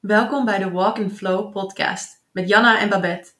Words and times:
Welkom 0.00 0.44
bij 0.44 0.58
de 0.58 0.70
Walk 0.70 0.98
in 0.98 1.10
Flow 1.10 1.52
podcast 1.52 2.24
met 2.32 2.48
Janna 2.48 2.78
en 2.78 2.88
Babette. 2.88 3.30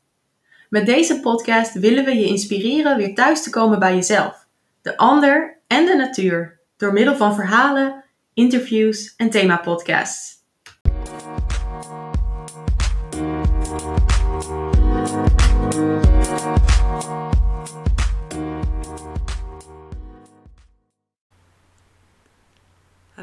Met 0.69 0.87
deze 0.87 1.21
podcast 1.21 1.73
willen 1.75 2.05
we 2.05 2.15
je 2.15 2.27
inspireren 2.27 2.97
weer 2.97 3.15
thuis 3.15 3.43
te 3.43 3.51
komen 3.51 3.79
bij 3.79 3.95
jezelf, 3.95 4.47
de 4.83 4.97
ander 4.97 5.59
en 5.67 5.87
de 5.87 5.95
natuur 5.95 6.61
door 6.77 6.93
middel 6.93 7.17
van 7.17 7.35
verhalen, 7.35 8.05
interviews 8.35 9.15
en 9.17 9.31
themapodcasts. 9.31 10.40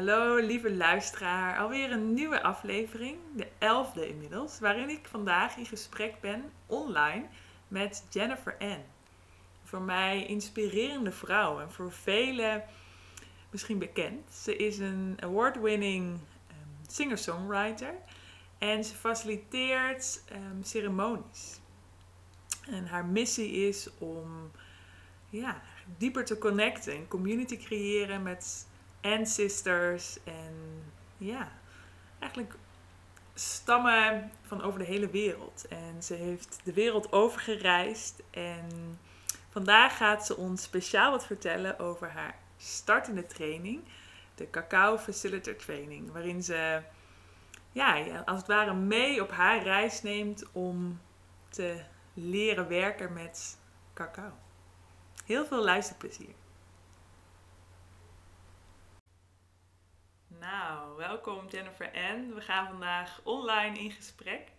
Hallo 0.08 0.36
lieve 0.36 0.74
luisteraar, 0.74 1.58
alweer 1.58 1.92
een 1.92 2.14
nieuwe 2.14 2.42
aflevering, 2.42 3.18
de 3.36 3.46
elfde 3.58 4.08
inmiddels, 4.08 4.58
waarin 4.60 4.88
ik 4.88 5.06
vandaag 5.06 5.56
in 5.56 5.66
gesprek 5.66 6.20
ben 6.20 6.52
online 6.66 7.26
met 7.68 8.04
Jennifer 8.10 8.56
Ann. 8.58 8.84
Voor 9.64 9.80
mij 9.82 10.26
inspirerende 10.26 11.12
vrouw 11.12 11.60
en 11.60 11.72
voor 11.72 11.92
velen 11.92 12.64
misschien 13.50 13.78
bekend. 13.78 14.34
Ze 14.34 14.56
is 14.56 14.78
een 14.78 15.16
award-winning 15.20 16.12
um, 16.14 16.18
singer-songwriter 16.86 17.94
en 18.58 18.84
ze 18.84 18.94
faciliteert 18.94 20.24
um, 20.32 20.62
ceremonies. 20.62 21.60
En 22.70 22.86
haar 22.86 23.04
missie 23.04 23.50
is 23.50 23.88
om 23.98 24.50
ja, 25.30 25.62
dieper 25.96 26.24
te 26.24 26.38
connecten 26.38 26.92
en 26.92 27.08
community 27.08 27.56
creëren 27.56 28.22
met 28.22 28.66
ancestors 29.00 30.18
en 30.24 30.82
ja, 31.16 31.52
eigenlijk 32.18 32.54
stammen 33.34 34.30
van 34.42 34.62
over 34.62 34.78
de 34.78 34.84
hele 34.84 35.10
wereld. 35.10 35.66
En 35.68 36.02
ze 36.02 36.14
heeft 36.14 36.60
de 36.64 36.72
wereld 36.72 37.12
overgereisd 37.12 38.22
en 38.30 38.98
vandaag 39.50 39.96
gaat 39.96 40.26
ze 40.26 40.36
ons 40.36 40.62
speciaal 40.62 41.10
wat 41.10 41.26
vertellen 41.26 41.78
over 41.78 42.10
haar 42.10 42.34
startende 42.56 43.26
training, 43.26 43.82
de 44.34 44.50
Cacao 44.50 44.98
Facilitator 44.98 45.56
Training, 45.56 46.12
waarin 46.12 46.42
ze 46.42 46.82
ja, 47.72 48.22
als 48.24 48.38
het 48.38 48.46
ware 48.46 48.74
mee 48.74 49.22
op 49.22 49.30
haar 49.30 49.62
reis 49.62 50.02
neemt 50.02 50.44
om 50.52 51.00
te 51.48 51.82
leren 52.14 52.68
werken 52.68 53.12
met 53.12 53.58
cacao. 53.94 54.32
Heel 55.24 55.46
veel 55.46 55.64
luisterplezier. 55.64 56.34
Nou, 60.40 60.96
welkom 60.96 61.48
Jennifer 61.48 61.90
Ann. 61.94 62.34
We 62.34 62.40
gaan 62.40 62.66
vandaag 62.66 63.20
online 63.24 63.78
in 63.78 63.90
gesprek. 63.90 64.52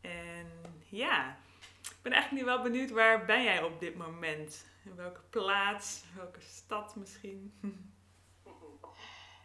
En 0.00 0.46
ja, 0.88 1.38
ik 1.82 2.02
ben 2.02 2.12
eigenlijk 2.12 2.42
nu 2.44 2.52
wel 2.52 2.62
benieuwd, 2.62 2.90
waar 2.90 3.24
ben 3.24 3.42
jij 3.42 3.62
op 3.62 3.80
dit 3.80 3.96
moment? 3.96 4.66
In 4.84 4.96
welke 4.96 5.20
plaats, 5.30 6.04
welke 6.16 6.40
stad 6.40 6.96
misschien? 6.96 7.52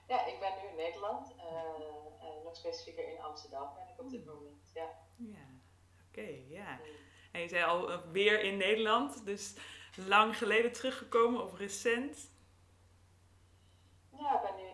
Ja, 0.08 0.26
ik 0.26 0.40
ben 0.40 0.52
nu 0.62 0.70
in 0.70 0.76
Nederland. 0.76 1.36
Uh, 1.38 2.44
nog 2.44 2.56
specifieker 2.56 3.08
in 3.14 3.22
Amsterdam 3.22 3.74
ben 3.74 3.88
ik 3.94 4.00
op 4.00 4.10
dit 4.10 4.26
moment. 4.26 4.72
Ja, 4.74 4.90
ja. 5.18 5.46
oké, 6.08 6.28
ja. 6.48 6.80
En 7.32 7.42
je 7.42 7.48
zei 7.48 7.64
al 7.64 7.92
eh, 7.92 8.00
weer 8.12 8.44
in 8.44 8.58
Nederland, 8.58 9.26
dus 9.26 9.54
lang 9.96 10.38
geleden 10.38 10.72
teruggekomen 10.72 11.44
of 11.44 11.58
recent? 11.58 12.32
Ja, 14.18 14.36
ik 14.36 14.42
ben 14.42 14.66
nu 14.66 14.71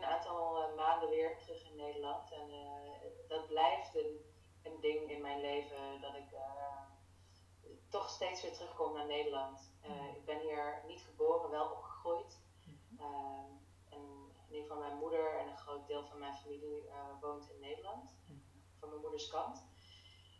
maanden 0.88 1.10
weer 1.10 1.38
terug 1.38 1.70
in 1.70 1.76
Nederland. 1.76 2.32
En 2.32 2.50
uh, 2.50 3.28
dat 3.28 3.48
blijft 3.48 3.96
een, 3.96 4.14
een, 4.64 4.80
ding 4.80 5.12
in 5.12 5.22
mijn 5.22 5.42
leven 5.42 6.02
dat 6.02 6.16
ik 6.16 6.32
uh, 6.32 6.82
toch 7.90 8.10
steeds 8.10 8.42
weer 8.42 8.54
terugkom 8.54 8.94
naar 8.94 9.06
Nederland. 9.06 9.72
Mm. 9.88 10.16
ik 10.16 10.26
ben 10.26 10.40
hier 10.40 10.84
niet 10.88 11.02
geboren, 11.02 11.50
wel 11.50 11.72
opgegroeid. 11.72 12.40
Mm 12.66 12.98
-hmm. 12.98 13.60
en 13.90 14.02
in 14.48 14.56
ieder 14.56 14.68
geval 14.68 14.88
mijn 14.88 14.98
moeder 14.98 15.40
en 15.40 15.48
een 15.48 15.58
groot 15.58 15.88
deel 15.88 16.06
van 16.06 16.20
mijn 16.20 16.34
familie 16.34 16.90
woont 17.22 17.50
in 17.50 17.60
Nederland. 17.60 18.16
Mm 18.28 18.46
Van 18.80 18.90
mijn 18.90 19.02
moeders 19.02 19.30
kant. 19.30 19.66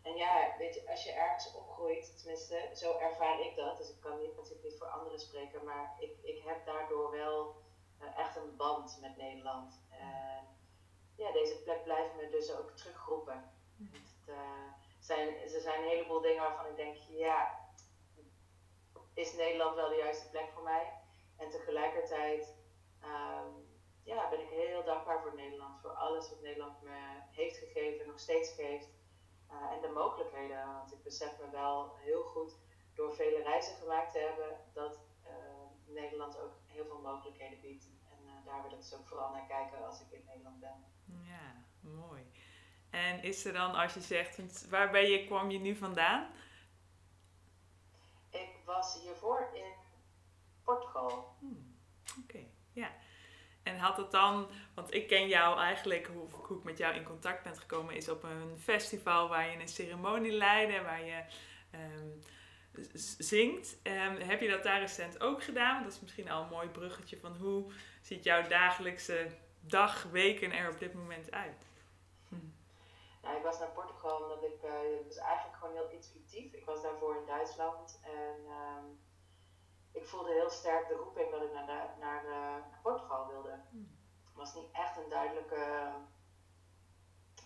En 0.02 0.16
ja, 0.16 0.54
weet 0.58 0.74
je, 0.74 0.90
als 0.90 1.04
je 1.04 1.12
ergens 1.12 1.54
opgroeit, 1.54 2.18
tenminste, 2.18 2.70
zo 2.74 2.98
ervaar 2.98 3.40
ik 3.40 3.56
dat. 3.56 3.76
Dus 3.76 3.90
ik 3.90 4.00
kan 4.00 4.18
niet, 4.18 4.36
natuurlijk 4.36 4.64
niet 4.64 4.78
voor 4.78 4.86
anderen 4.86 5.20
spreken, 5.20 5.64
maar 5.64 5.96
ik, 5.98 6.12
ik 6.22 6.42
heb 6.44 6.66
daardoor 6.66 7.10
wel 7.10 7.56
echt 8.16 8.36
een 8.36 8.56
band 8.56 8.98
met 9.00 9.16
Nederland. 9.16 9.80
En 9.90 10.46
ja, 11.16 11.32
deze 11.32 11.62
plek 11.62 11.84
blijft 11.84 12.14
me 12.14 12.28
dus 12.30 12.52
ook 12.52 12.70
terugroepen. 12.70 13.52
Het, 13.92 14.28
uh, 14.28 14.72
zijn, 14.98 15.36
er 15.36 15.60
zijn 15.60 15.82
een 15.82 15.88
heleboel 15.88 16.20
dingen 16.20 16.42
waarvan 16.42 16.66
ik 16.66 16.76
denk, 16.76 16.96
ja, 16.96 17.66
is 19.14 19.34
Nederland 19.34 19.74
wel 19.74 19.88
de 19.88 19.96
juiste 19.96 20.30
plek 20.30 20.50
voor 20.54 20.62
mij? 20.62 20.92
En 21.36 21.50
tegelijkertijd 21.50 22.56
um, 23.02 23.68
ja, 24.02 24.28
ben 24.28 24.40
ik 24.40 24.48
heel 24.48 24.84
dankbaar 24.84 25.22
voor 25.22 25.34
Nederland, 25.34 25.80
voor 25.80 25.90
alles 25.90 26.30
wat 26.30 26.40
Nederland 26.40 26.82
me 26.82 27.20
heeft 27.30 27.56
gegeven, 27.56 28.06
nog 28.06 28.18
steeds 28.18 28.52
geeft. 28.52 28.88
Uh, 29.50 29.72
en 29.72 29.80
de 29.80 29.88
mogelijkheden, 29.88 30.66
want 30.66 30.92
ik 30.92 31.02
besef 31.02 31.38
me 31.38 31.50
wel 31.50 31.96
heel 31.96 32.22
goed 32.22 32.56
door 32.94 33.14
vele 33.14 33.42
reizen 33.42 33.76
gemaakt 33.76 34.12
te 34.12 34.18
hebben 34.18 34.60
dat 34.72 35.00
Nederland 35.94 36.38
ook 36.38 36.52
heel 36.66 36.84
veel 36.84 37.00
mogelijkheden 37.00 37.60
biedt. 37.60 37.84
En 38.10 38.18
uh, 38.24 38.32
daar 38.44 38.62
wil 38.62 38.78
ik 38.78 38.84
ook 38.94 39.06
vooral 39.06 39.32
naar 39.32 39.46
kijken 39.46 39.86
als 39.86 40.00
ik 40.00 40.10
in 40.10 40.24
Nederland 40.26 40.60
ben. 40.60 40.84
Ja, 41.04 41.64
mooi. 41.80 42.22
En 42.90 43.22
is 43.22 43.44
er 43.44 43.52
dan, 43.52 43.74
als 43.74 43.94
je 43.94 44.00
zegt, 44.00 44.68
waar 44.68 44.90
ben 44.90 45.10
je, 45.10 45.24
kwam 45.26 45.50
je 45.50 45.58
nu 45.58 45.76
vandaan? 45.76 46.30
Ik 48.30 48.50
was 48.64 49.02
hiervoor 49.02 49.50
in 49.54 49.72
Portugal. 50.62 51.36
Hmm, 51.38 51.76
Oké, 52.22 52.46
ja. 52.72 52.90
En 53.62 53.78
had 53.78 53.96
het 53.96 54.10
dan, 54.10 54.48
want 54.74 54.94
ik 54.94 55.08
ken 55.08 55.28
jou 55.28 55.58
eigenlijk, 55.58 56.06
hoe, 56.06 56.28
hoe, 56.30 56.58
ik 56.58 56.64
met 56.64 56.78
jou 56.78 56.94
in 56.94 57.04
contact 57.04 57.42
ben 57.42 57.56
gekomen, 57.56 57.94
is 57.94 58.08
op 58.08 58.22
een 58.22 58.58
festival 58.58 59.28
waar 59.28 59.50
je 59.50 59.60
een 59.60 59.68
ceremonie 59.68 60.32
leidde, 60.32 60.82
waar 60.82 61.04
je 61.04 61.24
um, 61.74 62.22
zingt. 63.18 63.76
Um, 63.82 64.16
heb 64.16 64.40
je 64.40 64.48
dat 64.48 64.62
daar 64.62 64.80
recent 64.80 65.20
ook 65.20 65.42
gedaan? 65.42 65.82
Dat 65.82 65.92
is 65.92 66.00
misschien 66.00 66.30
al 66.30 66.42
een 66.42 66.48
mooi 66.48 66.68
bruggetje 66.68 67.18
van 67.18 67.36
hoe 67.36 67.72
ziet 68.02 68.24
jouw 68.24 68.48
dagelijkse 68.48 69.28
dag, 69.60 70.02
weken 70.02 70.52
er 70.52 70.70
op 70.70 70.78
dit 70.78 70.94
moment 70.94 71.30
uit? 71.30 71.66
Hm. 72.28 72.34
Nou, 73.22 73.36
ik 73.36 73.42
was 73.42 73.58
naar 73.58 73.68
Portugal 73.68 74.22
omdat 74.22 74.42
ik, 74.42 74.62
uh, 74.64 74.70
het 74.98 75.06
was 75.06 75.16
eigenlijk 75.16 75.56
gewoon 75.56 75.74
heel 75.74 75.90
intuïtief. 75.90 76.52
Ik 76.52 76.64
was 76.64 76.82
daarvoor 76.82 77.16
in 77.16 77.26
Duitsland 77.26 78.00
en 78.02 78.36
um, 78.46 78.98
ik 79.92 80.06
voelde 80.06 80.32
heel 80.32 80.50
sterk 80.50 80.88
de 80.88 80.94
roeping 80.94 81.30
dat 81.30 81.42
ik 81.42 81.52
naar, 81.52 81.66
de, 81.66 82.00
naar, 82.00 82.24
uh, 82.24 82.30
naar 82.70 82.80
Portugal 82.82 83.26
wilde. 83.26 83.60
Hmm. 83.70 83.96
Het 84.24 84.34
was 84.34 84.54
niet 84.54 84.70
echt 84.72 84.96
een 84.96 85.08
duidelijke, 85.08 85.92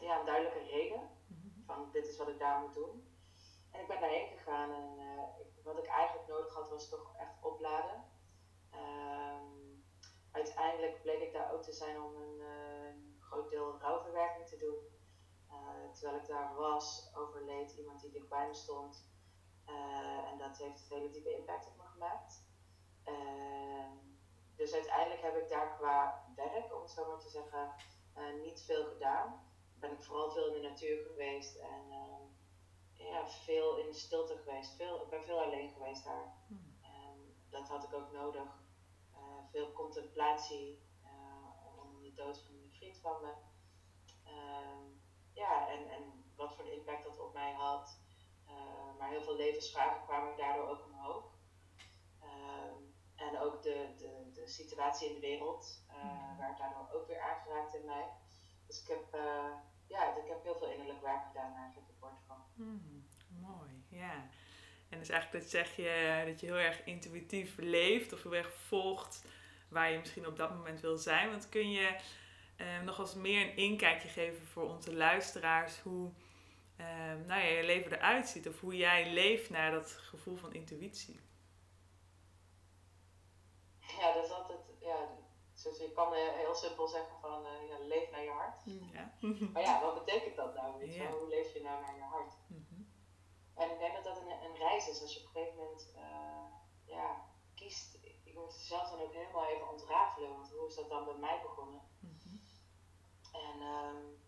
ja, 0.01 0.19
een 0.19 0.27
duidelijke 0.27 0.65
reden 0.71 1.11
hmm. 1.27 1.63
van 1.67 1.89
dit 1.93 2.07
is 2.07 2.17
wat 2.17 2.29
ik 2.29 2.39
daar 2.39 2.61
moet 2.61 2.75
doen. 2.75 3.12
En 3.73 3.81
ik 3.81 3.89
ben 3.89 4.01
daarheen 4.01 4.29
gegaan 4.37 4.71
en 4.73 4.99
ik, 5.41 5.65
wat 5.65 5.79
ik 5.79 5.87
eigenlijk 5.87 6.29
nodig 6.29 6.55
had 6.55 6.69
was 6.69 6.89
toch 6.89 7.17
echt 7.17 7.43
opladen. 7.43 8.05
Um, 8.75 9.85
uiteindelijk 10.31 11.03
bleek 11.03 11.21
ik 11.21 11.33
daar 11.33 11.53
ook 11.53 11.63
te 11.63 11.73
zijn 11.73 12.03
om 12.03 12.17
een 12.17 12.39
uh, 12.39 13.21
groot 13.21 13.51
deel 13.51 13.79
rouwverwerking 13.81 14.47
te 14.47 14.57
doen. 14.57 14.79
Uh, 15.51 15.93
terwijl 15.93 16.21
ik 16.21 16.27
daar 16.27 16.55
was, 16.55 17.13
overleed 17.15 17.73
iemand 17.73 18.01
die 18.01 18.11
dichtbij 18.11 18.47
me 18.47 18.55
stond. 18.55 19.11
en 20.31 20.39
dat 20.39 20.59
heeft 20.59 20.91
een 20.91 20.97
hele 20.97 21.11
diepe 21.11 21.37
impact 21.37 21.67
op 21.67 21.77
me 21.77 21.83
gemaakt. 21.83 22.47
Ehm, 23.05 23.97
dus 24.57 24.73
uiteindelijk 24.75 25.23
heb 25.23 25.37
ik 25.37 25.49
daar 25.49 25.77
qua 25.77 26.25
werk, 26.37 26.75
om 26.75 26.81
het 26.81 26.91
zo 26.91 27.09
maar 27.09 27.19
te 27.19 27.29
zeggen, 27.29 27.75
niet 28.43 28.63
veel 28.63 28.85
gedaan. 28.85 29.51
Ben 29.75 29.93
ik 29.93 30.03
vooral 30.03 30.31
veel 30.31 30.47
in 30.47 30.63
de 30.63 30.69
natuur 30.69 31.05
geweest 31.07 31.57
en 31.57 31.91
ehm, 31.91 32.22
ja, 33.05 33.29
veel 33.29 33.77
in 33.77 33.87
de 33.87 33.97
stilte 33.97 34.37
geweest. 34.37 34.77
Veel, 34.77 35.03
ik 35.03 35.09
ben 35.09 35.23
veel 35.23 35.41
alleen 35.41 35.71
geweest 35.71 36.05
daar. 36.05 36.35
Hmm. 36.47 36.77
En 36.83 37.37
dat 37.51 37.69
had 37.69 37.85
ik 37.85 37.95
ook 37.95 38.13
nodig. 38.13 38.61
Uh, 39.15 39.51
veel 39.51 39.73
contemplatie 39.73 40.83
uh, 41.05 41.83
om 41.83 42.03
de 42.03 42.13
dood 42.13 42.39
van 42.39 42.55
een 42.55 42.73
vriend 42.73 42.99
van 42.99 43.23
me. 43.23 43.33
Uh, 44.27 44.87
ja, 45.33 45.69
en, 45.69 45.91
en 45.91 46.25
wat 46.37 46.55
voor 46.55 46.67
impact 46.67 47.05
dat 47.05 47.19
op 47.19 47.33
mij 47.33 47.53
had. 47.53 48.01
Eh, 48.47 48.99
maar 48.99 49.09
heel 49.09 49.23
veel 49.23 49.37
levensvragen 49.37 50.03
kwamen 50.03 50.37
daardoor 50.37 50.69
ook 50.69 50.85
omhoog. 50.85 51.25
Ehm, 52.21 52.75
en 53.15 53.41
ook 53.41 53.63
de, 53.63 53.95
de, 53.97 54.31
de 54.33 54.47
situatie 54.47 55.09
in 55.09 55.15
de 55.15 55.21
wereld 55.21 55.85
hmm. 55.89 56.37
werd 56.39 56.59
daardoor 56.59 56.91
ook 56.93 57.07
weer 57.07 57.21
aangeraakt 57.21 57.75
in 57.75 57.85
mij. 57.85 58.11
Dus 58.67 58.83
ik 58.83 58.89
heb, 58.89 59.05
ja, 59.87 60.17
ik 60.17 60.29
heb 60.29 60.43
heel 60.43 60.57
veel 60.57 60.71
innerlijk 60.71 61.01
werk 61.01 61.27
gedaan 61.27 61.55
eigenlijk 61.55 61.89
in 61.89 61.99
Portugal. 61.99 62.32
Hmm, 62.63 63.05
mooi, 63.41 63.71
ja. 63.89 64.29
En 64.89 64.99
dus 64.99 65.09
eigenlijk 65.09 65.43
dat 65.43 65.53
zeg 65.53 65.77
je 65.77 66.23
dat 66.27 66.41
je 66.41 66.47
heel 66.47 66.59
erg 66.59 66.85
intuïtief 66.85 67.57
leeft 67.57 68.13
of 68.13 68.23
heel 68.23 68.35
erg 68.35 68.53
volgt 68.53 69.25
waar 69.69 69.91
je 69.91 69.99
misschien 69.99 70.27
op 70.27 70.37
dat 70.37 70.51
moment 70.51 70.81
wil 70.81 70.97
zijn. 70.97 71.31
Want 71.31 71.49
kun 71.49 71.71
je 71.71 71.97
uh, 72.57 72.81
nog 72.85 72.99
eens 72.99 73.15
meer 73.15 73.43
een 73.43 73.57
inkijkje 73.57 74.09
geven 74.09 74.47
voor 74.47 74.69
onze 74.69 74.95
luisteraars 74.95 75.79
hoe 75.79 76.13
nou 77.27 77.41
ja, 77.41 77.49
je 77.49 77.65
leven 77.65 77.93
eruit 77.93 78.29
ziet 78.29 78.49
of 78.49 78.61
hoe 78.61 78.77
jij 78.77 79.13
leeft 79.13 79.51
naar 79.51 79.71
dat 79.71 79.93
gevoel 79.93 80.37
van 80.37 80.55
intuïtie? 80.55 81.21
Ja, 83.81 84.13
dat 84.15 84.25
is 84.25 84.31
altijd, 84.31 84.59
ja, 84.81 85.09
dus 85.63 85.79
je 85.79 85.93
kan 85.93 86.13
heel 86.15 86.55
simpel 86.55 86.87
zeggen 86.87 87.19
van 87.21 87.47
uh, 87.47 87.69
ja, 87.69 87.79
leef 87.79 88.11
naar 88.11 88.25
je 88.25 88.31
hart. 88.31 88.59
Ja. 88.93 89.15
maar 89.53 89.63
ja, 89.63 89.81
wat 89.81 90.05
betekent 90.05 90.37
dat 90.37 90.55
nou? 90.55 90.79
Weet 90.79 90.95
je? 90.95 91.07
Hoe 91.07 91.29
leef 91.29 91.53
je 91.53 91.63
nou 91.63 91.81
naar 91.81 91.97
je 91.97 92.03
hart? 92.03 92.35
Mhm. 92.47 92.83
En 93.55 93.71
ik 93.71 93.79
denk 93.79 93.95
dat 93.95 94.05
dat 94.05 94.17
een, 94.17 94.31
een 94.31 94.57
reis 94.57 94.89
is 94.89 95.03
als 95.03 95.15
je 95.15 95.21
op 95.21 95.27
een 95.27 95.33
gegeven 95.33 95.59
moment 95.59 95.93
uh, 95.97 96.45
ja, 96.85 97.25
kiest. 97.55 97.99
Ik 98.25 98.35
moet 98.35 98.53
zelf 98.53 98.91
dan 98.91 99.01
ook 99.01 99.13
helemaal 99.13 99.47
even 99.47 99.71
ontrafelen, 99.71 100.31
want 100.31 100.51
hoe 100.51 100.67
is 100.67 100.75
dat 100.75 100.89
dan 100.89 101.05
bij 101.05 101.15
mij 101.15 101.41
begonnen? 101.43 101.83
Mhm. 101.99 102.37
En 103.33 103.63
um, 103.63 104.21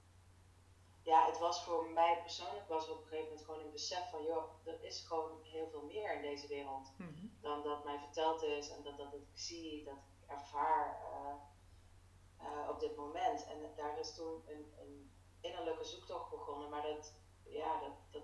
ja, 1.03 1.27
het 1.27 1.39
was 1.39 1.65
voor 1.65 1.91
mij 1.91 2.21
persoonlijk 2.21 2.69
was 2.69 2.89
op 2.89 3.01
een 3.01 3.07
gegeven 3.07 3.29
moment 3.29 3.45
gewoon 3.45 3.61
een 3.61 3.71
besef 3.71 4.11
van, 4.11 4.23
joh, 4.23 4.45
er 4.65 4.85
is 4.85 5.01
gewoon 5.01 5.43
heel 5.43 5.69
veel 5.71 5.83
meer 5.83 6.15
in 6.15 6.23
deze 6.23 6.47
wereld 6.47 6.93
mhm. 6.99 7.27
dan 7.41 7.63
dat 7.63 7.85
mij 7.85 7.99
verteld 7.99 8.43
is 8.43 8.71
en 8.71 8.83
dat, 8.83 8.97
dat 8.99 9.15
ik 9.15 9.27
zie, 9.35 9.85
dat 9.85 9.95
ik 9.95 10.14
ervaar 10.27 11.01
uh, 11.13 11.35
uh, 12.47 12.69
op 12.69 12.81
dit 12.81 12.97
moment. 12.97 13.47
En 13.47 13.73
daar 13.77 13.99
is 13.99 14.15
toen 14.15 14.43
een, 14.47 14.73
een, 14.79 15.13
innerlijke 15.41 15.85
zoektocht 15.85 16.31
begonnen, 16.31 16.71
maar 16.71 16.83
dat, 16.83 17.15
ja, 17.45 17.81
dat, 17.81 17.93
dat, 18.11 18.23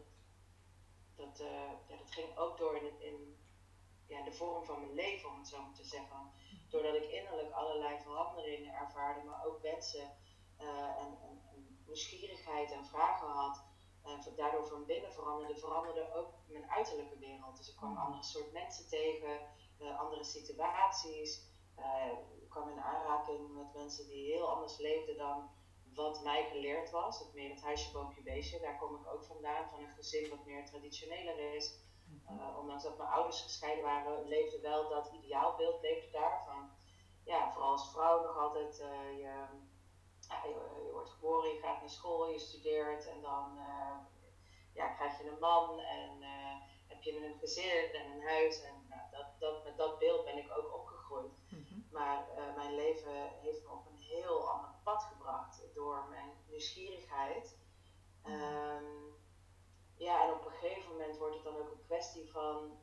dat, 1.15 1.41
uh, 1.41 1.71
ja, 1.89 1.97
dat 1.97 2.11
ging 2.11 2.37
ook 2.37 2.59
door 2.59 2.77
in, 2.77 3.01
in 3.01 3.37
ja, 4.07 4.23
de 4.23 4.33
vorm 4.33 4.65
van 4.65 4.81
mijn 4.81 4.95
leven, 4.95 5.29
om 5.29 5.39
het 5.39 5.49
zo 5.49 5.63
maar 5.63 5.75
te 5.75 5.85
zeggen. 5.85 6.33
Doordat 6.69 6.95
ik 6.95 7.11
innerlijk 7.11 7.53
allerlei 7.53 7.99
veranderingen 7.99 8.75
ervaarde, 8.75 9.23
maar 9.23 9.47
ook 9.47 9.63
wensen 9.63 10.17
en, 10.57 11.19
en 11.23 11.41
nieuwsgierigheid 11.91 12.73
en 12.73 12.87
vragen 12.87 13.29
had. 13.29 13.63
En 14.03 14.35
daardoor 14.37 14.67
van 14.67 14.85
binnen 14.85 15.13
veranderde, 15.13 15.57
veranderde 15.57 16.15
ook 16.15 16.35
mijn 16.47 16.71
uiterlijke 16.71 17.19
wereld. 17.19 17.57
Dus 17.57 17.69
ik 17.69 17.77
kwam 17.77 17.91
mm. 17.91 17.97
andere 17.97 18.23
soort 18.23 18.53
mensen 18.53 18.89
tegen, 18.89 19.41
uh, 19.81 20.01
andere 20.01 20.25
situaties. 20.25 21.49
Ik 22.41 22.49
kwam 22.49 22.69
in 22.69 22.81
aanraking 22.81 23.55
met 23.55 23.75
mensen 23.75 24.07
die 24.07 24.33
heel 24.33 24.49
anders 24.49 24.79
leefden 24.79 25.17
dan 25.17 25.51
wat 25.95 26.23
mij 26.23 26.45
geleerd 26.45 26.91
was. 26.91 27.19
Het 27.19 27.35
meer 27.35 27.51
het 27.51 27.63
huisje, 27.63 27.93
boompje, 27.93 28.23
beestje. 28.23 28.61
Daar 28.61 28.79
kom 28.79 28.95
ik 28.95 29.07
ook 29.07 29.25
vandaan, 29.25 29.69
van 29.69 29.81
een 29.81 29.89
gezin 29.89 30.31
wat 30.31 30.45
meer 30.45 30.67
traditioneler 30.67 31.55
is. 31.55 31.89
Uh, 32.31 32.59
ondanks 32.59 32.83
dat 32.83 32.99
mijn 32.99 33.11
ouders 33.11 33.43
gescheiden 33.43 33.85
waren, 33.85 34.29
leefde 34.29 34.61
wel 34.61 34.89
dat 34.89 35.13
ideaalbeeld 35.13 35.81
leefde 35.81 36.11
daar. 36.11 36.45
Van, 36.47 36.71
ja, 37.25 37.53
vooral 37.53 37.71
als 37.71 37.91
vrouw 37.91 38.23
nog 38.23 38.37
altijd 38.37 38.77
je 39.17 39.49
je, 40.45 40.91
wordt 40.93 41.11
geboren, 41.11 41.55
je 41.55 41.61
gaat 41.61 41.81
naar 41.81 41.91
school, 41.91 42.29
je 42.29 42.39
studeert 42.39 43.09
en 43.09 43.21
dan 43.21 43.57
uh, 43.57 43.97
ja, 44.75 44.89
krijg 44.89 45.19
je 45.19 45.31
een 45.31 45.39
man 45.39 45.81
en 45.81 46.23
heb 46.89 47.03
je 47.03 47.27
een 47.27 47.39
gezin 47.39 47.93
en 47.93 48.11
een 48.11 48.23
huis. 48.23 48.63
En 48.63 48.87
nou, 48.89 49.03
dat, 49.11 49.27
dat, 49.39 49.65
met 49.65 49.77
dat 49.77 49.99
beeld 49.99 50.25
ben 50.25 50.39
ik 50.39 50.51
ook 50.51 50.75
opgegroeid. 50.75 50.90
Maar 51.91 52.29
uh, 52.37 52.57
mijn 52.57 52.75
leven 52.75 53.29
heeft 53.41 53.63
me 53.63 53.71
op 53.71 53.87
een 53.87 53.99
heel 53.99 54.51
ander 54.51 54.71
pad 54.85 55.03
gebracht 55.03 55.63
door 55.75 56.07
mijn 56.09 56.31
nieuwsgierigheid. 56.49 57.59
Um, 58.25 59.19
ja, 59.97 60.25
en 60.25 60.33
op 60.33 60.45
een 60.45 60.53
gegeven 60.53 60.91
moment 60.91 61.17
wordt 61.17 61.35
het 61.35 61.45
dan 61.45 61.57
ook 61.57 61.71
een 61.71 61.85
kwestie 61.87 62.31
van 62.31 62.79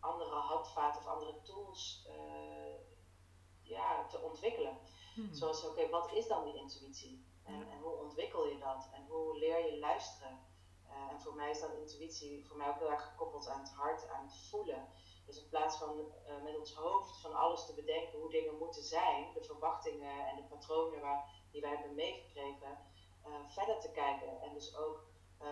andere 0.00 0.34
handvaten 0.34 1.00
of 1.00 1.06
andere 1.06 1.40
tools 1.42 2.08
ja, 3.62 4.06
te 4.06 4.20
ontwikkelen. 4.20 4.78
Hmm. 5.14 5.34
Zoals, 5.34 5.64
oké, 5.64 5.88
wat 5.88 6.12
is 6.12 6.26
dan 6.26 6.44
die 6.44 6.54
intuïtie? 6.54 7.26
En, 7.44 7.70
en, 7.70 7.78
hoe 7.78 7.96
ontwikkel 7.96 8.46
je 8.46 8.58
dat? 8.58 8.90
En 8.92 9.06
hoe 9.06 9.38
leer 9.38 9.72
je 9.72 9.78
luisteren? 9.78 10.40
En 11.10 11.20
voor 11.20 11.34
mij 11.34 11.50
is 11.50 11.60
dan 11.60 11.72
intuïtie 11.72 12.46
voor 12.46 12.56
mij 12.56 12.68
ook 12.68 12.78
heel 12.78 12.90
erg 12.90 13.08
gekoppeld 13.08 13.48
aan 13.48 13.60
het 13.60 13.72
hart, 13.72 14.08
aan 14.08 14.24
het 14.24 14.36
voelen. 14.50 14.88
Dus 15.26 15.42
in 15.42 15.48
plaats 15.48 15.76
van 15.76 15.98
uh, 15.98 16.42
met 16.42 16.58
ons 16.58 16.74
hoofd 16.74 17.20
van 17.20 17.34
alles 17.34 17.66
te 17.66 17.74
bedenken 17.74 18.18
hoe 18.18 18.30
dingen 18.30 18.58
moeten 18.58 18.82
zijn, 18.82 19.32
de 19.34 19.44
verwachtingen 19.44 20.26
en 20.28 20.36
de 20.36 20.42
patronen 20.42 21.00
waar, 21.00 21.30
die 21.50 21.60
wij 21.60 21.70
hebben 21.70 21.94
meegekregen, 21.94 22.78
uh, 23.26 23.34
verder 23.48 23.80
te 23.80 23.90
kijken. 23.90 24.40
En 24.40 24.54
dus 24.54 24.76
ook 24.76 25.10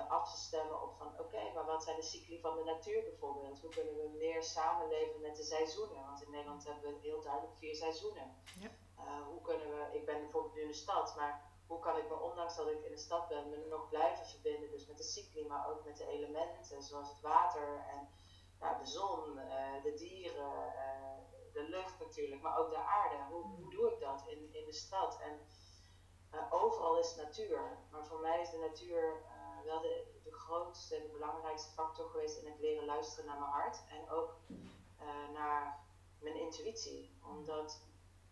af 0.09 0.33
te 0.33 0.39
stemmen 0.39 0.83
op 0.83 0.95
van 0.97 1.19
oké, 1.19 1.53
maar 1.55 1.65
wat 1.65 1.85
zijn 1.85 1.97
de 1.97 2.03
cycli 2.03 2.41
van 2.41 2.57
de 2.57 2.65
natuur 2.65 3.03
bijvoorbeeld? 3.03 3.61
Hoe 3.61 3.71
kunnen 3.71 3.97
we 3.97 4.17
meer 4.19 4.43
samenleven 4.43 5.21
met 5.21 5.37
de 5.37 5.43
seizoenen? 5.43 6.05
Want 6.05 6.23
in 6.23 6.31
Nederland 6.31 6.65
hebben 6.65 6.95
we 6.95 6.99
heel 7.01 7.23
duidelijk 7.23 7.57
vier 7.57 7.75
seizoenen. 7.75 8.37
Ja. 8.61 8.71
Eh, 8.97 9.27
hoe 9.27 9.41
kunnen 9.41 9.69
we, 9.69 9.99
ik 9.99 10.05
ben 10.07 10.21
bijvoorbeeld 10.21 10.55
nu 10.55 10.61
in 10.61 10.69
de 10.69 10.75
stad, 10.75 11.17
maar 11.17 11.43
hoe 11.67 11.79
kan 11.79 11.97
ik 11.97 12.09
me, 12.09 12.19
ondanks 12.19 12.57
dat 12.57 12.69
ik 12.69 12.85
in 12.85 12.91
de 12.91 12.99
stad 12.99 13.29
ben, 13.29 13.49
me 13.49 13.67
nog 13.69 13.89
blijven 13.89 14.27
verbinden, 14.27 14.71
dus 14.71 14.87
met 14.87 14.97
de 14.97 15.03
cycli, 15.05 15.47
maar 15.47 15.71
ook 15.71 15.85
met 15.85 15.97
de 15.97 16.07
elementen, 16.07 16.83
zoals 16.83 17.09
het 17.09 17.21
water 17.21 17.85
en 17.91 18.09
nou, 18.61 18.79
de 18.79 18.87
zon, 18.87 19.37
uh, 19.37 19.83
de 19.83 19.95
dieren, 19.95 20.73
uh, 20.75 21.53
de 21.53 21.63
lucht 21.63 21.99
natuurlijk, 21.99 22.43
maar 22.43 22.59
ook 22.59 22.71
de 22.71 22.77
aarde. 22.77 23.17
Hoe, 23.31 23.43
hoe 23.43 23.71
doe 23.71 23.93
ik 23.93 24.01
dat 24.01 24.25
in, 24.27 24.55
in 24.55 24.65
de 24.65 24.73
stad? 24.73 25.21
En 25.21 25.41
overal 26.51 26.99
is 26.99 27.17
natuur, 27.17 27.79
maar 27.91 28.07
voor 28.07 28.21
mij 28.21 28.41
is 28.41 28.51
de 28.51 28.59
natuur 28.59 29.23
wel 29.65 29.81
de, 29.81 30.21
de 30.25 30.33
grootste 30.33 30.97
en 30.97 31.03
de 31.03 31.09
belangrijkste 31.09 31.71
factor 31.71 32.09
geweest 32.09 32.43
in 32.43 32.51
het 32.51 32.61
leren 32.61 32.85
luisteren 32.85 33.27
naar 33.27 33.39
mijn 33.39 33.51
hart 33.51 33.83
en 33.89 34.11
ook 34.11 34.37
naar 35.33 35.85
mijn 36.19 36.37
intuïtie. 36.37 37.19
Omdat 37.25 37.81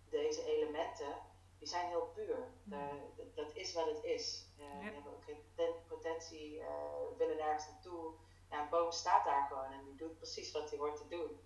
deze 0.08 0.44
elementen, 0.44 1.14
die 1.58 1.69
zijn 1.69 1.88
heel 1.88 2.06
puur. 2.14 2.48
dat 3.34 3.54
is 3.54 3.72
wat 3.74 3.86
het 3.86 4.04
is. 4.04 4.46
Uh, 4.58 4.64
ja. 4.64 4.81
Die 4.81 4.92
hebben 4.92 5.12
ook 5.12 5.24
geen 5.24 5.42
potentie, 5.88 6.58
uh, 6.58 6.66
willen 7.16 7.36
nergens 7.36 7.69
naartoe. 7.69 8.12
Ja, 8.50 8.62
een 8.62 8.68
boom 8.68 8.90
staat 8.92 9.24
daar 9.24 9.46
gewoon 9.46 9.72
en 9.72 9.84
die 9.84 9.96
doet 9.96 10.16
precies 10.16 10.52
wat 10.52 10.70
hij 10.70 10.78
hoort 10.78 10.96
te 10.96 11.08
doen. 11.08 11.40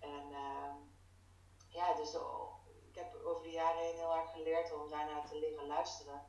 En 0.00 0.30
uh, 0.30 0.74
ja, 1.68 1.94
dus 1.94 2.14
ik 2.88 2.94
heb 2.94 3.14
over 3.24 3.42
de 3.42 3.50
jaren 3.50 3.82
heen 3.82 3.96
heel 3.96 4.16
erg 4.16 4.30
geleerd 4.30 4.72
om 4.72 4.88
daarna 4.88 5.22
te 5.22 5.38
leren 5.38 5.66
luisteren. 5.66 6.22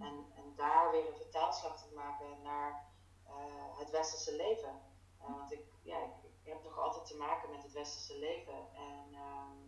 En, 0.00 0.32
en 0.34 0.54
daar 0.56 0.90
weer 0.90 1.06
een 1.08 1.16
vertaalslag 1.16 1.82
te 1.82 1.94
maken 1.94 2.42
naar 2.42 2.90
uh, 3.26 3.78
het 3.78 3.90
westerse 3.90 4.36
leven. 4.36 4.80
want 5.18 5.52
ik, 5.52 5.64
ja, 5.82 6.02
ik, 6.02 6.12
ik, 6.22 6.52
heb 6.52 6.62
nog 6.62 6.78
altijd 6.78 7.06
te 7.06 7.16
maken 7.16 7.50
met 7.50 7.62
het 7.62 7.72
westerse 7.72 8.18
leven. 8.18 8.74
En 8.74 9.14
ehm, 9.14 9.58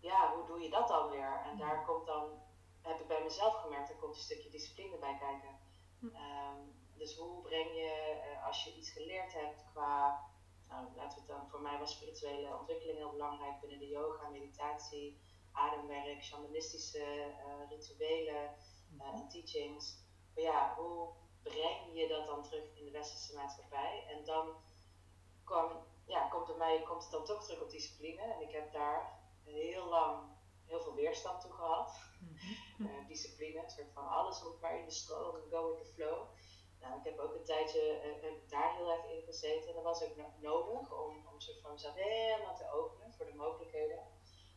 ja, 0.00 0.34
hoe 0.34 0.46
doe 0.46 0.60
je 0.60 0.70
dat 0.70 0.88
dan 0.88 1.10
weer? 1.10 1.42
En 1.44 1.58
daar 1.58 1.84
komt 1.84 2.06
dan, 2.06 2.42
heb 2.82 3.00
ik 3.00 3.08
bij 3.08 3.22
mezelf 3.22 3.54
gemerkt, 3.54 3.90
er 3.90 3.96
komt 3.96 4.14
een 4.14 4.20
stukje 4.20 4.50
discipline 4.50 4.98
bij 4.98 5.16
kijken. 5.18 5.58
Hm. 6.00 6.06
Ehm, 6.14 6.60
dus 6.98 7.16
hoe 7.16 7.42
breng 7.42 7.74
je, 7.74 8.20
uh, 8.32 8.46
als 8.46 8.64
je 8.64 8.74
iets 8.74 8.90
geleerd 8.90 9.32
hebt 9.32 9.64
qua, 9.72 10.20
nou, 10.68 10.86
laten 10.96 11.14
we 11.14 11.20
het 11.20 11.26
dan, 11.26 11.48
voor 11.48 11.60
mij 11.60 11.78
was 11.78 11.92
spirituele 11.92 12.58
ontwikkeling 12.58 12.98
heel 12.98 13.10
belangrijk 13.10 13.60
binnen 13.60 13.78
de 13.78 13.88
yoga, 13.88 14.28
meditatie, 14.28 15.20
ademwerk, 15.52 16.22
shamanistische 16.22 17.04
uh, 17.04 17.70
rituelen 17.70 18.54
uh, 18.94 19.06
en 19.06 19.28
teachings. 19.28 20.04
Maar 20.34 20.44
ja, 20.44 20.74
hoe 20.76 21.12
breng 21.42 21.92
je 21.92 22.08
dat 22.08 22.26
dan 22.26 22.42
terug 22.42 22.76
in 22.78 22.84
de 22.84 22.90
westerse 22.90 23.34
maatschappij? 23.34 24.06
En 24.08 24.24
dan 24.24 24.56
kwam, 25.44 25.84
ja, 26.06 26.28
komt, 26.28 26.48
er 26.48 26.56
mij, 26.56 26.82
komt 26.82 27.02
het 27.02 27.12
dan 27.12 27.24
toch 27.24 27.44
terug 27.44 27.62
op 27.62 27.70
discipline. 27.70 28.22
En 28.22 28.40
ik 28.40 28.50
heb 28.50 28.72
daar 28.72 29.20
heel 29.44 29.88
lang 29.88 30.36
heel 30.66 30.80
veel 30.80 30.94
weerstand 30.94 31.40
toe 31.40 31.52
gehad. 31.52 32.00
Mhm. 32.20 32.86
uh, 32.86 33.08
discipline, 33.08 33.62
een 33.62 33.70
soort 33.70 33.92
van 33.92 34.08
alles 34.08 34.42
moet 34.42 34.60
maar 34.60 34.78
in 34.78 34.84
de 34.84 34.90
stroom, 34.90 35.36
go 35.50 35.68
with 35.68 35.86
the 35.86 35.92
flow. 35.94 36.26
Nou, 36.86 36.98
ik 36.98 37.04
heb 37.04 37.18
ook 37.18 37.34
een 37.34 37.44
tijdje 37.44 37.82
uh, 38.22 38.48
daar 38.48 38.74
heel 38.76 38.90
erg 38.90 39.04
in 39.04 39.22
gezeten. 39.22 39.68
En 39.68 39.74
dat 39.74 39.84
was 39.84 40.04
ook 40.04 40.16
nodig 40.40 40.92
om, 41.04 41.26
om 41.32 41.40
soort 41.40 41.60
van 41.60 41.72
mezelf 41.72 41.94
helemaal 41.94 42.56
te 42.56 42.70
openen 42.70 43.12
voor 43.12 43.26
de 43.26 43.34
mogelijkheden. 43.34 43.98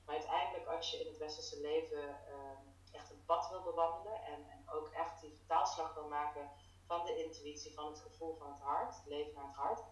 Maar 0.05 0.15
uiteindelijk, 0.15 0.67
als 0.67 0.91
je 0.91 0.99
in 0.99 1.07
het 1.07 1.17
westerse 1.17 1.61
leven 1.61 2.03
uh, 2.07 2.95
echt 2.95 3.11
een 3.11 3.25
pad 3.25 3.49
wil 3.49 3.63
bewandelen 3.63 4.21
en, 4.23 4.49
en 4.49 4.69
ook 4.69 4.89
echt 4.89 5.21
die 5.21 5.35
vertaalslag 5.35 5.93
wil 5.93 6.07
maken 6.07 6.51
van 6.85 7.05
de 7.05 7.23
intuïtie, 7.23 7.73
van 7.73 7.85
het 7.85 7.99
gevoel 7.99 8.35
van 8.35 8.51
het 8.51 8.61
hart, 8.61 8.95
het 8.95 9.05
leven 9.05 9.33
naar 9.33 9.47
het 9.47 9.55
hart, 9.55 9.83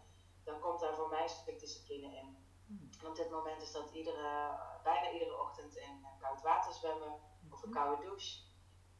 dan 0.43 0.59
komt 0.59 0.79
daar 0.79 0.95
voor 0.95 1.09
mij 1.09 1.23
een 1.23 1.29
stuk 1.29 1.59
discipline 1.59 2.15
in. 2.15 2.45
En 2.99 3.07
op 3.07 3.15
dit 3.15 3.29
moment 3.29 3.61
is 3.61 3.71
dat 3.71 3.91
iedere, 3.91 4.57
bijna 4.83 5.11
iedere 5.11 5.41
ochtend 5.41 5.75
in 5.75 6.07
koud 6.19 6.41
water 6.41 6.73
zwemmen 6.73 7.19
of 7.51 7.63
een 7.63 7.71
koude 7.71 8.01
douche. 8.03 8.45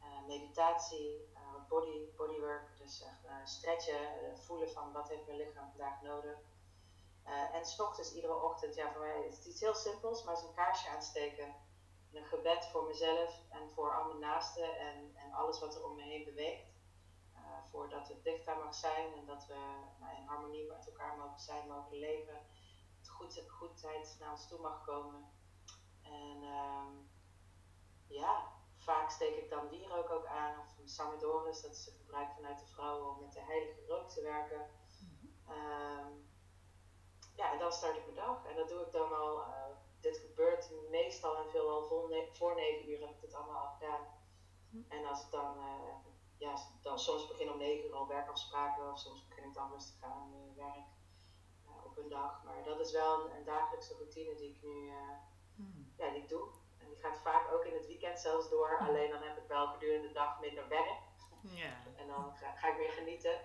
Uh, 0.00 0.26
meditatie, 0.26 1.30
uh, 1.34 1.68
body, 1.68 2.14
bodywork, 2.16 2.77
dus 2.88 3.02
echt 3.02 3.24
uh, 3.24 3.32
stretchen, 3.44 4.38
voelen 4.38 4.70
van 4.70 4.92
wat 4.92 5.08
heeft 5.08 5.26
mijn 5.26 5.38
lichaam 5.38 5.68
vandaag 5.68 6.02
nodig. 6.02 6.38
en 7.52 7.66
s 7.66 7.80
ochtends 7.80 8.14
iedere 8.14 8.42
ochtend, 8.42 8.74
ja 8.74 8.92
voor 8.92 9.00
mij 9.00 9.26
is 9.26 9.36
het 9.36 9.44
iets 9.44 9.60
heel 9.60 9.74
simpels, 9.74 10.24
maar 10.24 10.36
een 10.36 10.54
kaarsje 10.54 10.88
aansteken. 10.88 11.54
Een 12.12 12.24
gebed 12.24 12.66
voor 12.66 12.84
mezelf 12.86 13.42
en 13.50 13.70
voor 13.70 13.94
al 13.94 14.06
mijn 14.06 14.18
naasten 14.18 14.78
en, 14.78 15.16
en 15.16 15.32
alles 15.32 15.60
wat 15.60 15.74
er 15.74 15.84
om 15.84 15.94
me 15.94 16.02
heen 16.02 16.24
beweegt. 16.24 16.66
voordat 17.70 18.08
het 18.08 18.24
dichtbaar 18.24 18.56
mag 18.56 18.74
zijn 18.74 19.14
en 19.14 19.26
dat 19.26 19.46
we 19.46 19.54
nou, 20.00 20.16
in 20.16 20.26
harmonie 20.26 20.66
met 20.66 20.86
elkaar 20.86 21.16
mogen 21.16 21.40
zijn, 21.40 21.68
mogen 21.68 21.98
leven 21.98 22.40
goed, 23.18 23.44
goedheid 23.48 24.16
naar 24.18 24.30
ons 24.30 24.48
toe 24.48 24.60
mag 24.60 24.84
komen. 24.84 25.30
En 26.02 26.42
um, 26.42 27.10
ja, 28.06 28.57
vaak 28.90 29.10
steek 29.10 29.36
ik 29.36 29.50
dan 29.50 29.68
wierook 29.68 30.10
ook 30.10 30.26
aan, 30.26 30.54
of 30.58 30.66
Samidoris, 30.84 31.60
dat 31.60 31.70
is 31.70 31.90
gebruikt 32.00 32.34
vanuit 32.34 32.58
de 32.58 32.66
vrouwen 32.66 33.08
om 33.10 33.20
met 33.20 33.32
de 33.32 33.40
heilige 33.40 33.86
rook 33.86 34.08
te 34.08 34.22
werken. 34.22 34.70
Ehm, 35.48 36.12
ja, 37.34 37.52
en 37.52 37.58
dan 37.58 37.72
start 37.72 37.96
ik 37.96 38.04
mijn 38.04 38.26
dag. 38.26 38.46
En 38.46 38.56
dat 38.56 38.68
doe 38.68 38.80
ik 38.80 38.92
dan 38.92 39.12
al. 39.12 39.40
Uh, 39.40 39.76
dit 40.00 40.16
gebeurt 40.18 40.70
meestal 40.90 41.36
en 41.36 41.50
veelal 41.50 41.82
voor, 42.32 42.54
negen 42.54 42.90
uur 42.90 43.00
heb 43.00 43.10
ik 43.10 43.20
dit 43.20 43.34
allemaal 43.34 43.66
al 43.66 43.72
gedaan. 43.78 44.06
En 44.88 45.06
als 45.06 45.24
ik 45.24 45.30
dan, 45.30 45.56
uh, 45.58 45.94
ja, 46.36 46.54
dan 46.82 46.98
soms 46.98 47.28
begin 47.28 47.52
om 47.52 47.58
negen 47.58 47.86
uur 47.86 47.94
al 47.94 48.06
werkafspraken, 48.06 48.90
of 48.92 48.98
soms 48.98 49.28
begin 49.28 49.44
ik 49.44 49.54
dan 49.54 49.72
rustig 49.72 50.02
aan 50.02 50.32
uh, 50.34 50.56
werk 50.56 50.86
op 51.84 51.96
een 51.96 52.08
dag. 52.08 52.44
Maar 52.44 52.64
dat 52.64 52.80
is 52.80 52.92
wel 52.92 53.24
een, 53.24 53.36
een 53.36 53.44
dagelijkse 53.44 53.94
routine 53.94 54.34
die 54.34 54.50
ik 54.54 54.62
nu 54.62 54.90
hmm. 55.54 55.92
ja, 55.96 56.10
die 56.10 56.22
ik 56.22 56.28
doe. 56.28 56.48
En 56.88 56.94
die 56.94 57.02
gaat 57.02 57.20
vaak 57.22 57.52
ook 57.52 57.64
in 57.64 57.74
het 57.74 57.86
weekend 57.86 58.20
zelfs 58.20 58.50
door. 58.50 58.78
Alleen 58.78 59.10
dan 59.10 59.22
heb 59.22 59.36
ik 59.36 59.48
wel 59.48 59.66
gedurende 59.66 60.08
de 60.08 60.14
dag 60.14 60.40
minder 60.40 60.68
werk. 60.68 61.00
Ja. 61.42 61.82
En 61.96 62.06
dan 62.06 62.36
ga, 62.36 62.54
ga, 62.56 62.68
ik 62.68 62.76
weer 62.76 62.92
genieten. 62.92 63.40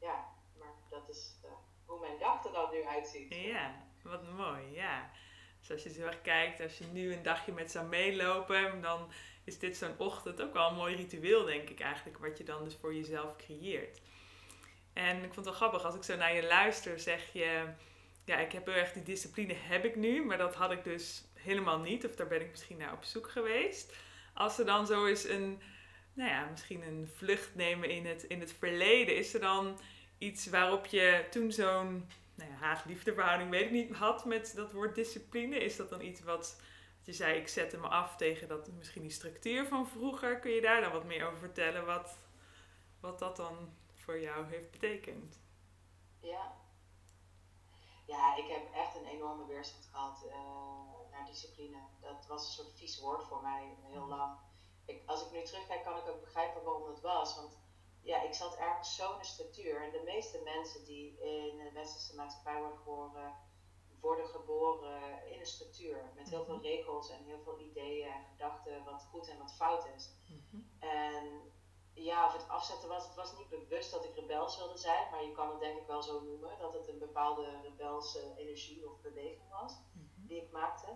ja, 0.00 0.28
maar 0.58 0.74
dat 0.90 1.08
is 1.08 1.40
hoe 1.86 2.00
mijn 2.00 2.18
dag 2.18 2.44
er 2.44 2.52
dan 2.52 2.70
nu 2.70 2.84
uitziet. 2.84 3.34
Ja, 3.34 3.74
wat 4.02 4.22
mooi, 4.22 4.72
ja. 4.72 5.10
Dus 5.58 5.70
als 5.70 5.82
je 5.82 5.92
zo 5.92 6.06
erg 6.06 6.22
kijkt, 6.22 6.60
als 6.60 6.78
je 6.78 6.84
nu 6.84 7.12
een 7.12 7.22
dagje 7.22 7.52
met 7.52 7.70
zou 7.70 7.86
meelopen, 7.86 8.80
dan 8.80 9.12
is 9.44 9.58
dit 9.58 9.76
zo'n 9.76 9.98
ochtend 9.98 10.42
ook 10.42 10.52
wel 10.52 10.68
een 10.68 10.76
mooi 10.76 10.96
ritueel, 10.96 11.44
denk 11.44 11.68
ik 11.68 11.80
eigenlijk, 11.80 12.18
wat 12.18 12.38
je 12.38 12.44
dan 12.44 12.64
dus 12.64 12.76
voor 12.76 12.94
jezelf 12.94 13.36
creëert. 13.36 14.00
En 14.92 15.16
ik 15.16 15.34
vond 15.34 15.34
het 15.34 15.44
wel 15.44 15.54
grappig, 15.54 15.84
als 15.84 15.94
ik 15.94 16.02
zo 16.02 16.16
naar 16.16 16.34
je 16.34 16.46
luister, 16.46 17.00
zeg 17.00 17.32
je, 17.32 17.74
ja, 18.24 18.36
ik 18.36 18.52
heb 18.52 18.66
heel 18.66 18.74
erg 18.74 18.92
die 18.92 19.02
discipline, 19.02 19.54
heb 19.54 19.84
ik 19.84 19.96
nu, 19.96 20.24
maar 20.24 20.38
dat 20.38 20.54
had 20.54 20.70
ik 20.70 20.84
dus 20.84 21.29
helemaal 21.42 21.78
niet, 21.78 22.06
of 22.06 22.14
daar 22.14 22.26
ben 22.26 22.40
ik 22.40 22.50
misschien 22.50 22.76
naar 22.76 22.92
op 22.92 23.04
zoek 23.04 23.30
geweest. 23.30 23.96
Als 24.34 24.58
er 24.58 24.64
dan 24.64 24.86
zo 24.86 25.04
is 25.04 25.24
een, 25.28 25.62
nou 26.12 26.30
ja, 26.30 26.48
misschien 26.50 26.82
een 26.82 27.08
vlucht 27.14 27.54
nemen 27.54 27.88
in 27.88 28.06
het, 28.06 28.22
in 28.22 28.40
het 28.40 28.52
verleden, 28.52 29.16
is 29.16 29.34
er 29.34 29.40
dan 29.40 29.78
iets 30.18 30.46
waarop 30.46 30.86
je 30.86 31.26
toen 31.30 31.52
zo'n 31.52 32.08
nou 32.34 32.50
ja, 32.50 32.56
haat-liefdeverhouding, 32.56 33.50
weet 33.50 33.64
ik 33.64 33.70
niet, 33.70 33.96
had 33.96 34.24
met 34.24 34.52
dat 34.54 34.72
woord 34.72 34.94
discipline? 34.94 35.56
Is 35.56 35.76
dat 35.76 35.88
dan 35.88 36.00
iets 36.00 36.22
wat, 36.22 36.60
je 37.02 37.12
zei, 37.12 37.38
ik 37.38 37.48
zette 37.48 37.78
me 37.78 37.88
af 37.88 38.16
tegen 38.16 38.48
dat, 38.48 38.70
misschien 38.78 39.02
die 39.02 39.10
structuur 39.10 39.66
van 39.66 39.88
vroeger? 39.88 40.38
Kun 40.38 40.50
je 40.50 40.60
daar 40.60 40.80
dan 40.80 40.92
wat 40.92 41.04
meer 41.04 41.26
over 41.26 41.38
vertellen? 41.38 41.86
Wat, 41.86 42.18
wat 43.00 43.18
dat 43.18 43.36
dan 43.36 43.74
voor 43.94 44.20
jou 44.20 44.46
heeft 44.46 44.70
betekend? 44.70 45.40
Ja. 46.20 46.58
Ja, 48.06 48.36
ik 48.36 48.46
heb 48.48 48.74
echt 48.74 48.94
een 48.94 49.06
enorme 49.06 49.46
weerstand 49.46 49.88
gehad 49.92 50.24
uh, 50.26 50.99
naar 51.20 51.30
discipline. 51.30 51.78
Dat 52.00 52.26
was 52.26 52.46
een 52.46 52.52
soort 52.52 52.76
vies 52.76 53.00
woord 53.00 53.24
voor 53.24 53.42
mij 53.42 53.76
heel 53.80 54.06
mhm. 54.06 54.16
lang. 54.16 54.38
Ik, 54.84 55.02
als 55.06 55.24
ik 55.24 55.32
nu 55.32 55.42
terugkijk, 55.42 55.84
kan 55.84 55.96
ik 55.96 56.08
ook 56.08 56.20
begrijpen 56.20 56.62
waarom 56.62 56.86
dat 56.86 57.00
was. 57.00 57.36
Want 57.36 57.58
ja, 58.02 58.22
ik 58.22 58.34
zat 58.34 58.56
ergens 58.56 58.96
zo 58.96 59.12
in 59.12 59.18
een 59.18 59.24
structuur. 59.24 59.84
En 59.84 59.90
de 59.90 60.02
meeste 60.04 60.40
mensen 60.44 60.84
die 60.84 61.20
in 61.20 61.58
de 61.58 61.70
westerse 61.72 62.14
maatschappij 62.14 62.60
worden 62.60 62.78
geboren, 62.78 63.34
worden 64.00 64.26
geboren 64.26 65.32
in 65.32 65.40
een 65.40 65.46
structuur. 65.46 66.12
Met 66.16 66.30
heel 66.30 66.44
veel 66.44 66.56
mhm. 66.56 66.64
regels 66.64 67.10
en 67.10 67.24
heel 67.24 67.42
veel 67.42 67.58
ideeën 67.58 68.12
en 68.12 68.24
gedachten 68.24 68.84
wat 68.84 69.06
goed 69.10 69.28
en 69.28 69.38
wat 69.38 69.54
fout 69.54 69.86
is. 69.96 70.10
Mhm. 70.26 70.62
En 70.78 71.52
ja, 71.92 72.26
of 72.26 72.32
het 72.32 72.48
afzetten 72.48 72.88
was, 72.88 73.04
het 73.06 73.14
was 73.14 73.36
niet 73.36 73.48
bewust 73.48 73.90
dat 73.90 74.04
ik 74.04 74.14
rebels 74.14 74.56
wilde 74.56 74.76
zijn, 74.78 75.10
maar 75.10 75.24
je 75.24 75.32
kan 75.32 75.50
het 75.50 75.60
denk 75.60 75.80
ik 75.80 75.86
wel 75.86 76.02
zo 76.02 76.20
noemen, 76.20 76.58
dat 76.58 76.72
het 76.72 76.88
een 76.88 76.98
bepaalde 76.98 77.60
rebelse 77.62 78.34
energie 78.36 78.88
of 78.88 79.00
beweging 79.00 79.48
was 79.50 79.78
die 80.30 80.42
ik 80.42 80.50
maakte. 80.52 80.88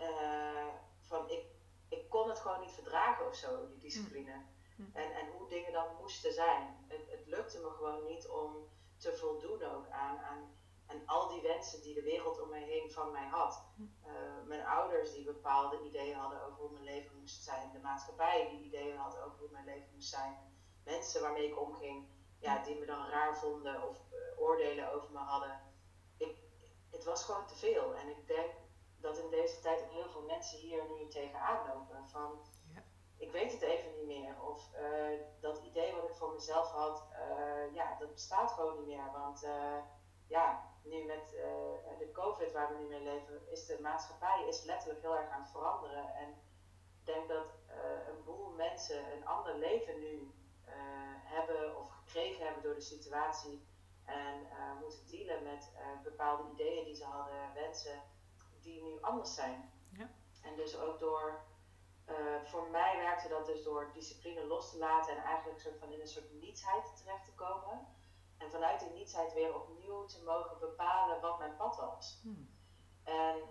Uh, 0.00 0.66
van 1.00 1.30
ik, 1.30 1.46
ik 1.88 2.10
kon 2.10 2.28
het 2.28 2.40
gewoon 2.40 2.60
niet 2.60 2.72
verdragen 2.72 3.26
of 3.26 3.34
zo, 3.34 3.66
die 3.66 3.78
discipline. 3.78 4.42
Hm. 4.76 4.82
En, 4.92 5.12
en 5.12 5.30
hoe 5.30 5.48
dingen 5.48 5.72
dan 5.72 5.96
moesten 6.00 6.32
zijn. 6.32 6.84
Het, 6.88 7.10
het 7.10 7.26
lukte 7.26 7.60
me 7.60 7.70
gewoon 7.70 8.04
niet 8.04 8.28
om 8.28 8.68
te 8.96 9.16
voldoen 9.16 9.62
ook 9.62 9.88
aan, 9.88 10.18
aan, 10.18 10.56
aan 10.86 11.06
al 11.06 11.28
die 11.28 11.42
wensen 11.42 11.82
die 11.82 11.94
de 11.94 12.02
wereld 12.02 12.40
om 12.40 12.48
mij 12.48 12.62
heen 12.62 12.90
van 12.90 13.12
mij 13.12 13.26
had. 13.26 13.64
Hm. 13.76 13.82
Eh, 14.02 14.12
mijn 14.46 14.66
ouders 14.66 15.12
die 15.12 15.24
bepaalde 15.24 15.82
ideeën 15.82 16.16
hadden 16.16 16.42
over 16.42 16.58
hoe 16.58 16.72
mijn 16.72 16.84
leven 16.84 17.18
moest 17.18 17.44
zijn. 17.44 17.72
De 17.72 17.78
maatschappij 17.78 18.48
die 18.50 18.64
ideeën 18.64 18.96
had 18.96 19.18
over 19.18 19.38
hoe 19.38 19.50
mijn 19.50 19.64
leven 19.64 19.90
moest 19.94 20.10
zijn. 20.10 20.36
Mensen 20.84 21.20
waarmee 21.20 21.46
ik 21.46 21.60
omging, 21.60 22.08
ja, 22.38 22.56
hm. 22.56 22.64
die 22.64 22.78
me 22.78 22.86
dan 22.86 23.08
raar 23.08 23.38
vonden 23.38 23.88
of 23.88 23.96
uh, 24.12 24.40
oordelen 24.40 24.92
over 24.92 25.12
me 25.12 25.18
hadden. 25.18 25.60
Ik, 26.16 26.38
het 26.90 27.04
was 27.04 27.24
gewoon 27.24 27.46
te 27.46 27.54
veel. 27.56 27.94
En 27.94 28.08
ik 28.08 28.26
denk 28.26 28.50
dat 29.06 29.18
in 29.18 29.30
deze 29.30 29.60
tijd 29.60 29.82
ook 29.82 29.92
heel 29.92 30.08
veel 30.08 30.22
mensen 30.22 30.58
hier 30.58 30.82
nu 30.90 31.08
tegenaan 31.08 31.66
lopen. 31.66 32.08
Van, 32.08 32.40
ik 33.18 33.32
weet 33.32 33.52
het 33.52 33.62
even 33.62 33.90
niet 33.96 34.06
meer. 34.06 34.42
Of 34.42 34.70
uh, 34.74 35.20
dat 35.40 35.58
idee 35.58 35.94
wat 35.94 36.08
ik 36.08 36.14
voor 36.14 36.32
mezelf 36.32 36.70
had, 36.70 37.06
uh, 37.12 37.74
ja, 37.74 37.96
dat 37.98 38.12
bestaat 38.12 38.50
gewoon 38.52 38.76
niet 38.76 38.86
meer. 38.86 39.10
Want 39.12 39.44
uh, 39.44 39.78
ja, 40.26 40.74
nu 40.82 41.04
met 41.04 41.28
de 41.98 42.10
COVID 42.12 42.52
waar 42.52 42.68
we 42.72 42.78
nu 42.78 42.86
mee 42.86 43.02
leven, 43.02 43.50
is 43.50 43.66
de 43.66 43.78
maatschappij 43.80 44.44
is 44.48 44.62
letterlijk 44.62 45.00
heel 45.00 45.16
erg 45.16 45.30
aan 45.30 45.40
het 45.40 45.50
veranderen. 45.50 46.14
En 46.14 46.28
ik 47.00 47.04
denk 47.04 47.28
dat 47.28 47.46
een 48.08 48.24
boel 48.24 48.50
mensen 48.50 49.12
een 49.12 49.26
ander 49.26 49.58
leven 49.58 50.00
nu 50.00 50.30
hebben 51.22 51.78
of 51.78 51.90
gekregen 51.90 52.44
hebben 52.44 52.62
door 52.62 52.74
de 52.74 52.80
situatie. 52.80 53.66
En 54.04 54.46
moeten 54.80 55.06
dealen 55.06 55.42
met 55.42 55.72
bepaalde 56.02 56.50
ideeën 56.52 56.84
die 56.84 56.94
ze 56.94 57.04
hadden, 57.04 57.54
wensen, 57.54 58.02
die 58.66 58.82
nu 58.82 59.00
anders 59.00 59.34
zijn. 59.34 59.70
Ja. 59.90 60.10
En 60.42 60.56
dus 60.56 60.76
ook 60.76 60.98
door 60.98 61.44
uh, 62.08 62.42
voor 62.44 62.68
mij 62.70 62.96
werkte 62.96 63.28
dat 63.28 63.46
dus 63.46 63.62
door 63.62 63.90
discipline 63.92 64.46
los 64.46 64.70
te 64.70 64.78
laten 64.78 65.16
en 65.16 65.22
eigenlijk 65.22 65.60
soort 65.60 65.78
van 65.78 65.92
in 65.92 66.00
een 66.00 66.08
soort 66.08 66.32
nietsheid 66.32 66.96
terecht 66.96 67.24
te 67.24 67.34
komen. 67.34 67.86
En 68.38 68.50
vanuit 68.50 68.80
die 68.80 68.90
nietsheid 68.90 69.32
weer 69.32 69.54
opnieuw 69.54 70.04
te 70.04 70.22
mogen 70.22 70.58
bepalen 70.58 71.20
wat 71.20 71.38
mijn 71.38 71.56
pad 71.56 71.76
was. 71.76 72.20
Hmm. 72.22 72.54
En 73.02 73.42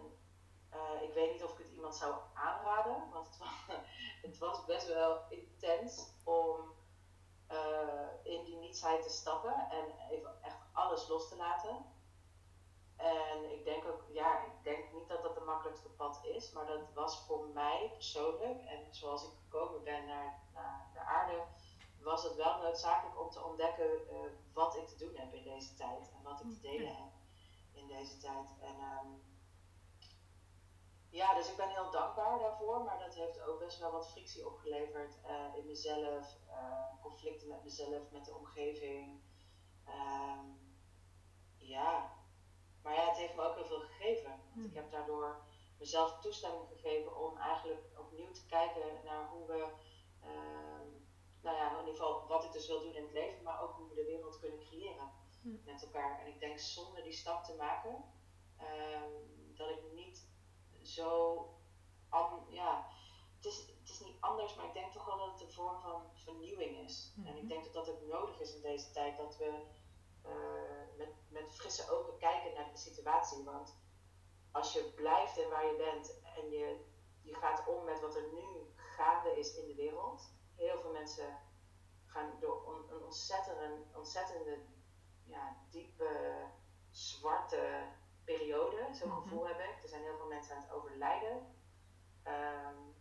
uh, 0.73 1.01
ik 1.01 1.13
weet 1.13 1.31
niet 1.31 1.43
of 1.43 1.51
ik 1.51 1.57
het 1.57 1.73
iemand 1.73 1.95
zou 1.95 2.15
aanraden, 2.33 3.09
want 3.11 3.27
het 3.27 3.37
was, 3.37 3.77
het 4.27 4.37
was 4.37 4.65
best 4.65 4.87
wel 4.87 5.21
intens 5.29 6.13
om 6.23 6.73
uh, 7.51 8.33
in 8.33 8.43
die 8.43 8.57
nietsheid 8.57 9.03
te 9.03 9.09
stappen 9.09 9.69
en 9.69 9.85
even 10.09 10.43
echt 10.43 10.57
alles 10.71 11.07
los 11.07 11.29
te 11.29 11.35
laten. 11.35 11.85
En 12.95 13.51
ik 13.51 13.63
denk 13.63 13.85
ook, 13.85 14.03
ja, 14.07 14.43
ik 14.43 14.63
denk 14.63 14.93
niet 14.93 15.07
dat 15.07 15.23
dat 15.23 15.35
de 15.35 15.41
makkelijkste 15.41 15.89
pad 15.89 16.25
is, 16.25 16.51
maar 16.51 16.65
dat 16.65 16.93
was 16.93 17.25
voor 17.25 17.47
mij 17.47 17.89
persoonlijk 17.93 18.63
en 18.65 18.87
zoals 18.89 19.23
ik 19.23 19.31
gekomen 19.43 19.83
ben 19.83 20.05
naar, 20.05 20.43
naar 20.53 20.89
de 20.93 20.99
aarde, 20.99 21.43
was 21.99 22.23
het 22.23 22.35
wel 22.35 22.61
noodzakelijk 22.61 23.19
om 23.21 23.29
te 23.29 23.43
ontdekken 23.43 23.89
uh, 24.11 24.19
wat 24.53 24.75
ik 24.75 24.87
te 24.87 24.97
doen 24.97 25.15
heb 25.15 25.33
in 25.33 25.43
deze 25.43 25.73
tijd 25.73 26.11
en 26.11 26.23
wat 26.23 26.41
ik 26.41 26.49
te 26.49 26.59
delen 26.59 26.95
heb 26.95 27.11
in 27.73 27.87
deze 27.87 28.17
tijd. 28.17 28.49
En 28.59 28.75
um, 28.75 29.23
ja, 31.09 31.33
dus 31.33 31.49
ik 31.49 31.57
ben 31.57 31.69
heel 31.69 31.91
dankbaar 31.91 32.39
daarvoor, 32.39 32.83
maar 32.83 32.99
dat 32.99 33.13
heeft 33.13 33.41
ook 33.41 33.59
best 33.59 33.79
wel 33.79 33.91
wat 33.91 34.11
frictie 34.11 34.47
opgeleverd 34.47 35.17
uh, 35.25 35.57
in 35.57 35.65
mezelf, 35.65 36.37
uh, 36.47 37.01
conflicten 37.01 37.47
met 37.47 37.63
mezelf, 37.63 38.11
met 38.11 38.25
de 38.25 38.35
omgeving. 38.35 39.21
Um, 39.87 40.63
ja, 41.57 42.14
maar 42.85 42.93
ja, 42.93 43.07
het 43.07 43.17
heeft 43.17 43.35
me 43.35 43.41
ook 43.41 43.55
heel 43.55 43.65
veel 43.65 43.79
gegeven. 43.79 44.29
Want 44.29 44.65
ik 44.65 44.71
hmm. 44.71 44.81
heb 44.81 44.91
daardoor 44.91 45.41
mezelf 45.77 46.19
toestemming 46.19 46.67
gegeven 46.67 47.17
om 47.17 47.37
eigenlijk 47.37 47.85
opnieuw 47.97 48.31
te 48.31 48.45
kijken 48.45 48.81
naar 49.03 49.29
hoe 49.29 49.45
we, 49.45 49.67
uh, 50.23 50.85
nou 51.41 51.55
ja, 51.55 51.71
in 51.71 51.79
ieder 51.79 51.95
geval 51.95 52.27
wat 52.27 52.43
ik 52.43 52.51
dus 52.51 52.67
wil 52.67 52.79
doen 52.79 52.95
in 52.95 53.03
het 53.03 53.11
leven, 53.11 53.43
maar 53.43 53.61
ook 53.61 53.75
hoe 53.75 53.87
we 53.87 53.95
de 53.95 54.05
wereld 54.05 54.39
kunnen 54.39 54.59
creëren 54.59 55.11
hmm. 55.41 55.61
met 55.65 55.83
elkaar. 55.83 56.19
En 56.19 56.27
ik 56.27 56.39
denk 56.39 56.59
zonder 56.59 57.03
die 57.03 57.13
stap 57.13 57.43
te 57.43 57.55
maken, 57.55 58.03
uh, 58.61 59.01
dat 59.55 59.69
ik 59.69 59.93
niet 59.93 60.27
zo, 60.81 61.39
ja, 62.49 62.87
het 63.35 63.45
is, 63.45 63.57
het 63.57 63.89
is 63.89 63.99
niet 63.99 64.17
anders, 64.19 64.55
maar 64.55 64.65
ik 64.65 64.73
denk 64.73 64.91
toch 64.91 65.05
wel 65.05 65.17
dat 65.17 65.31
het 65.31 65.41
een 65.41 65.51
vorm 65.51 65.81
van 65.81 66.01
vernieuwing 66.13 66.77
is. 66.77 67.13
En 67.15 67.33
ik 67.33 67.39
hmm. 67.39 67.47
denk 67.47 67.63
dat 67.63 67.73
dat 67.73 67.89
ook 67.89 68.01
nodig 68.07 68.39
is 68.39 68.55
in 68.55 68.61
deze 68.61 68.91
tijd, 68.91 69.17
dat 69.17 69.37
we 69.37 69.63
uh, 70.25 70.97
met, 70.97 71.09
met 71.35 71.55
frisse 71.55 71.91
ogen 71.91 72.17
kijken 72.17 72.53
naar 72.53 72.71
de 72.71 72.77
situatie. 72.77 73.43
Want 73.43 73.75
als 74.51 74.73
je 74.73 74.91
blijft 74.95 75.37
en 75.37 75.49
waar 75.49 75.65
je 75.65 75.75
bent 75.75 76.21
en 76.35 76.49
je, 76.49 76.85
je 77.21 77.33
gaat 77.33 77.67
om 77.67 77.83
met 77.83 78.01
wat 78.01 78.15
er 78.15 78.27
nu 78.33 78.73
gaande 78.75 79.39
is 79.39 79.55
in 79.55 79.67
de 79.67 79.75
wereld. 79.75 80.33
Heel 80.55 80.79
veel 80.81 80.91
mensen 80.91 81.37
gaan 82.05 82.39
door 82.39 82.85
een 82.89 83.03
ontzettende, 83.03 83.83
ontzettende 83.93 84.57
ja, 85.23 85.57
diepe, 85.69 86.45
zwarte 86.91 87.87
periode. 88.23 88.87
Zo'n 88.91 89.09
mhm. 89.09 89.21
gevoel 89.21 89.47
heb 89.47 89.59
ik. 89.59 89.83
Er 89.83 89.89
zijn 89.89 90.03
heel 90.03 90.17
veel 90.17 90.27
mensen 90.27 90.55
aan 90.55 90.61
het 90.61 90.71
overlijden. 90.71 91.35
Um, 92.27 92.94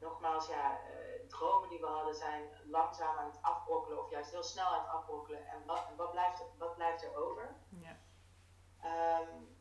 nogmaals, 0.00 0.48
ja, 0.48 0.80
uh, 0.80 1.28
dromen 1.28 1.68
die 1.68 1.80
we 1.80 1.86
hadden 1.86 2.14
zijn 2.14 2.48
langzaam 2.64 3.16
aan 3.16 3.30
het 3.30 3.42
afbrokkelen 3.42 3.98
of 3.98 4.10
juist 4.10 4.30
heel 4.30 4.42
snel 4.42 4.66
aan 4.66 4.80
het 4.80 4.88
afbrokkelen. 4.88 5.46
En 5.46 5.66
wat, 5.66 5.86
wat, 5.96 6.10
blijft, 6.10 6.44
wat 6.58 6.74
blijft 6.74 7.02
er 7.02 7.16
over? 7.16 7.56
Ja. 7.68 7.96
Um, 9.20 9.56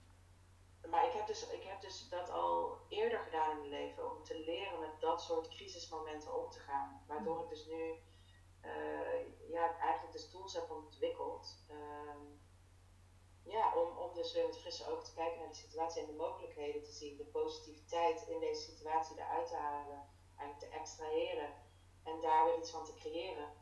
maar 0.89 1.05
ik 1.05 1.13
heb, 1.13 1.27
dus, 1.27 1.49
ik 1.49 1.63
heb 1.63 1.81
dus 1.81 2.09
dat 2.09 2.29
al 2.29 2.77
eerder 2.89 3.19
gedaan 3.19 3.51
in 3.51 3.57
mijn 3.57 3.69
leven 3.69 4.11
om 4.11 4.23
te 4.23 4.39
leren 4.39 4.79
met 4.79 4.99
dat 4.99 5.21
soort 5.21 5.47
crisismomenten 5.47 6.43
om 6.43 6.49
te 6.49 6.59
gaan. 6.59 7.03
Waardoor 7.07 7.43
ik 7.43 7.49
dus 7.49 7.65
nu 7.65 7.99
uh, 8.65 9.49
ja, 9.49 9.77
eigenlijk 9.79 10.17
de 10.17 10.29
tools 10.29 10.53
heb 10.53 10.71
ontwikkeld. 10.71 11.63
Ehm, 11.67 12.21
ja, 13.43 13.75
om, 13.75 13.97
om 13.97 14.13
dus 14.13 14.33
weer 14.33 14.45
met 14.45 14.59
frisse 14.59 14.91
ogen 14.91 15.03
te 15.03 15.13
kijken 15.13 15.39
naar 15.39 15.49
de 15.49 15.55
situatie 15.55 16.01
en 16.01 16.07
de 16.07 16.13
mogelijkheden 16.13 16.83
te 16.83 16.91
zien. 16.91 17.17
De 17.17 17.25
positiviteit 17.25 18.27
in 18.27 18.39
deze 18.39 18.61
situatie 18.61 19.17
eruit 19.17 19.47
te 19.47 19.55
halen. 19.55 20.09
Eigenlijk 20.37 20.71
te 20.71 20.79
extraheren. 20.79 21.53
En 22.03 22.21
daar 22.21 22.45
weer 22.45 22.57
iets 22.57 22.69
van 22.69 22.85
te 22.85 22.93
creëren. 22.93 23.53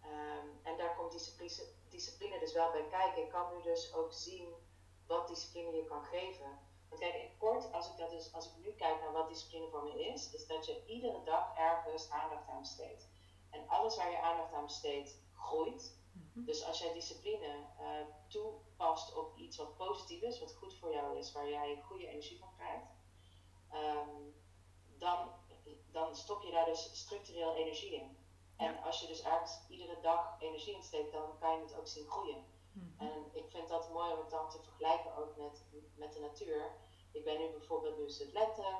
Ehm, 0.00 0.46
en 0.62 0.76
daar 0.76 0.96
komt 0.96 1.12
discipline, 1.12 1.72
discipline 1.88 2.38
dus 2.38 2.52
wel 2.52 2.70
bij 2.70 2.86
kijken. 2.90 3.22
Ik 3.22 3.30
kan 3.30 3.56
nu 3.56 3.62
dus 3.62 3.94
ook 3.94 4.12
zien 4.12 4.54
wat 5.06 5.28
discipline 5.28 5.76
je 5.76 5.84
kan 5.84 6.04
geven. 6.04 6.58
Want 6.88 7.00
kijk, 7.00 7.14
in 7.14 7.36
kort, 7.38 7.72
als 7.72 7.90
ik, 7.90 7.96
dat 7.96 8.10
dus, 8.10 8.32
als 8.32 8.46
ik 8.46 8.64
nu 8.64 8.72
kijk 8.72 9.00
naar 9.00 9.12
wat 9.12 9.28
discipline 9.28 9.68
voor 9.68 9.82
me 9.82 10.04
is, 10.04 10.30
is 10.30 10.46
dat 10.46 10.66
je 10.66 10.86
iedere 10.86 11.22
dag 11.24 11.56
ergens 11.56 12.10
aandacht 12.10 12.48
aan 12.48 12.60
besteedt. 12.60 13.08
En 13.50 13.68
alles 13.68 13.96
waar 13.96 14.10
je 14.10 14.20
aandacht 14.20 14.52
aan 14.52 14.64
besteedt, 14.64 15.20
groeit. 15.34 16.00
Mhm. 16.12 16.44
Dus 16.44 16.64
als 16.64 16.78
jij 16.78 16.92
discipline 16.92 17.66
uh, 17.80 18.06
toepast 18.28 19.14
op 19.14 19.36
iets 19.36 19.56
wat 19.56 19.76
positief 19.76 20.22
is, 20.22 20.40
wat 20.40 20.54
goed 20.54 20.74
voor 20.78 20.92
jou 20.92 21.18
is, 21.18 21.32
waar 21.32 21.48
jij 21.48 21.82
goede 21.82 22.06
energie 22.06 22.38
van 22.38 22.52
krijgt, 22.56 22.86
ehm, 23.70 24.30
dan, 24.98 25.28
dan 25.92 26.16
stop 26.16 26.42
je 26.42 26.50
daar 26.50 26.64
dus 26.64 26.90
structureel 26.92 27.54
energie 27.54 27.94
in. 27.94 28.16
En 28.56 28.82
als 28.82 29.00
je 29.00 29.06
dus 29.06 29.22
ergens 29.22 29.60
iedere 29.68 30.00
dag 30.00 30.36
energie 30.40 30.74
in 30.74 30.82
steekt, 30.82 31.12
dan 31.12 31.38
kan 31.38 31.56
je 31.56 31.62
het 31.62 31.78
ook 31.78 31.86
zien 31.86 32.10
groeien. 32.10 32.44
Mhm. 32.72 33.08
En 33.08 33.30
ik 33.32 33.50
vind 33.50 33.68
dat 33.68 33.92
mooi 33.92 34.12
om 34.12 34.18
het 34.18 34.30
dan 34.30 34.50
te 34.50 34.62
vergelijken 34.62 35.16
ook 35.16 35.36
met, 35.36 35.64
met 35.96 36.12
de 36.12 36.20
natuur. 36.20 36.70
Ik 37.12 37.24
ben 37.24 37.38
nu 37.38 37.50
bijvoorbeeld, 37.50 37.98
nu 37.98 38.32
lente, 38.32 38.76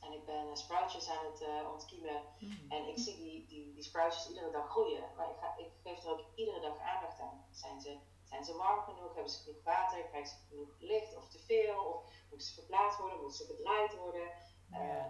en 0.00 0.12
ik 0.12 0.24
ben 0.24 0.46
uh, 0.46 0.54
sproutjes 0.54 1.08
aan 1.08 1.24
het 1.24 1.40
uh, 1.40 1.72
ontkiemen. 1.72 2.22
Mhm. 2.38 2.72
En 2.72 2.88
ik 2.88 2.98
zie 2.98 3.16
die, 3.16 3.46
die, 3.46 3.72
die 3.72 3.82
sproutjes 3.82 4.28
iedere 4.28 4.50
dag 4.50 4.70
groeien. 4.70 5.04
Maar 5.16 5.30
ik, 5.30 5.36
ga, 5.36 5.56
ik 5.56 5.70
geef 5.82 6.04
er 6.04 6.10
ook 6.10 6.24
iedere 6.34 6.60
dag 6.60 6.78
aandacht 6.78 7.20
aan. 7.20 7.46
Zijn 7.50 7.80
ze, 7.80 7.98
zijn 8.24 8.44
ze 8.44 8.56
warm 8.56 8.80
genoeg? 8.80 9.14
Hebben 9.14 9.32
ze 9.32 9.42
genoeg 9.42 9.62
water? 9.62 10.04
Krijgen 10.04 10.30
ze 10.30 10.46
genoeg 10.48 10.76
licht 10.78 11.16
of 11.16 11.28
te 11.28 11.38
veel? 11.38 11.84
Of 11.84 12.02
moeten 12.28 12.48
ze 12.48 12.54
verplaatst 12.54 12.98
worden? 12.98 13.20
Moeten 13.20 13.46
ze 13.46 13.54
gedraaid 13.54 13.96
worden? 13.96 14.28
Uh, 14.70 15.04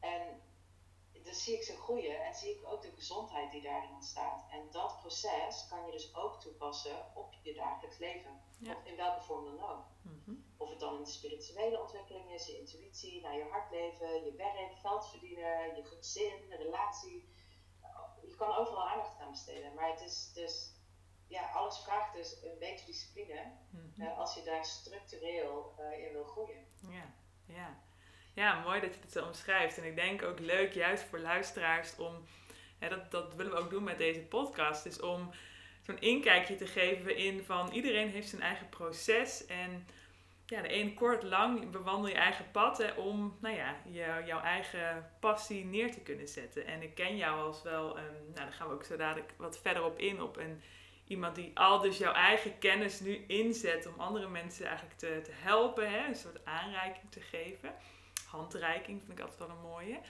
en 0.00 0.42
dan 1.24 1.34
zie 1.34 1.54
ik 1.54 1.62
ze 1.62 1.76
groeien 1.76 2.24
en 2.24 2.34
zie 2.34 2.50
ik 2.50 2.66
ook 2.66 2.82
de 2.82 2.92
gezondheid 2.94 3.50
die 3.50 3.62
daarin 3.62 3.90
ontstaat. 3.90 4.44
En 4.50 4.70
dat 4.70 4.98
proces 5.00 5.66
kan 5.68 5.86
je 5.86 5.92
dus 5.92 6.14
ook 6.14 6.40
toepassen 6.40 7.06
op 7.14 7.34
je 7.42 7.54
dagelijks 7.54 7.98
leven. 7.98 8.42
in 8.84 8.96
welke 8.96 9.22
vorm 9.22 9.44
dan 9.44 9.70
ook. 9.70 9.84
Mhm. 10.02 10.34
Of 10.56 10.70
het 10.70 10.80
dan 10.80 10.94
een 10.94 11.06
spirituele 11.06 11.80
ontwikkeling 11.80 12.32
is, 12.32 12.46
je 12.46 12.58
intuïtie, 12.58 13.20
naar 13.20 13.36
je 13.36 13.48
hartleven, 13.50 14.24
je 14.24 14.34
werk, 14.36 14.72
geld 14.80 15.08
verdienen, 15.08 15.76
je 15.76 15.84
gezin, 15.84 16.48
de 16.48 16.56
relatie. 16.56 17.32
Je 18.22 18.34
kan 18.36 18.56
overal 18.56 18.88
aandacht 18.88 19.20
aan 19.20 19.30
besteden. 19.30 19.74
Maar 19.74 19.90
het 19.90 20.00
is 20.00 20.32
dus, 20.32 20.72
ja, 21.26 21.50
alles 21.50 21.78
vraagt 21.78 22.14
dus 22.14 22.42
een 22.42 22.58
beetje 22.58 22.86
discipline 22.86 23.52
mhm. 23.70 24.02
uh, 24.02 24.18
als 24.18 24.34
je 24.34 24.42
daar 24.42 24.64
structureel 24.64 25.74
uh, 25.78 26.06
in 26.06 26.12
wil 26.12 26.24
groeien. 26.24 26.66
Ja, 26.80 27.14
ja. 27.46 27.82
Ja, 28.34 28.62
mooi 28.64 28.80
dat 28.80 28.94
je 28.94 29.00
het 29.00 29.12
zo 29.12 29.24
omschrijft. 29.24 29.78
En 29.78 29.84
ik 29.84 29.96
denk 29.96 30.22
ook 30.22 30.38
leuk, 30.38 30.72
juist 30.72 31.04
voor 31.04 31.18
luisteraars, 31.18 31.96
om, 31.96 32.24
hè, 32.78 32.88
dat, 32.88 33.10
dat 33.10 33.34
willen 33.34 33.52
we 33.52 33.58
ook 33.58 33.70
doen 33.70 33.84
met 33.84 33.98
deze 33.98 34.20
podcast, 34.20 34.86
is 34.86 35.00
om 35.00 35.30
zo'n 35.82 36.00
inkijkje 36.00 36.56
te 36.56 36.66
geven 36.66 37.16
in 37.16 37.44
van 37.44 37.70
iedereen 37.72 38.08
heeft 38.08 38.28
zijn 38.28 38.42
eigen 38.42 38.68
proces. 38.68 39.46
En 39.46 39.86
ja, 40.46 40.62
de 40.62 40.74
een 40.74 40.94
kort, 40.94 41.22
lang 41.22 41.70
bewandel 41.70 42.08
je 42.08 42.14
eigen 42.14 42.50
pad 42.50 42.78
hè, 42.78 42.92
om 42.92 43.36
nou 43.40 43.56
ja, 43.56 43.76
jouw 44.26 44.40
eigen 44.40 45.10
passie 45.20 45.64
neer 45.64 45.92
te 45.92 46.00
kunnen 46.00 46.28
zetten. 46.28 46.66
En 46.66 46.82
ik 46.82 46.94
ken 46.94 47.16
jou 47.16 47.40
als 47.40 47.62
wel, 47.62 47.98
um, 47.98 48.04
nou 48.04 48.34
daar 48.34 48.52
gaan 48.52 48.68
we 48.68 48.74
ook 48.74 48.84
zo 48.84 48.96
dadelijk 48.96 49.32
wat 49.36 49.58
verder 49.58 49.84
op 49.84 49.98
in, 49.98 50.22
op 50.22 50.36
een, 50.36 50.62
iemand 51.06 51.34
die 51.34 51.50
al 51.54 51.80
dus 51.80 51.98
jouw 51.98 52.12
eigen 52.12 52.58
kennis 52.58 53.00
nu 53.00 53.24
inzet 53.26 53.86
om 53.86 54.00
andere 54.00 54.28
mensen 54.28 54.66
eigenlijk 54.66 54.98
te, 54.98 55.20
te 55.24 55.32
helpen, 55.34 55.90
hè, 55.90 56.06
een 56.06 56.14
soort 56.14 56.44
aanreiking 56.44 57.10
te 57.10 57.20
geven 57.20 57.74
handreiking 58.34 59.02
vind 59.04 59.18
ik 59.18 59.24
altijd 59.24 59.38
wel 59.38 59.56
een 59.56 59.62
mooie. 59.62 60.00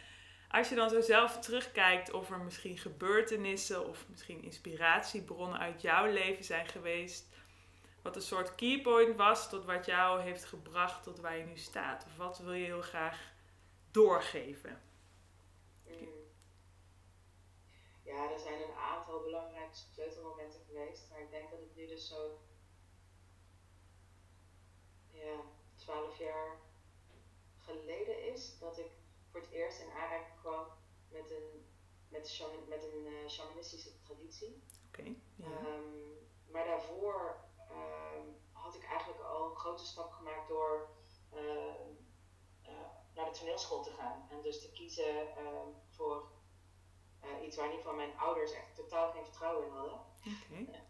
Als 0.49 0.69
je 0.69 0.75
dan 0.75 0.91
zo 0.91 1.01
zelf 1.01 1.39
terugkijkt 1.39 2.13
of 2.13 2.31
er 2.31 2.39
misschien 2.39 2.79
gebeurtenissen 2.79 3.89
of 3.89 4.09
misschien 4.09 4.43
inspiratiebronnen 4.43 5.59
uit 5.59 5.81
jouw 5.81 6.07
leven 6.07 6.45
zijn 6.45 6.67
geweest. 6.67 7.29
Wat 8.03 8.17
een 8.17 8.23
soort 8.23 8.55
keypoint 8.55 9.17
was 9.17 9.49
tot 9.49 9.65
wat 9.65 9.87
jou 9.87 10.21
heeft 10.21 10.45
gebracht 10.45 11.03
tot 11.03 11.21
waar 11.21 11.37
je 11.37 11.45
nu 11.45 11.57
staat. 11.57 12.05
Of 12.07 12.17
wat 12.17 12.39
wil 12.39 12.53
je 12.53 12.65
heel 12.65 12.83
graag 12.83 13.33
doorgeven? 13.91 14.83
Mm. 15.87 16.09
Ja, 18.03 18.31
er 18.33 18.39
zijn 18.39 18.63
een 18.63 18.77
aantal 18.77 19.23
belangrijke 19.23 19.77
sleutelmomenten 19.93 20.61
geweest. 20.67 21.11
Maar 21.11 21.21
ik 21.21 21.31
denk 21.31 21.51
dat 21.51 21.61
het 21.61 21.77
nu 21.77 21.87
dus 21.87 22.09
zo 22.09 22.39
ja, 25.11 25.41
12 25.75 26.19
jaar 26.19 26.64
geleden 27.65 28.33
is 28.33 28.59
dat 28.59 28.79
ik 28.79 28.91
voor 29.31 29.41
het 29.41 29.51
eerst 29.51 29.81
in 29.81 29.91
aanraking 29.91 30.41
kwam 30.41 30.67
met 31.09 31.31
een, 31.31 31.67
met, 32.09 32.69
met 32.69 32.83
een 32.83 33.07
uh, 33.07 33.29
shamanistische 33.29 34.03
traditie. 34.03 34.63
Oké. 34.89 35.15
ja. 35.37 35.47
um, 35.47 36.15
maar 36.51 36.65
daarvoor 36.65 37.37
um, 37.71 38.37
had 38.53 38.75
ik 38.75 38.85
eigenlijk 38.85 39.21
al 39.21 39.51
een 39.51 39.57
grote 39.57 39.85
stap 39.85 40.13
gemaakt 40.13 40.49
door 40.49 40.89
uh, 41.35 41.41
uh, 42.63 42.71
naar 43.15 43.25
de 43.25 43.39
toneelschool 43.39 43.83
te 43.83 43.93
gaan. 43.93 44.27
En 44.31 44.43
dus 44.43 44.61
te 44.61 44.71
kiezen 44.71 45.29
voor 45.91 46.33
iets 47.43 47.57
waar 47.57 47.65
in 47.65 47.71
ieder 47.71 47.87
geval 47.87 48.07
mijn 48.07 48.19
ouders 48.19 48.53
echt 48.53 48.75
totaal 48.75 49.11
geen 49.11 49.25
vertrouwen 49.25 49.67
in 49.67 49.73
hadden. 49.73 50.01
Okay. 50.51 50.85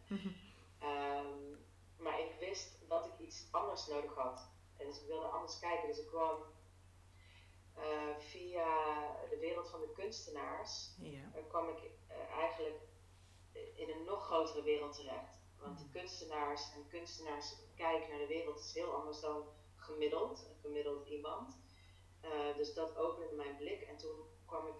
maar 1.98 2.20
ik 2.20 2.34
wist 2.38 2.88
dat 2.88 3.06
ik 3.06 3.18
iets 3.18 3.48
anders 3.50 3.86
nodig 3.86 4.14
had. 4.14 4.48
En 4.76 4.86
dus 4.86 5.00
ik 5.00 5.06
wilde 5.06 5.26
anders 5.26 5.58
kijken. 5.58 5.88
Dus 5.88 5.98
ik 5.98 6.06
kwam 6.06 6.36
uh, 7.78 8.18
via 8.18 8.66
de 9.30 9.38
wereld 9.38 9.68
van 9.70 9.80
de 9.80 9.92
kunstenaars 9.92 10.94
ja. 10.98 11.32
uh, 11.36 11.48
kwam 11.48 11.68
ik 11.68 11.90
uh, 12.10 12.30
eigenlijk 12.30 12.80
in 13.74 13.88
een 13.88 14.04
nog 14.04 14.24
grotere 14.24 14.62
wereld 14.62 14.92
terecht. 14.92 15.42
Want 15.58 15.78
de 15.78 15.88
kunstenaars 15.88 16.72
en 16.74 16.88
kunstenaars 16.88 17.54
kijken 17.76 18.10
naar 18.10 18.18
de 18.18 18.26
wereld 18.26 18.58
is 18.58 18.74
heel 18.74 18.94
anders 18.94 19.20
dan 19.20 19.44
gemiddeld, 19.76 20.46
een 20.48 20.60
gemiddeld 20.60 21.06
iemand. 21.06 21.58
dus 22.56 22.74
dat 22.74 22.96
opende 22.96 23.34
mijn 23.34 23.56
blik 23.56 23.82
en 23.82 23.96
toen 23.96 24.16
kwam 24.46 24.66
ik 24.66 24.74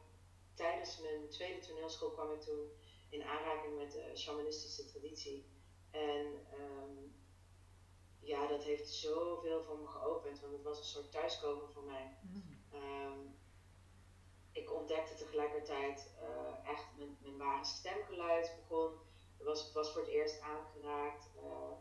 tijdens 0.54 1.00
mijn 1.00 1.28
tweede 1.28 1.66
toneelschool 1.66 2.11
kwam 2.11 2.33
ik 2.33 2.40
toen 2.40 2.70
in 3.09 3.22
aanraking 3.22 3.76
met 3.76 3.92
de 3.92 4.11
shamanistische 4.14 4.85
traditie. 4.85 5.46
En 5.90 6.26
um, 6.61 7.14
ja, 8.20 8.46
dat 8.46 8.62
heeft 8.62 8.88
zoveel 8.88 9.62
voor 9.62 9.78
me 9.78 9.87
geopend, 9.87 10.40
want 10.40 10.52
het 10.52 10.62
was 10.62 10.78
een 10.78 10.85
soort 10.85 11.12
thuiskomen 11.12 11.70
voor 11.70 11.85
mij. 11.85 12.16
Mm. 12.22 12.54
Ehm, 12.74 13.18
ik 14.52 14.72
ontdekte 14.72 15.14
tegelijkertijd 15.14 16.14
uh, 16.22 16.70
echt 16.70 16.87
mijn, 16.96 17.18
mijn 17.22 17.37
ware 17.37 17.64
stemgeluid 17.64 18.56
begon. 18.60 18.92
Het 19.37 19.46
was, 19.46 19.72
was 19.72 19.92
voor 19.92 20.00
het 20.00 20.10
eerst 20.10 20.40
aangeraakt. 20.40 21.30
Uh, 21.37 21.72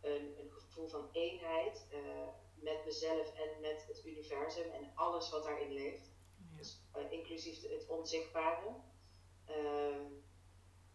een, 0.00 0.38
een, 0.38 0.50
gevoel 0.50 0.88
van 0.88 1.08
eenheid 1.12 1.86
uh, 1.92 2.28
met 2.54 2.84
mezelf 2.84 3.34
en 3.34 3.60
met 3.60 3.84
het 3.86 4.04
universum 4.04 4.70
en 4.70 4.92
alles 4.94 5.30
wat 5.30 5.44
daarin 5.44 5.72
leeft. 5.72 6.10
Dus, 6.56 6.82
inclusief 7.10 7.62
het 7.62 7.86
onzichtbare. 7.86 8.74
Ehm, 9.44 10.12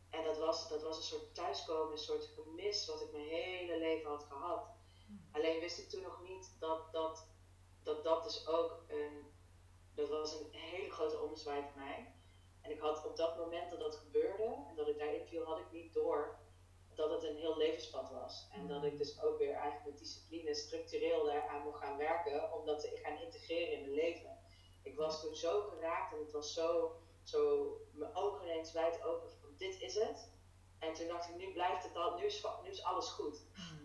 en 0.09 0.23
dat 0.23 0.37
was, 0.37 0.69
dat 0.69 0.81
was 0.81 0.97
een 0.97 1.03
soort 1.03 1.35
thuiskomen, 1.35 1.91
een 1.91 1.97
soort 1.97 2.25
gemis 2.25 2.87
wat 2.87 3.01
ik 3.01 3.11
mijn 3.11 3.27
hele 3.27 3.77
leven 3.77 4.09
had 4.09 4.23
gehad. 4.23 4.67
Hmm. 5.05 5.29
Alleen 5.31 5.59
wist 5.59 5.79
ik 5.79 5.89
toen 5.89 6.01
nog 6.01 6.21
niet 6.21 6.55
dat 6.59 6.91
dat, 6.91 7.27
dat, 7.83 8.03
dat 8.03 8.23
dus 8.23 8.47
ook 8.47 8.83
een 8.87 9.33
dat 9.95 10.10
was 10.10 10.39
een 10.39 10.47
hele 10.51 10.91
grote 10.91 11.19
ommezwaai 11.19 11.62
voor 11.62 11.82
mij. 11.82 12.13
En 12.62 12.71
ik 12.71 12.79
had 12.79 13.06
op 13.06 13.17
dat 13.17 13.38
moment 13.38 13.69
dat 13.69 13.79
dat 13.79 13.95
gebeurde 13.95 14.65
en 14.69 14.75
dat 14.75 14.88
ik 14.88 14.97
daarin 14.97 15.25
viel, 15.25 15.43
had 15.43 15.60
ik 15.60 15.71
niet 15.71 15.93
door 15.93 16.41
dat 16.95 17.10
het 17.12 17.23
een 17.23 17.38
heel 17.38 17.58
levenspad 17.58 18.10
was. 18.12 18.47
En 18.51 18.67
dat 18.67 18.84
ik 18.84 18.97
dus 18.97 19.21
ook 19.21 19.38
weer 19.38 19.53
eigenlijk 19.53 19.86
met 19.86 19.97
discipline 19.97 20.53
structureel 20.53 21.25
daaraan 21.25 21.63
mocht 21.63 21.79
gaan 21.79 21.97
werken 21.97 22.53
om 22.53 22.65
dat 22.65 22.79
te 22.79 22.99
gaan 23.03 23.21
integreren 23.21 23.73
in 23.73 23.82
mijn 23.82 23.93
leven. 23.93 24.38
Ik 24.84 24.95
was 24.95 25.21
toen 25.21 25.36
zo 25.36 25.62
geraakt 25.62 26.13
en 26.13 26.19
het 26.19 26.32
was 26.32 26.53
zo, 26.53 26.95
zo 27.23 27.71
mijn 27.91 28.15
ogen 28.15 28.43
ineens 28.43 28.71
wijd 28.71 29.03
open 29.03 29.29
van 29.29 29.49
dit 29.58 29.82
is 29.82 29.95
het. 29.95 30.32
En 30.79 30.93
toen 30.93 31.08
dacht 31.08 31.29
ik, 31.29 31.36
nu 31.36 31.53
blijft 31.53 31.84
het 31.84 31.95
al, 31.95 32.17
nu 32.17 32.25
is, 32.25 32.45
nu 32.63 32.69
is 32.69 32.84
alles 32.84 33.10
goed. 33.10 33.41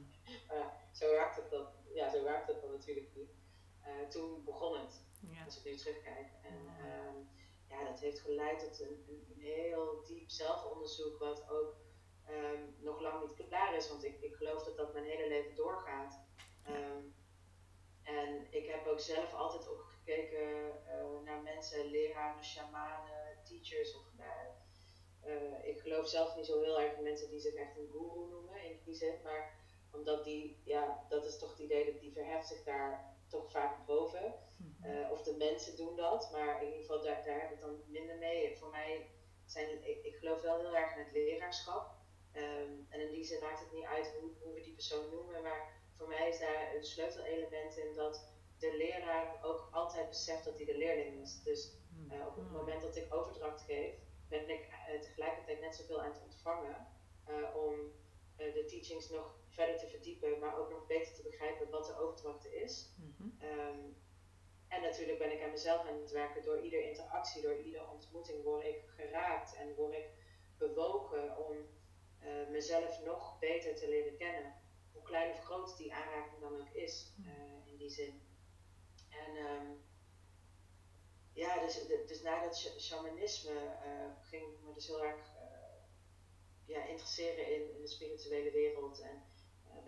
Mm. 0.49 0.71
zo 0.93 1.11
werkt 1.11 1.37
het 1.37 1.51
dan, 1.51 1.67
ja, 1.95 2.11
zo 2.11 2.23
werkt 2.23 2.49
het 2.49 2.61
dan 2.61 2.71
natuurlijk 2.71 3.09
niet. 3.15 3.31
Uh, 3.87 4.09
toen 4.09 4.45
begon 4.45 4.79
het. 4.79 5.03
Ja. 5.21 5.45
Als 5.45 5.59
ik 5.59 5.65
nu 5.65 5.77
terugkijk. 5.77 6.29
En. 6.43 6.55
Um, 6.55 7.29
ja, 7.69 7.85
dat 7.85 8.01
heeft 8.01 8.21
geleid 8.21 8.59
tot 8.59 8.81
een, 8.81 9.27
heel 9.39 10.05
diep 10.05 10.31
zelfonderzoek, 10.31 11.19
wat 11.19 11.51
ook 11.51 11.77
um, 12.31 12.75
nog 12.79 13.01
lang 13.01 13.21
niet 13.21 13.49
klaar 13.49 13.77
is, 13.77 13.89
want 13.89 14.05
ik, 14.05 14.21
ik 14.21 14.35
geloof 14.35 14.65
dat 14.65 14.77
dat 14.77 14.93
mijn 14.93 15.05
hele 15.05 15.29
leven 15.29 15.55
doorgaat. 15.55 16.21
Um, 16.69 17.15
en 18.03 18.47
ik 18.51 18.67
heb 18.67 18.87
ook 18.87 19.01
zelf 19.01 19.35
altijd 19.35 19.69
ook 19.69 19.83
gekeken 19.83 20.73
naar 21.25 21.43
mensen, 21.43 21.91
leraren, 21.91 22.45
shamanen, 22.45 23.45
teachers. 23.45 23.97
Of, 23.97 24.03
ik 25.63 25.81
geloof 25.81 26.09
zelf 26.09 26.37
niet 26.37 26.47
zo 26.47 26.61
heel 26.63 26.81
erg 26.81 26.97
in 26.97 27.03
mensen 27.03 27.31
die 27.31 27.41
zich 27.41 27.55
echt 27.55 27.77
een 27.77 27.89
guru 27.91 28.29
noemen 28.29 28.65
in 28.65 28.81
die 28.85 28.95
zin, 28.95 29.15
maar 29.23 29.55
omdat 29.91 30.25
die, 30.25 30.61
ja, 30.65 31.07
dat 31.09 31.25
is 31.25 31.39
toch 31.39 31.51
het 31.51 31.59
idee 31.59 31.93
dat 31.93 32.01
die 32.01 32.13
verheft 32.13 32.49
zich 32.49 32.65
daar 32.65 33.17
toch 33.29 33.51
vaak 33.51 33.87
boven. 33.87 34.35
Uh, 34.85 35.11
of 35.11 35.23
de 35.23 35.37
mensen 35.37 35.77
doen 35.77 35.97
dat, 35.97 36.31
maar 36.33 36.63
in 36.63 36.67
ieder 36.67 36.81
geval 36.81 37.03
daar, 37.03 37.25
daar 37.25 37.41
heb 37.41 37.53
ik 37.53 37.61
dan 37.61 37.83
minder 37.87 38.17
mee. 38.17 38.57
Voor 38.57 38.71
mij 38.71 39.11
zijn, 39.45 39.89
ik, 39.89 40.05
ik 40.05 40.17
geloof 40.17 40.43
wel 40.43 40.59
heel 40.59 40.77
erg 40.77 40.97
in 40.97 41.03
het 41.03 41.13
leraarschap. 41.13 41.97
Um, 42.35 42.87
en 42.89 43.01
in 43.01 43.11
die 43.11 43.25
zin 43.25 43.41
maakt 43.41 43.61
het 43.61 43.73
niet 43.73 43.85
uit 43.85 44.15
hoe, 44.21 44.31
hoe 44.43 44.55
we 44.55 44.61
die 44.61 44.75
persoon 44.75 45.11
noemen, 45.11 45.43
maar 45.43 45.69
voor 45.97 46.09
mij 46.09 46.29
is 46.29 46.39
daar 46.39 46.75
een 46.75 46.85
sleutelelement 46.85 47.77
in 47.77 47.95
dat 47.95 48.29
de 48.59 48.77
leraar 48.77 49.45
ook 49.45 49.69
altijd 49.73 50.09
beseft 50.09 50.45
dat 50.45 50.57
hij 50.57 50.67
de 50.67 50.77
leerling 50.77 51.23
is. 51.23 51.43
Dus 51.43 51.73
uh, 52.13 52.27
op 52.27 52.37
het 52.37 52.45
hmm. 52.45 52.57
moment 52.57 52.83
dat 52.83 52.97
ik 52.97 53.15
overdracht 53.15 53.61
geef, 53.61 53.95
ben 54.29 54.49
ik 54.49 54.69
uh, 54.69 55.01
tegelijkertijd 55.01 55.61
net 55.61 55.75
zoveel 55.75 56.01
aan 56.01 56.13
het 56.13 56.23
ontvangen 56.23 56.87
om 57.55 57.75
de 58.37 58.65
teachings 58.65 59.09
nog 59.11 59.39
verder 59.59 59.79
te 59.79 59.89
verdiepen, 59.89 60.39
maar 60.39 60.59
ook 60.59 60.71
nog 60.71 60.87
beter 60.87 61.15
te 61.15 61.23
begrijpen 61.23 61.71
wat 61.71 61.87
de 61.87 61.99
overdracht 61.99 62.47
is. 62.47 62.95
Mhm. 62.97 63.29
Ehm, 63.39 63.85
en 64.69 64.81
natuurlijk 64.83 65.19
ben 65.19 65.33
ik 65.33 65.43
aan 65.43 65.51
mezelf 65.51 65.87
aan 65.87 66.01
het 66.01 66.11
werken. 66.11 66.43
Door 66.43 66.61
iedere 66.61 66.89
interactie, 66.91 67.43
door 67.43 67.57
iedere 67.61 67.91
ontmoeting 67.91 68.43
word 68.43 68.65
ik 68.65 68.81
geraakt 68.87 69.55
en 69.55 69.75
word 69.75 69.95
ik 69.95 70.09
bewogen 70.59 71.37
om 71.47 71.57
uh, 72.23 72.49
mezelf 72.49 73.05
nog 73.05 73.39
beter 73.39 73.75
te 73.75 73.89
leren 73.89 74.17
kennen. 74.17 74.55
Hoe 74.93 75.03
klein 75.03 75.33
of 75.33 75.41
groot 75.41 75.77
die 75.77 75.95
aanraking 75.95 76.41
dan 76.41 76.61
ook 76.61 76.71
is, 76.71 77.15
uh, 77.21 77.73
in 77.73 77.77
die 77.77 77.91
zin. 77.91 78.23
En 79.11 79.37
um, 79.37 79.85
ja, 81.33 81.61
dus, 81.61 81.87
dus 82.07 82.23
na 82.23 82.43
dat 82.43 82.57
shamanisme 82.79 83.53
uh, 83.53 84.29
ging 84.29 84.43
ik 84.53 84.61
me 84.63 84.73
dus 84.73 84.87
heel 84.87 85.05
erg 85.05 85.31
ja, 86.65 86.85
interesseren 86.87 87.55
in, 87.55 87.75
in 87.75 87.81
de 87.81 87.89
spirituele 87.89 88.51
wereld. 88.51 89.01
En 89.01 89.23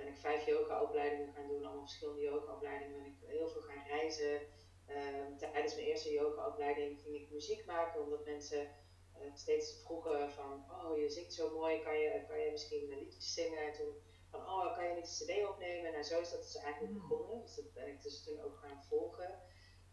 ben 0.01 0.09
ik 0.09 0.19
vijf 0.19 0.47
yoga-opleidingen 0.47 1.33
gaan 1.35 1.49
doen, 1.49 1.65
allemaal 1.65 1.87
verschillende 1.87 2.21
yoga-opleidingen. 2.21 2.97
Ben 2.97 3.07
ik 3.07 3.17
heel 3.27 3.49
veel 3.49 3.61
gaan 3.61 3.87
reizen. 3.87 4.41
Ehm, 4.87 5.37
tijdens 5.37 5.75
mijn 5.75 5.87
eerste 5.87 6.13
yoga-opleiding 6.13 7.01
ging 7.01 7.17
ik 7.17 7.31
muziek 7.31 7.67
maken, 7.67 8.03
omdat 8.03 8.25
mensen 8.25 8.69
uh, 9.17 9.35
steeds 9.35 9.83
vroegen 9.83 10.31
van, 10.31 10.65
oh 10.71 10.99
je 10.99 11.11
zingt 11.11 11.33
zo 11.33 11.59
mooi, 11.59 11.83
kan 11.83 11.99
je, 11.99 12.25
kan 12.29 12.41
je 12.41 12.51
misschien 12.51 12.89
liedjes 12.89 13.35
zingen? 13.35 13.67
En 13.67 13.73
toen 13.73 13.95
van, 14.31 14.41
oh 14.41 14.75
kan 14.75 14.89
je 14.89 14.95
niet 14.95 15.05
een 15.21 15.27
cd 15.27 15.49
opnemen? 15.49 15.93
Nou 15.93 16.05
zo 16.05 16.21
is 16.21 16.31
dat 16.31 16.43
dus 16.43 16.57
eigenlijk 16.57 16.95
mm. 16.95 17.09
begonnen, 17.09 17.41
dus 17.41 17.55
dat 17.55 17.73
ben 17.73 17.89
ik 17.89 18.03
dus 18.03 18.25
toen 18.25 18.41
ook 18.41 18.57
gaan 18.57 18.85
volgen. 18.85 19.43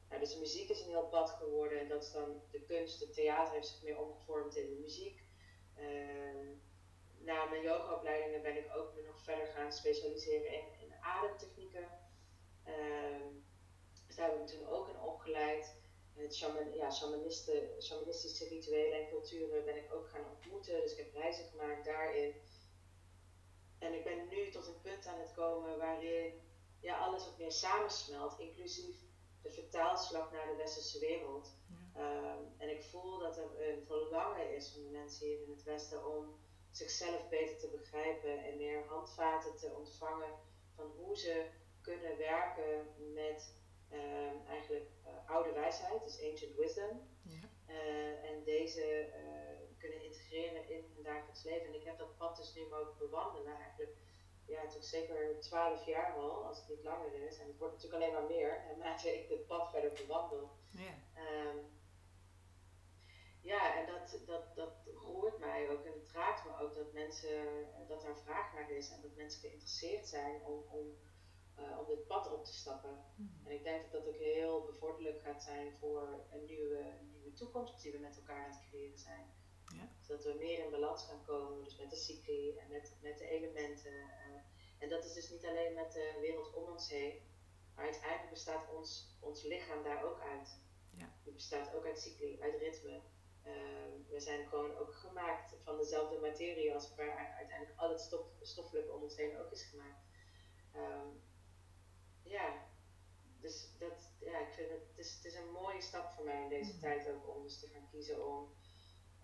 Nou, 0.10 0.22
dus 0.22 0.34
de 0.34 0.40
muziek 0.40 0.70
is 0.70 0.82
een 0.82 0.90
heel 0.90 1.08
pad 1.08 1.30
geworden 1.30 1.80
en 1.80 1.88
dat 1.88 2.04
is 2.04 2.12
dan 2.12 2.42
de 2.52 2.62
kunst, 2.62 3.00
het 3.00 3.14
theater 3.14 3.54
heeft 3.54 3.68
zich 3.68 3.84
meer 3.84 4.00
omgevormd 4.00 4.56
in 4.56 4.70
de 4.70 4.80
muziek. 4.82 5.26
Uh, 5.78 6.58
na 7.28 7.46
mijn 7.46 7.62
yogaopleidingen 7.62 8.42
ben 8.42 8.58
ik 8.58 8.76
ook 8.76 8.92
nog 9.06 9.22
verder 9.22 9.48
gaan 9.48 9.72
specialiseren 9.72 10.54
in, 10.54 10.66
in 10.80 10.94
ademtechnieken. 11.02 11.88
Uh, 12.68 13.28
daar 14.16 14.30
heb 14.30 14.40
ik 14.40 14.48
toen 14.48 14.68
ook 14.68 14.88
in 14.90 15.02
opgeleid. 15.02 15.76
Het 16.14 16.36
shaman, 16.36 16.74
ja, 16.74 16.92
shamanistische 16.92 18.48
rituelen 18.48 19.00
en 19.00 19.10
culturen 19.10 19.66
ben 19.66 19.78
ik 19.78 19.94
ook 19.94 20.08
gaan 20.08 20.30
ontmoeten. 20.30 20.82
Dus 20.82 20.92
ik 20.92 20.98
heb 20.98 21.14
reizen 21.14 21.46
gemaakt 21.46 21.86
daarin. 21.86 22.34
En 23.80 23.94
ik 23.94 24.04
ben 24.04 24.28
nu 24.28 24.50
tot 24.50 24.68
een 24.68 24.82
punt 24.82 25.06
aan 25.06 25.20
het 25.20 25.34
komen 25.34 25.78
waarin 25.78 26.42
ja, 26.80 26.98
alles 26.98 27.26
wat 27.26 27.38
meer 27.38 27.52
samensmelt, 27.52 28.40
inclusief 28.40 28.96
de 29.42 29.50
vertaalslag 29.50 30.32
naar 30.32 30.48
de 30.48 30.56
westerse 30.56 31.00
wereld. 31.00 31.56
Ehm, 31.96 32.44
en 32.58 32.70
ik 32.70 32.84
voel 32.84 33.20
dat 33.20 33.38
er 33.38 33.70
een 33.70 33.86
verlangen 33.86 34.56
is 34.56 34.72
van 34.72 34.84
de 34.84 34.90
mensen 34.90 35.28
hier 35.28 35.42
in 35.42 35.50
het 35.50 35.64
Westen 35.64 36.06
om 36.16 36.36
zichzelf 36.78 37.30
beter 37.30 37.58
te 37.58 37.68
begrijpen 37.68 38.44
en 38.46 38.58
meer 38.58 38.84
handvaten 38.88 39.56
te 39.56 39.74
ontvangen 39.78 40.34
van 40.76 40.92
hoe 40.98 41.18
ze 41.18 41.46
kunnen 41.82 42.18
werken 42.18 42.88
met 43.14 43.56
Ehm, 43.90 44.36
eigenlijk 44.48 44.90
uh, 45.06 45.30
oude 45.30 45.52
wijsheid, 45.52 46.04
dus 46.04 46.22
ancient 46.30 46.56
wisdom. 46.56 47.10
Ja. 47.22 47.50
Uh, 47.70 48.30
en 48.30 48.44
deze 48.44 48.84
eh, 49.00 49.78
kunnen 49.78 50.04
integreren 50.04 50.70
in 50.70 50.92
hun 50.94 51.04
dagelijks 51.04 51.44
leven. 51.44 51.68
En 51.68 51.74
ik 51.74 51.84
heb 51.84 51.98
dat 51.98 52.18
pad 52.18 52.38
dus 52.38 52.54
nu 52.56 52.68
mogen 52.70 52.98
bewandelen 52.98 53.56
eigenlijk 53.56 53.96
ja, 54.46 54.68
toch 54.68 54.84
zeker 54.84 55.40
twaalf 55.40 55.86
jaar 55.86 56.14
al, 56.14 56.46
als 56.46 56.58
het 56.58 56.70
niet 56.70 56.84
langer 56.84 57.14
is. 57.14 57.40
En 57.40 57.48
het 57.48 57.58
wordt 57.58 57.74
natuurlijk 57.74 58.04
alleen 58.04 58.14
maar 58.14 58.38
meer 58.38 58.62
naarmate 58.68 59.20
ik 59.20 59.28
dit 59.28 59.48
pad 59.48 59.70
verder 59.72 59.92
bewandel. 59.94 60.50
Ja, 60.72 60.94
um, 61.24 61.77
ja 63.48 63.76
en 63.80 63.86
dat, 63.86 64.20
dat, 64.26 64.56
dat 64.56 64.74
roert 64.96 65.40
mij 65.40 65.70
ook 65.70 65.84
en 65.84 65.94
het 65.94 66.12
raakt 66.12 66.46
me 66.46 66.60
ook 66.60 66.76
dat 66.76 66.94
mensen, 66.94 67.68
dat 67.88 68.04
er 68.04 68.18
vraag 68.18 68.54
naar 68.54 68.70
is 68.70 68.90
en 68.90 69.02
dat 69.02 69.16
mensen 69.16 69.40
geïnteresseerd 69.40 70.08
zijn 70.08 70.42
om, 70.44 70.64
om 70.70 70.98
uh, 71.60 71.80
om 71.80 71.86
dit 71.86 72.08
pad 72.08 72.32
op 72.32 72.46
te 72.46 72.54
stappen. 72.54 73.06
Mhm. 73.16 73.48
En 73.48 73.52
ik 73.52 73.64
denk 73.64 73.82
dat 73.82 73.92
dat 73.92 74.14
ook 74.14 74.20
heel 74.20 74.66
bevorderlijk 74.66 75.22
gaat 75.22 75.44
zijn 75.44 75.78
voor 75.80 76.26
een 76.32 76.46
nieuwe, 76.46 76.94
nieuwe 77.12 77.34
toekomst 77.34 77.82
die 77.82 77.92
we 77.92 77.98
met 77.98 78.18
elkaar 78.18 78.46
aan 78.46 78.52
het 78.52 78.70
creëren 78.70 78.98
zijn. 78.98 79.26
Ja. 79.66 79.90
Zodat 80.02 80.24
we 80.24 80.34
meer 80.34 80.66
in 80.66 80.72
balans 80.72 81.04
gaan 81.04 81.26
komen, 81.26 81.64
dus 81.64 81.78
met 81.78 81.90
de 81.90 81.96
cycli 81.96 82.58
en 82.58 82.70
met, 82.70 82.98
met 83.02 83.18
de 83.18 83.30
elementen. 83.30 83.94
Uh, 83.94 84.42
en 84.78 84.90
dat 84.90 85.06
is 85.06 85.14
dus 85.14 85.30
niet 85.30 85.46
alleen 85.46 85.74
met 85.74 85.92
de 85.92 86.18
wereld 86.22 86.54
om 86.54 86.72
ons 86.72 86.90
heen, 86.90 87.22
maar 87.76 87.86
uiteindelijk 87.86 88.30
bestaat 88.30 88.74
ons, 88.74 89.18
ons 89.20 89.44
lichaam 89.44 89.84
daar 89.84 90.04
ook 90.04 90.20
uit. 90.20 90.60
Ja. 90.92 91.14
Het 91.24 91.34
bestaat 91.34 91.76
ook 91.76 91.86
uit 91.86 92.00
cycli, 92.00 92.42
uit 92.42 92.60
ritme. 92.60 93.02
Uh, 93.48 93.54
we 94.10 94.20
zijn 94.20 94.48
gewoon 94.48 94.78
ook 94.78 94.96
gemaakt 94.96 95.56
van 95.64 95.78
dezelfde 95.78 96.20
materie 96.20 96.74
als 96.74 96.96
waar 96.96 97.36
uiteindelijk 97.38 97.80
al 97.80 97.90
het 97.90 98.00
stof, 98.00 98.28
stoffelijke 98.42 98.92
om 98.92 99.04
ons 99.04 99.18
heen 99.18 99.38
ook 99.40 99.52
is 99.52 99.64
gemaakt. 99.64 100.06
Um, 100.76 101.22
ja, 102.24 102.68
dus 103.40 103.76
dat, 103.80 104.12
ja, 104.20 104.40
ik 104.40 104.54
vind 104.54 104.70
het, 104.70 104.88
het, 104.88 104.98
is, 104.98 105.14
het 105.14 105.26
is 105.26 105.36
een 105.36 105.52
mooie 105.52 105.82
stap 105.82 106.12
voor 106.12 106.26
mij 106.26 106.44
in 106.44 106.50
deze 106.50 106.74
mm. 106.74 106.80
tijd 106.80 107.10
ook 107.10 107.36
om 107.36 107.44
dus 107.44 107.60
te 107.60 107.68
gaan 107.68 107.88
kiezen 107.92 108.28
om 108.28 108.54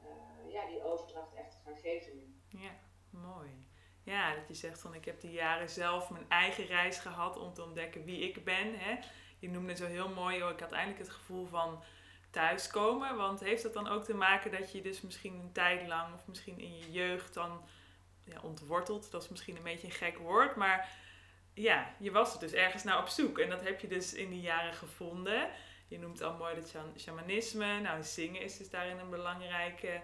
uh, 0.01 0.51
ja, 0.51 0.67
die 0.67 0.83
overdracht 0.83 1.33
echt 1.33 1.51
te 1.51 1.57
gaan 1.65 1.77
geven 1.77 2.15
nu. 2.15 2.41
Ja, 2.47 2.79
mooi. 3.09 3.71
Ja, 4.03 4.35
dat 4.35 4.47
je 4.47 4.53
zegt 4.53 4.81
van 4.81 4.93
ik 4.93 5.05
heb 5.05 5.21
die 5.21 5.31
jaren 5.31 5.69
zelf 5.69 6.09
mijn 6.09 6.29
eigen 6.29 6.65
reis 6.65 6.99
gehad 6.99 7.37
om 7.37 7.53
te 7.53 7.63
ontdekken 7.63 8.03
wie 8.03 8.19
ik 8.19 8.43
ben. 8.43 8.79
Hè. 8.79 8.99
Je 9.39 9.49
noemde 9.49 9.69
het 9.69 9.77
zo 9.77 9.85
heel 9.85 10.09
mooi, 10.09 10.43
oh, 10.43 10.49
ik 10.49 10.59
had 10.59 10.71
eindelijk 10.71 10.99
het 10.99 11.09
gevoel 11.09 11.45
van 11.45 11.83
thuiskomen. 12.33 13.15
Want 13.15 13.39
heeft 13.39 13.63
dat 13.63 13.73
dan 13.73 13.87
ook 13.87 14.03
te 14.03 14.15
maken 14.15 14.51
dat 14.51 14.71
je 14.71 14.81
dus 14.81 15.01
misschien 15.01 15.33
een 15.33 15.51
tijd 15.51 15.87
lang 15.87 16.13
of 16.13 16.27
misschien 16.27 16.59
in 16.59 16.77
je 16.77 16.91
jeugd 16.91 17.33
dan 17.33 17.61
ja, 18.23 18.39
ontwortelt? 18.41 19.11
Dat 19.11 19.23
is 19.23 19.29
misschien 19.29 19.55
een 19.55 19.63
beetje 19.63 19.87
een 19.87 19.93
gek 19.93 20.17
woord, 20.17 20.55
maar 20.55 20.89
ja, 21.53 21.95
je 21.99 22.11
was 22.11 22.33
er 22.33 22.39
dus 22.39 22.53
ergens 22.53 22.83
naar 22.83 22.99
op 22.99 23.07
zoek. 23.07 23.39
En 23.39 23.49
dat 23.49 23.61
heb 23.61 23.79
je 23.79 23.87
dus 23.87 24.13
in 24.13 24.29
die 24.29 24.41
jaren 24.41 24.73
gevonden. 24.73 25.49
Je 25.87 25.99
noemt 25.99 26.21
al 26.21 26.33
mooi 26.33 26.55
het 26.55 26.75
shamanisme. 26.97 27.79
Nou, 27.79 28.03
zingen 28.03 28.41
is 28.41 28.57
dus 28.57 28.69
daarin 28.69 28.99
een 28.99 29.09
belangrijke 29.09 30.01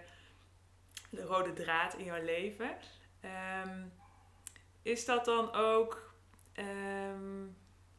de 1.10 1.22
rode 1.22 1.52
draad 1.52 1.94
in 1.94 2.04
jouw 2.04 2.22
leven. 2.22 2.76
Ehm, 3.20 3.86
is 4.82 5.04
dat 5.04 5.24
dan 5.24 5.52
ook 5.52 6.14
ehm, 6.52 7.46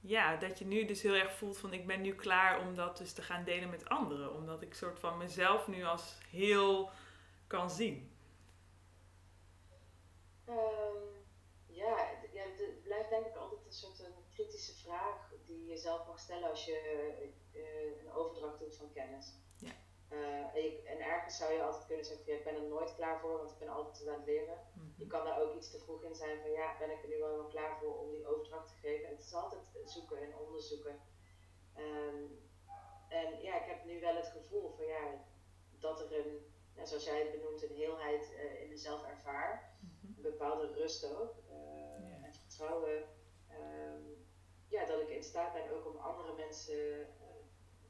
ja, 0.02 0.36
dat 0.36 0.60
je 0.60 0.66
nu 0.66 0.86
dus 0.86 1.02
heel 1.02 1.14
erg 1.14 1.32
voelt 1.32 1.58
van 1.58 1.74
ik 1.74 1.88
ben 1.88 2.02
nu 2.02 2.16
klaar 2.16 2.60
om 2.60 2.76
dat 2.76 2.98
dus 2.98 3.14
te 3.14 3.22
gaan 3.22 3.44
delen 3.44 3.70
met 3.70 3.90
anderen. 3.90 4.34
Omdat 4.34 4.62
ik 4.62 4.74
soort 4.74 5.00
van 5.00 5.18
mezelf 5.18 5.68
nu 5.68 5.84
als 5.84 6.18
heel 6.30 6.90
kan 7.48 7.70
zien. 7.70 8.16
Um, 10.50 10.56
ja, 11.68 11.98
ja, 12.34 12.44
het 12.44 12.84
blijft 12.84 13.10
denk 13.10 13.26
ik 13.26 13.36
een 13.36 13.74
soort 13.74 14.00
een 14.00 14.14
kritische 14.34 14.76
vraag 14.76 15.34
die 15.46 15.66
je 15.66 15.78
zelf 15.78 16.08
mag 16.08 16.20
stellen 16.20 16.50
als 16.50 16.66
je 16.66 16.80
uh, 17.54 18.02
een 18.02 18.12
overdracht 18.12 18.60
doet 18.60 18.76
van 18.76 18.92
kennis. 18.94 19.34
Ja. 19.58 19.72
Uh, 20.12 20.90
en, 20.92 21.00
ergens 21.00 21.38
zou 21.38 21.54
je 21.54 21.64
altijd 21.64 21.86
kunnen 21.86 22.06
zeggen, 22.06 22.26
ja, 22.26 22.38
ik 22.38 22.44
ben 22.44 22.56
er 22.56 22.68
nooit 22.68 22.96
klaar 22.96 23.20
voor, 23.20 23.38
want 23.38 23.52
ik 23.52 23.58
ben 23.58 23.68
altijd 23.68 24.08
aan 24.08 24.16
het 24.16 24.26
leren. 24.26 24.58
Je 25.02 25.08
kan 25.08 25.26
daar 25.26 25.42
ook 25.42 25.56
iets 25.56 25.72
te 25.72 25.80
vroeg 25.80 26.04
in 26.04 26.16
zijn 26.16 26.42
van, 26.42 26.52
ja, 26.52 26.78
ben 26.80 26.92
ik 26.92 27.04
er 27.04 27.10
nu 27.10 27.18
wel 27.18 27.46
klaar 27.46 27.78
voor 27.80 28.00
om 28.00 28.12
die 28.12 28.28
overdracht 28.28 28.68
te 28.68 28.80
geven. 28.82 29.06
En 29.08 29.16
het 29.16 29.26
is 29.26 29.34
altijd 29.34 29.62
zoeken 29.86 30.22
en 30.22 30.38
onderzoeken. 30.38 30.96
Um, 31.78 32.50
en 33.10 33.42
ja, 33.42 33.62
ik 33.62 33.70
heb 33.72 33.86
nu 33.86 34.00
wel 34.00 34.16
het 34.16 34.28
gevoel 34.28 34.70
van, 34.70 34.86
ja, 34.86 35.26
dat 35.80 36.00
er 36.00 36.18
een, 36.20 36.54
ja, 36.76 36.86
zoals 36.86 37.06
jij 37.06 37.20
het 37.20 37.32
benoemt, 37.32 37.64
een 37.64 37.76
heelheid 37.76 38.32
uh, 38.32 38.62
in 38.62 38.70
mezelf 38.70 39.06
ervaar. 39.06 39.76
-hmm. 39.80 40.14
Een 40.16 40.22
bepaalde 40.32 40.74
rust 40.74 41.20
ook. 41.20 41.36
Yeah. 41.48 42.24
En 42.24 42.34
vertrouwen 42.34 43.04
Ehm, 43.52 44.04
ja, 44.68 44.86
dat 44.86 45.02
ik 45.02 45.10
in 45.10 45.24
staat 45.24 45.54
ben 45.54 45.72
ook 45.72 45.88
om 45.88 45.98
andere 45.98 46.36
mensen 46.36 47.02
eh, 47.02 47.08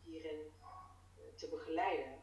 hierin 0.04 0.52
eh, 0.62 1.36
te 1.36 1.50
begeleiden. 1.50 2.20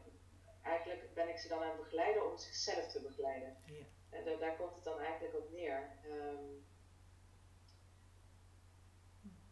Eigenlijk 0.63 1.13
ben 1.13 1.29
ik 1.29 1.37
ze 1.37 1.47
dan 1.47 1.61
aan 1.61 1.69
het 1.69 1.77
begeleiden 1.77 2.31
om 2.31 2.37
zichzelf 2.37 2.91
te 2.91 3.01
begeleiden. 3.01 3.57
Ja. 3.65 3.85
En 4.09 4.25
daar, 4.25 4.37
daar 4.39 4.55
komt 4.55 4.75
het 4.75 4.83
dan 4.83 4.99
eigenlijk 4.99 5.35
op 5.35 5.51
neer. 5.51 5.99
Um, 6.05 6.67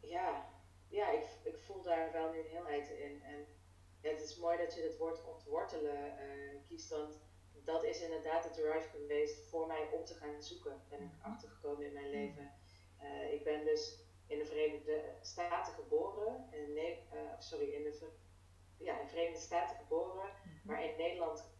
ja, 0.02 0.46
ja, 0.88 1.10
ik, 1.12 1.24
ik 1.44 1.58
voel 1.58 1.82
daar 1.82 2.12
wel 2.12 2.32
nu 2.32 2.40
een 2.40 2.46
heelheid 2.46 2.90
in. 2.90 3.24
En 3.24 3.46
ja, 4.02 4.10
het 4.10 4.22
is 4.22 4.38
mooi 4.38 4.58
dat 4.58 4.76
je 4.76 4.82
het 4.82 4.98
woord 4.98 5.24
ontwortelen 5.24 6.20
uh, 6.20 6.62
kiest, 6.68 6.90
want 6.90 7.20
dat 7.64 7.84
is 7.84 8.02
inderdaad 8.02 8.44
het 8.44 8.54
drive 8.54 8.90
geweest 8.90 9.50
voor 9.50 9.68
mij 9.68 9.90
om 9.92 10.06
te 10.06 10.14
gaan 10.14 10.44
zoeken, 10.44 10.82
ben 10.90 11.02
ik 11.02 11.12
mhm. 11.18 11.32
achtergekomen 11.32 11.86
in 11.86 11.94
mijn 11.94 12.10
leven. 12.10 12.52
Uh, 13.02 13.34
ik 13.34 13.44
ben 13.44 13.66
dus 13.66 14.06
in 14.28 14.38
de 14.38 14.46
Verenigde 14.46 15.04
Staten 15.22 15.74
geboren, 15.74 16.48
in, 16.52 16.74
ne 16.74 16.98
uh, 17.14 17.20
sorry, 17.40 17.70
in 17.70 17.84
de, 17.84 18.10
ja, 18.78 19.00
in 19.00 19.06
de 19.06 19.12
Verenigde 19.12 19.40
Staten 19.40 19.78
geboren, 19.78 20.30
mhm. 20.44 20.68
maar 20.68 20.84
in 20.84 20.98
Nederland 20.98 21.56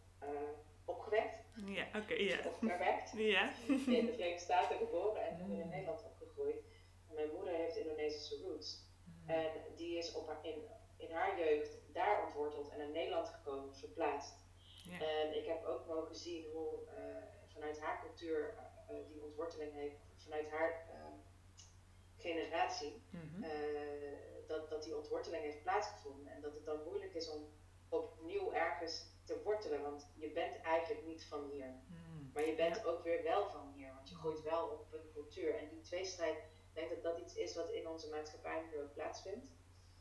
opgewekt. 0.84 1.47
Ja, 1.66 1.86
oké, 1.86 1.98
okay, 1.98 2.24
ja. 2.24 2.38
Of 2.46 2.58
verwekt. 2.58 3.12
Ja. 3.34 3.50
in 3.98 4.06
de 4.06 4.12
Verenigde 4.12 4.38
Staten 4.38 4.78
geboren 4.78 5.22
en 5.28 5.46
mm. 5.46 5.60
in 5.60 5.68
Nederland 5.68 6.04
opgegroeid. 6.04 6.64
En 7.08 7.14
mijn 7.14 7.30
moeder 7.34 7.54
heeft 7.54 7.76
Indonesische 7.76 8.42
roots. 8.42 8.86
Mm. 9.04 9.28
En 9.28 9.50
die 9.76 9.98
is 9.98 10.12
op 10.12 10.26
haar, 10.26 10.38
in, 10.42 10.62
in 10.96 11.10
haar 11.10 11.38
jeugd 11.38 11.78
daar 11.92 12.22
ontworteld 12.22 12.68
en 12.68 12.78
naar 12.78 12.90
Nederland 12.90 13.28
gekomen, 13.28 13.76
verplaatst. 13.76 14.46
Ja. 14.84 15.00
En 15.00 15.36
ik 15.36 15.46
heb 15.46 15.64
ook 15.64 15.86
mogen 15.86 16.14
zien 16.14 16.44
hoe 16.52 16.78
uh, 16.84 17.16
vanuit 17.52 17.80
haar 17.80 18.00
cultuur 18.00 18.54
uh, 18.90 18.96
die 19.08 19.22
ontworteling 19.22 19.72
heeft, 19.72 19.96
vanuit 20.16 20.50
haar 20.50 20.86
generatie, 22.16 23.02
mm-hmm. 23.10 23.44
dat, 24.46 24.70
dat 24.70 24.82
die 24.82 24.96
ontworteling 24.96 25.42
heeft 25.42 25.62
plaatsgevonden. 25.62 26.32
En 26.32 26.40
dat 26.40 26.54
het 26.54 26.64
dan 26.64 26.84
moeilijk 26.84 27.14
is 27.14 27.30
om 27.30 27.48
opnieuw 27.88 28.52
ergens 28.52 29.06
te 29.28 29.42
wortelen, 29.44 29.82
want 29.82 30.12
je 30.14 30.30
bent 30.30 30.60
eigenlijk 30.60 31.06
niet 31.06 31.24
van 31.26 31.50
hier. 31.50 31.66
Mm. 31.66 32.30
Maar 32.32 32.46
je 32.46 32.54
bent 32.54 32.84
ook 32.86 33.02
weer 33.02 33.22
wel 33.22 33.50
van 33.50 33.72
hier, 33.74 33.92
want 33.94 34.08
je 34.08 34.14
gooit 34.14 34.42
wel 34.42 34.68
op 34.68 34.92
een 34.92 35.10
cultuur. 35.12 35.54
En 35.54 35.68
die 35.68 35.80
tweestrijd, 35.80 36.36
ik 36.36 36.74
denk 36.74 36.88
dat 36.90 37.02
dat 37.02 37.18
iets 37.18 37.34
is 37.34 37.54
wat 37.54 37.70
in 37.70 37.88
onze 37.88 38.08
maatschappij 38.08 38.62
nu 38.62 38.80
ook 38.80 38.92
plaatsvindt. 38.92 39.46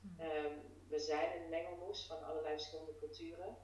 Mm. 0.02 0.20
Um, 0.20 0.56
we 0.90 1.00
zijn 1.00 1.42
een 1.42 1.50
mengelmoes 1.50 2.08
van 2.08 2.24
allerlei 2.24 2.54
verschillende 2.54 2.98
culturen. 3.00 3.58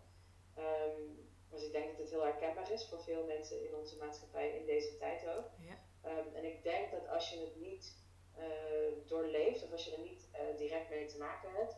Um, 0.57 1.31
dus 1.49 1.63
ik 1.63 1.71
denk 1.71 1.87
dat 1.89 1.97
het 1.97 2.09
heel 2.09 2.23
herkenbaar 2.23 2.71
is 2.71 2.87
voor 2.89 3.01
veel 3.03 3.25
mensen 3.25 3.67
in 3.67 3.75
onze 3.75 3.97
maatschappij 3.97 4.57
in 4.59 4.65
deze 4.65 4.97
tijd 4.97 5.27
ook. 5.27 5.49
Ja. 5.59 5.77
Um, 6.09 6.35
en 6.35 6.43
ik 6.43 6.63
denk 6.63 6.91
dat 6.91 7.07
als 7.07 7.29
je 7.29 7.39
het 7.39 7.55
niet 7.55 8.01
uh, 8.37 9.07
doorleeft, 9.07 9.63
of 9.63 9.71
als 9.71 9.85
je 9.85 9.95
er 9.95 10.01
niet 10.01 10.29
uh, 10.33 10.57
direct 10.57 10.89
mee 10.89 11.05
te 11.05 11.17
maken 11.17 11.51
hebt, 11.53 11.75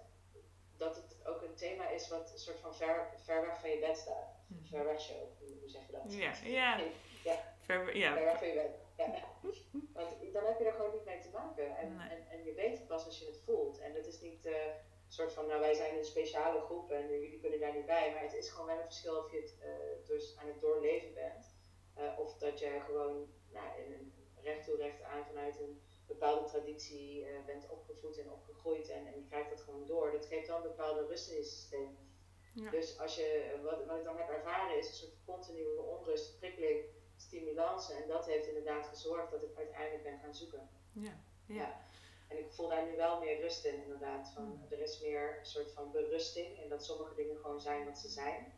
dat 0.78 0.96
het 0.96 1.18
ook 1.26 1.42
een 1.42 1.56
thema 1.56 1.90
is 1.90 2.08
wat 2.08 2.32
een 2.32 2.40
soort 2.40 2.60
van 2.60 2.76
ver, 2.76 3.10
ver 3.24 3.42
weg 3.42 3.60
van 3.60 3.70
je 3.70 3.80
bed 3.80 3.98
staat. 3.98 4.36
Mm. 4.48 4.66
Ver 4.66 4.86
weg 4.86 5.02
show, 5.02 5.18
hoe, 5.40 5.70
zeg 5.70 5.86
je 5.86 5.92
dat? 5.92 6.02
Ja, 6.14 6.34
ja. 6.44 6.80
ja. 7.30 7.56
Ver, 7.60 7.98
ja. 7.98 8.14
ver 8.14 8.26
weg 8.26 8.38
van 8.38 8.48
je 8.48 8.54
bed. 8.54 8.80
Ja. 8.98 9.24
Want 9.94 10.34
dan 10.34 10.46
heb 10.46 10.60
je 10.60 10.66
er 10.66 10.74
gewoon 10.74 10.92
niet 10.92 11.06
mee 11.06 11.20
te 11.20 11.30
maken. 11.34 11.78
En, 11.78 12.00
en, 12.00 12.28
en 12.30 12.44
je 12.44 12.54
weet 12.54 12.78
het 12.78 12.88
pas 12.88 13.06
als 13.06 13.20
je 13.20 13.26
het 13.26 13.42
voelt. 13.46 13.80
En 13.80 13.94
het 13.94 14.08
is 14.08 14.22
niet 14.22 14.46
uh, 14.46 14.66
een 15.06 15.12
soort 15.14 15.34
van, 15.34 15.48
nou 15.48 15.60
wij 15.60 15.74
zijn 15.74 15.98
een 15.98 16.06
speciale 16.06 16.60
groep 16.60 16.92
en 16.92 17.10
jullie 17.10 17.40
kunnen 17.40 17.60
daar 17.60 17.74
niet 17.74 17.86
bij. 17.86 18.12
Maar 18.12 18.22
het 18.22 18.34
is 18.34 18.50
gewoon 18.50 18.68
wel 18.68 18.78
een 18.78 18.84
verschil 18.84 19.18
of 19.18 19.32
je 19.32 19.38
het 19.38 19.56
uh, 19.60 20.08
dus 20.08 20.38
aan 20.38 20.48
het 20.48 20.62
doorleven 20.62 21.14
bent. 21.14 21.56
Uh, 21.98 22.20
of 22.20 22.38
dat 22.38 22.60
je 22.60 22.82
gewoon 22.86 23.28
nou, 23.52 23.82
in 23.82 23.94
een 23.94 24.14
recht 24.42 24.66
toe 24.66 24.78
recht 24.78 25.02
aan 25.02 25.26
vanuit 25.26 25.60
een 25.60 25.82
bepaalde 26.08 26.50
traditie 26.50 27.22
uh, 27.22 27.46
bent 27.46 27.70
opgevoed 27.70 28.18
en 28.18 28.32
opgegroeid 28.32 28.90
en, 28.90 29.08
en 29.08 29.16
je 29.16 29.26
krijgt 29.30 29.50
dat 29.50 29.62
gewoon 29.62 29.86
door. 29.86 30.12
Dat 30.12 30.26
geeft 30.26 30.48
dan 30.48 30.56
een 30.62 30.68
bepaalde 30.68 31.06
rust 31.06 31.30
in 31.30 31.38
je 31.38 31.44
systeem. 31.44 31.98
Ja. 32.54 32.70
Dus 32.70 33.00
als 33.00 33.16
je, 33.16 33.60
wat, 33.64 33.86
wat 33.86 33.98
ik 33.98 34.04
dan 34.04 34.18
heb 34.18 34.30
ervaren 34.30 34.78
is 34.78 34.88
een 34.88 34.94
soort 34.94 35.24
continue 35.26 35.82
onrust, 35.82 36.40
prikkeling, 36.40 36.86
stimulans. 37.16 37.92
En 37.92 38.08
dat 38.08 38.26
heeft 38.26 38.48
inderdaad 38.48 38.88
gezorgd 38.88 39.32
dat 39.32 39.44
ik 39.44 39.58
uiteindelijk 39.58 40.04
ben 40.04 40.20
gaan 40.20 40.36
zoeken. 40.36 40.70
Ja. 40.92 41.20
ja. 41.46 41.82
En 42.28 42.38
ik 42.38 42.52
voel 42.52 42.68
daar 42.70 42.86
nu 42.86 42.96
wel 42.96 43.20
meer 43.20 43.42
rust 43.42 43.66
in, 43.66 43.84
inderdaad. 43.84 44.32
Van, 44.34 44.66
Er 44.70 44.80
is 44.80 45.02
meer 45.02 45.38
een 45.40 45.46
soort 45.46 45.72
van 45.72 45.92
berusting 45.92 46.60
in 46.60 46.70
dat 46.70 46.86
sommige 46.86 47.16
dingen 47.16 47.38
gewoon 47.38 47.62
zijn 47.62 47.86
wat 47.86 47.98
ze 47.98 48.10
zijn. 48.10 48.54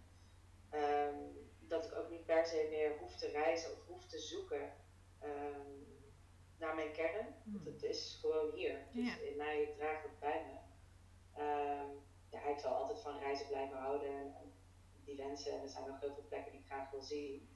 Um, 0.73 1.47
dat 1.59 1.85
ik 1.85 1.95
ook 1.95 2.09
niet 2.09 2.25
per 2.25 2.45
se 2.45 2.67
meer 2.69 2.97
hoef 2.97 3.15
te 3.15 3.27
reizen 3.27 3.71
of 3.71 3.85
hoef 3.85 4.05
te 4.05 4.19
zoeken. 4.19 4.73
Um, 5.23 5.96
naar 6.57 6.75
mijn 6.75 6.91
kern. 6.91 7.25
Want 7.43 7.63
hmm. 7.63 7.73
het 7.73 7.83
is 7.83 8.17
gewoon 8.21 8.51
hier. 8.53 8.87
Dus 8.93 9.19
in 9.19 9.37
mij 9.37 9.73
draagt 9.77 10.03
het 10.03 10.19
bij 10.19 10.45
me. 10.45 10.55
Um, 11.41 11.89
ja, 12.29 12.43
ik 12.43 12.59
zal 12.59 12.73
altijd 12.73 13.01
van 13.01 13.19
reizen 13.19 13.47
blijven 13.47 13.77
houden. 13.77 14.09
En 14.09 14.53
die 15.05 15.15
wensen, 15.15 15.51
en 15.51 15.61
er 15.61 15.69
zijn 15.69 15.87
nog 15.87 15.99
heel 15.99 16.13
veel 16.13 16.27
plekken 16.27 16.51
die 16.51 16.61
ik 16.61 16.67
graag 16.67 16.91
wil 16.91 17.01
zien. 17.01 17.49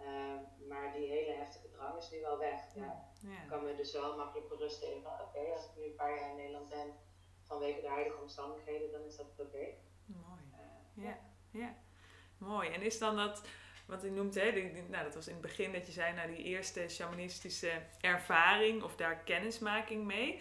Um, 0.00 0.68
maar 0.68 0.92
die 0.92 1.08
hele 1.08 1.32
heftige 1.32 1.70
drang 1.70 1.96
is 1.96 2.10
nu 2.10 2.20
wel 2.20 2.38
weg. 2.38 2.74
Ja. 2.74 3.12
Ik 3.22 3.48
kan 3.48 3.64
me 3.64 3.76
dus 3.76 3.92
wel 3.92 4.16
makkelijk 4.16 4.48
berusten 4.48 4.94
in 4.94 5.02
van 5.02 5.12
oké, 5.12 5.52
als 5.52 5.64
ik 5.64 5.76
nu 5.76 5.84
een 5.84 5.94
paar 5.94 6.18
jaar 6.18 6.30
in 6.30 6.36
Nederland 6.36 6.68
ben 6.68 6.94
vanwege 7.42 7.80
de 7.80 7.88
huidige 7.88 8.20
omstandigheden, 8.20 8.92
dan 8.92 9.04
is 9.04 9.16
dat 9.16 9.26
oké. 9.38 9.66
Mooi. 10.06 10.40
Uh, 10.96 11.04
ja. 11.04 11.18
ja, 11.50 11.76
mooi. 12.38 12.68
En 12.70 12.82
is 12.82 12.98
dan 12.98 13.16
dat 13.16 13.46
wat 13.86 14.04
u 14.04 14.10
noemt, 14.10 14.34
hè, 14.34 14.70
nou, 14.88 15.04
dat 15.04 15.14
was 15.14 15.26
in 15.26 15.32
het 15.32 15.42
begin 15.42 15.72
dat 15.72 15.86
je 15.86 15.92
zei, 15.92 16.12
naar 16.12 16.26
nou, 16.26 16.36
die 16.36 16.44
eerste 16.44 16.88
shamanistische 16.88 17.72
ervaring 18.00 18.82
of 18.82 18.96
daar 18.96 19.16
kennismaking 19.16 20.04
mee. 20.04 20.40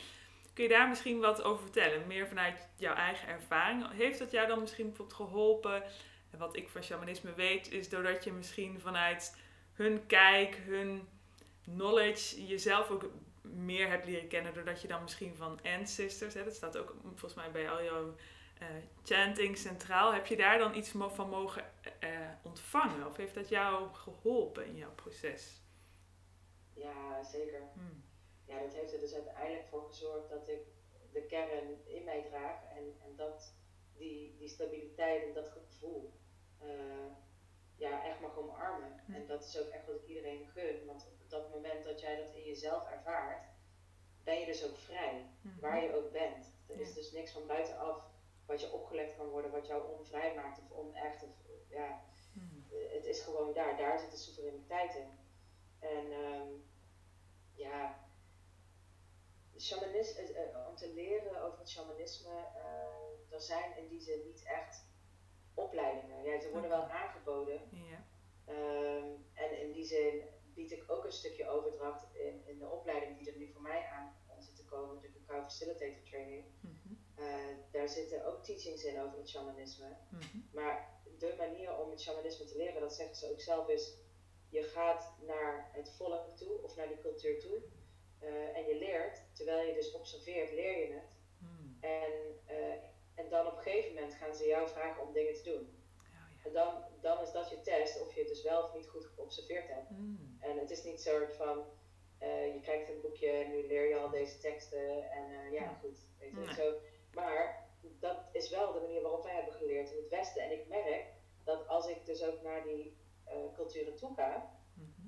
Kun 0.54 0.64
je 0.64 0.70
daar 0.70 0.90
misschien 0.90 1.20
wat 1.20 1.44
over 1.44 1.62
vertellen? 1.62 2.08
Meer 2.08 2.28
vanuit 2.28 2.68
jouw 2.76 2.96
eigen 2.96 3.28
ervaring. 3.28 3.92
Heeft 3.92 4.20
dat 4.20 4.32
jou 4.32 4.48
dan 4.48 4.60
misschien 4.60 4.88
bijvoorbeeld 4.88 5.18
geholpen? 5.18 5.84
En 6.32 6.40
wat 6.40 6.58
ik 6.58 6.70
van 6.70 6.84
shamanisme 6.84 7.34
weet, 7.34 7.72
is 7.72 7.90
doordat 7.90 8.24
je 8.24 8.32
misschien 8.32 8.80
vanuit 8.80 9.38
hun 9.74 10.06
kijk, 10.06 10.56
hun 10.56 11.08
knowledge, 11.64 12.46
jezelf 12.46 12.90
ook 12.90 13.10
meer 13.42 13.90
hebt 13.90 14.06
leren 14.06 14.28
kennen. 14.28 14.54
Doordat 14.54 14.82
je 14.82 14.88
dan 14.88 15.02
misschien 15.02 15.36
van 15.36 15.60
ancestors, 15.64 16.34
hè, 16.34 16.44
dat 16.44 16.56
staat 16.56 16.78
ook 16.78 16.96
volgens 17.04 17.34
mij 17.34 17.52
bij 17.52 17.70
al 17.70 17.84
jouw 17.84 18.16
uh, 18.64 18.84
chanting 19.04 19.58
centraal. 19.58 20.14
Heb 20.14 20.26
je 20.26 20.38
daar 20.38 20.58
dan 20.58 20.76
iets 20.76 20.90
van 20.90 21.30
mogen 21.30 21.64
uh, 22.04 22.10
ontvangen? 22.44 23.08
Of 23.08 23.18
heeft 23.18 23.36
dat 23.36 23.50
jou 23.50 23.94
geholpen 23.94 24.66
in 24.66 24.76
jouw 24.76 24.94
proces? 24.96 25.62
Ja, 26.74 27.24
zeker. 27.24 27.62
Hmm. 27.74 28.04
Ja, 28.46 28.60
dat 28.60 28.74
heeft 28.74 28.94
er 28.94 29.00
dus 29.00 29.14
uiteindelijk 29.14 29.68
voor 29.68 29.86
gezorgd 29.88 30.30
dat 30.30 30.50
ik 30.50 30.62
de 31.12 31.26
kern 31.26 31.86
in 31.86 32.04
mij 32.04 32.22
draag 32.30 32.64
en, 32.76 32.96
en 33.04 33.16
dat 33.16 33.54
die, 33.98 34.36
die 34.38 34.48
stabiliteit 34.48 35.24
en 35.24 35.34
dat 35.34 35.50
gevoel 35.50 36.14
uh, 36.62 37.12
ja, 37.76 38.06
echt 38.06 38.20
mag 38.20 38.38
omarmen. 38.38 39.02
Hmm. 39.06 39.16
En 39.16 39.28
dat 39.28 39.44
is 39.44 39.60
ook 39.60 39.68
echt 39.68 39.88
wat 39.88 39.96
ik 39.96 40.08
iedereen 40.08 40.48
gun, 40.54 40.86
want 40.86 41.08
op 41.22 41.30
dat 41.30 41.50
moment 41.50 41.84
dat 41.84 42.00
jij 42.00 42.16
dat 42.16 42.34
in 42.36 42.44
jezelf 42.44 42.90
ervaart, 42.90 43.46
ben 44.24 44.40
je 44.40 44.46
dus 44.46 44.66
ook 44.66 44.78
vrij, 44.78 45.30
hmm. 45.42 45.60
waar 45.60 45.84
je 45.84 45.96
ook 45.96 46.12
bent. 46.12 46.52
Er 46.68 46.80
is 46.80 46.94
dus 46.94 47.12
niks 47.12 47.32
van 47.32 47.48
buitenaf 47.48 48.13
wat 48.46 48.62
je 48.62 48.72
opgelegd 48.72 49.16
kan 49.16 49.30
worden, 49.30 49.52
wat 49.52 49.68
jou 49.68 49.98
onvrij 49.98 50.36
maakt 50.36 50.60
of 50.60 50.72
onecht. 50.72 51.24
Of, 51.24 51.30
ja, 51.70 52.02
hmm. 52.34 52.66
Het 52.70 53.06
is 53.06 53.22
gewoon 53.22 53.54
daar, 53.54 53.78
daar 53.78 54.00
zit 54.00 54.12
de 54.12 54.18
soevereiniteit 54.18 54.96
in. 54.96 55.20
En 55.80 56.12
um, 56.12 56.66
ja, 57.54 58.00
shamanisme, 59.58 60.52
uh, 60.54 60.68
om 60.68 60.76
te 60.76 60.94
leren 60.94 61.42
over 61.42 61.60
het 61.60 61.70
shamanisme, 61.70 62.32
uh, 62.32 63.34
er 63.34 63.42
zijn 63.42 63.78
in 63.78 63.88
die 63.88 64.02
zin 64.02 64.22
niet 64.26 64.44
echt 64.44 64.86
opleidingen. 65.54 66.24
Ja, 66.24 66.40
ze 66.40 66.52
worden 66.52 66.70
wel 66.70 66.90
aangeboden. 66.90 67.62
Um, 68.48 69.26
en 69.34 69.60
in 69.62 69.72
die 69.72 69.86
zin 69.86 70.22
bied 70.54 70.72
ik 70.72 70.84
ook 70.88 71.06
een 71.06 71.12
stukje 71.12 71.48
overdracht 71.48 72.16
in, 72.16 72.48
in 72.48 72.60
de 72.60 72.70
opleiding 72.70 73.18
die 73.18 73.32
er 73.32 73.38
nu 73.38 73.52
voor 73.52 73.62
mij 73.62 73.86
aan 73.86 74.16
zit 74.40 74.56
te 74.56 74.66
komen, 74.66 75.02
de 75.02 75.12
Cacao 75.12 75.42
Facilitator 75.42 76.04
Training. 76.04 76.46
Mm 76.62 76.83
uh, 77.24 77.56
daar 77.72 77.90
zitten 77.90 78.26
ook 78.26 78.44
teachings 78.44 78.84
in 78.84 79.02
over 79.02 79.18
het 79.18 79.30
shamanisme. 79.30 79.98
Mhm. 80.10 80.38
Maar 80.52 81.02
de 81.18 81.34
manier 81.38 81.78
om 81.78 81.90
het 81.90 82.02
shamanisme 82.02 82.46
te 82.46 82.58
leren, 82.58 82.82
dat 82.82 82.94
zeggen 82.94 83.16
ze 83.16 83.32
ook 83.32 83.42
zelf, 83.42 83.70
is 83.70 83.94
je 84.50 84.64
gaat 84.64 85.14
naar 85.28 85.70
het 85.74 85.90
volk 85.98 86.38
toe 86.38 86.62
of 86.64 86.76
naar 86.76 86.88
die 86.88 87.02
cultuur 87.02 87.40
toe. 87.40 87.62
Uh, 88.22 88.58
en 88.58 88.66
je 88.66 88.76
leert, 88.76 89.22
terwijl 89.34 89.68
je 89.68 89.74
dus 89.74 89.92
observeert, 89.92 90.52
leer 90.52 90.78
je 90.78 90.94
het. 90.94 91.18
Mm. 91.38 91.78
En, 91.80 92.12
uh, 92.50 92.74
en 93.16 93.30
dan 93.30 93.48
op 93.48 93.58
een 93.58 93.64
gegeven 93.64 93.94
moment 93.94 94.14
gaan 94.14 94.36
ze 94.36 94.48
jou 94.48 94.70
vragen 94.70 95.08
om 95.08 95.14
dingen 95.14 95.34
te 95.34 95.44
doen. 95.44 95.62
Oh, 95.98 96.06
ja. 96.14 96.48
En 96.48 96.54
dan, 96.54 96.84
dan 97.02 97.22
is 97.22 97.32
dat 97.32 97.50
je 97.50 97.62
test 97.62 98.02
of 98.02 98.14
je 98.14 98.20
het 98.20 98.30
dus 98.30 98.44
wel 98.44 98.64
of 98.64 98.74
niet 98.74 98.90
goed 98.90 99.06
geobserveerd 99.06 99.68
hebt. 99.68 99.90
Mm. 99.90 100.38
En 100.40 100.58
het 100.58 100.72
is 100.72 100.84
niet 100.84 101.02
zo 101.02 101.26
van, 101.30 101.66
je 102.54 102.60
krijgt 102.62 102.90
een 102.90 103.02
boekje 103.02 103.30
en 103.30 103.52
nu 103.52 103.68
leer 103.68 103.90
je 103.90 103.98
al 103.98 104.10
deze 104.10 104.38
teksten 104.38 105.12
en 105.12 105.52
ja, 105.52 105.78
goed. 105.82 105.98
Weet 106.20 106.30
je, 106.30 106.36
nee. 106.36 106.54
zo 106.54 106.74
maar 107.14 107.70
dat 108.00 108.18
is 108.32 108.50
wel 108.50 108.74
de 108.74 108.80
manier 108.80 109.02
waarop 109.02 109.24
wij 109.24 109.36
hebben 109.36 109.54
geleerd 109.54 109.92
in 109.92 109.98
het 109.98 110.10
Westen. 110.10 110.44
En 110.44 110.52
ik 110.52 110.68
merk 110.68 111.06
dat 111.44 111.68
als 111.68 111.88
ik 111.88 112.06
dus 112.06 112.24
ook 112.24 112.42
naar 112.42 112.64
die 112.64 112.98
uh, 113.28 113.34
culturen 113.54 113.96
toe 113.96 114.14
ga, 114.16 114.60
mhm. 114.74 115.08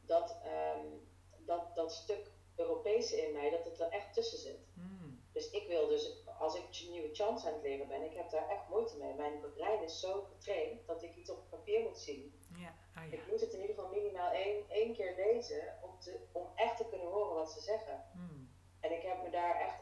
dat, 0.00 0.36
um, 0.76 1.08
dat 1.44 1.74
dat 1.74 1.92
stuk 1.92 2.30
Europese 2.58 3.26
in 3.26 3.32
mij, 3.32 3.50
dat 3.50 3.64
het 3.64 3.80
er 3.80 3.88
echt 3.88 4.14
tussen 4.14 4.38
zit. 4.38 4.66
Mm. 4.74 5.20
Dus 5.32 5.50
ik 5.50 5.68
wil 5.68 5.88
dus, 5.88 6.26
als 6.38 6.54
ik 6.56 6.88
nieuwe 6.90 7.14
chants 7.14 7.46
aan 7.46 7.52
het 7.52 7.62
leren 7.62 7.88
ben, 7.88 8.02
ik 8.02 8.14
heb 8.14 8.30
daar 8.30 8.48
echt 8.48 8.68
moeite 8.68 8.96
mee. 8.96 9.14
Mijn 9.14 9.40
brein 9.54 9.82
is 9.82 10.00
zo 10.00 10.22
getraind 10.22 10.86
dat 10.86 11.02
ik 11.02 11.16
iets 11.16 11.30
op 11.30 11.50
papier 11.50 11.80
moet 11.80 11.98
zien. 11.98 12.34
Ja. 12.56 12.74
Oh, 12.96 13.10
ja. 13.10 13.16
Ik 13.16 13.26
moet 13.30 13.40
het 13.40 13.52
in 13.52 13.60
ieder 13.60 13.74
geval 13.74 13.90
minimaal 13.90 14.30
één, 14.32 14.64
één 14.68 14.94
keer 14.94 15.14
lezen 15.16 15.78
om, 15.82 15.98
te, 15.98 16.20
om 16.32 16.46
echt 16.54 16.76
te 16.76 16.88
kunnen 16.88 17.08
horen 17.08 17.34
wat 17.34 17.52
ze 17.52 17.60
zeggen. 17.60 18.04
Mm. 18.14 18.50
En 18.80 18.92
ik 18.92 19.02
heb 19.02 19.22
me 19.22 19.30
daar 19.30 19.60
echt 19.60 19.80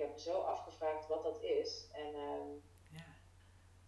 heb 0.00 0.12
me 0.12 0.20
zo 0.20 0.40
afgevraagd 0.40 1.06
wat 1.06 1.22
dat 1.22 1.42
is. 1.42 1.88
En 1.92 2.14
ehm, 2.14 2.50
ja. 2.90 3.06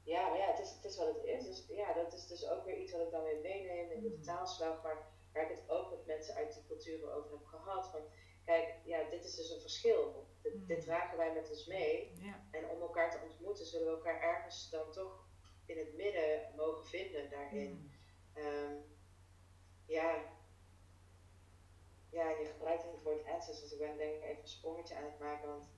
ja, 0.05 0.29
maar 0.29 0.39
ja, 0.39 0.47
het 0.47 0.59
is, 0.59 0.71
het 0.71 0.85
is 0.85 0.97
wat 0.97 1.15
het 1.15 1.25
is. 1.25 1.47
Dus 1.47 1.67
ja, 1.69 1.93
dat 1.93 2.13
is 2.13 2.27
dus 2.27 2.49
ook 2.49 2.65
weer 2.65 2.77
iets 2.77 2.93
wat 2.93 3.01
ik 3.01 3.11
dan 3.11 3.23
weer 3.23 3.41
meeneem 3.41 3.91
in 3.91 4.03
de 4.03 4.09
mm. 4.09 4.23
taalslag, 4.23 4.83
maar 4.83 5.07
waar 5.33 5.51
ik 5.51 5.57
het 5.57 5.71
ook 5.71 5.91
met 5.91 6.07
mensen 6.07 6.35
uit 6.35 6.55
die 6.55 6.67
culturen 6.67 7.15
over 7.15 7.31
heb 7.31 7.45
gehad. 7.45 7.91
Van, 7.91 8.01
kijk, 8.45 8.75
ja, 8.85 9.11
dit 9.11 9.25
is 9.25 9.35
dus 9.35 9.51
een 9.51 9.61
verschil. 9.61 10.27
Dit, 10.43 10.55
mm. 10.55 10.67
dit 10.67 10.81
dragen 10.81 11.17
wij 11.17 11.33
met 11.33 11.51
ons 11.51 11.67
mee. 11.67 12.13
En 12.51 12.69
om 12.71 12.81
elkaar 12.81 13.11
te 13.11 13.21
ontmoeten, 13.23 13.67
zullen 13.67 13.87
we 13.87 13.93
elkaar 13.93 14.21
ergens 14.21 14.71
dan 14.71 14.93
toch 14.93 15.27
in 15.67 15.79
het 15.79 15.97
midden 15.97 16.53
mogen 16.57 16.87
vinden 16.87 17.31
daarin. 17.31 17.71
Mm. 17.71 17.91
Ehm, 18.35 18.77
ja, 19.87 20.23
ja, 22.13 22.31
je 22.31 22.45
gebruikt 22.45 22.83
het 22.83 23.03
woord 23.03 23.27
ancestors. 23.27 23.61
Dus 23.61 23.73
ik 23.73 23.79
ben 23.79 23.97
denk 23.97 24.15
ik 24.15 24.23
even 24.23 24.43
een 24.43 24.49
sprongetje 24.49 24.97
aan 24.97 25.05
het 25.05 25.19
maken. 25.19 25.49
Want 25.49 25.69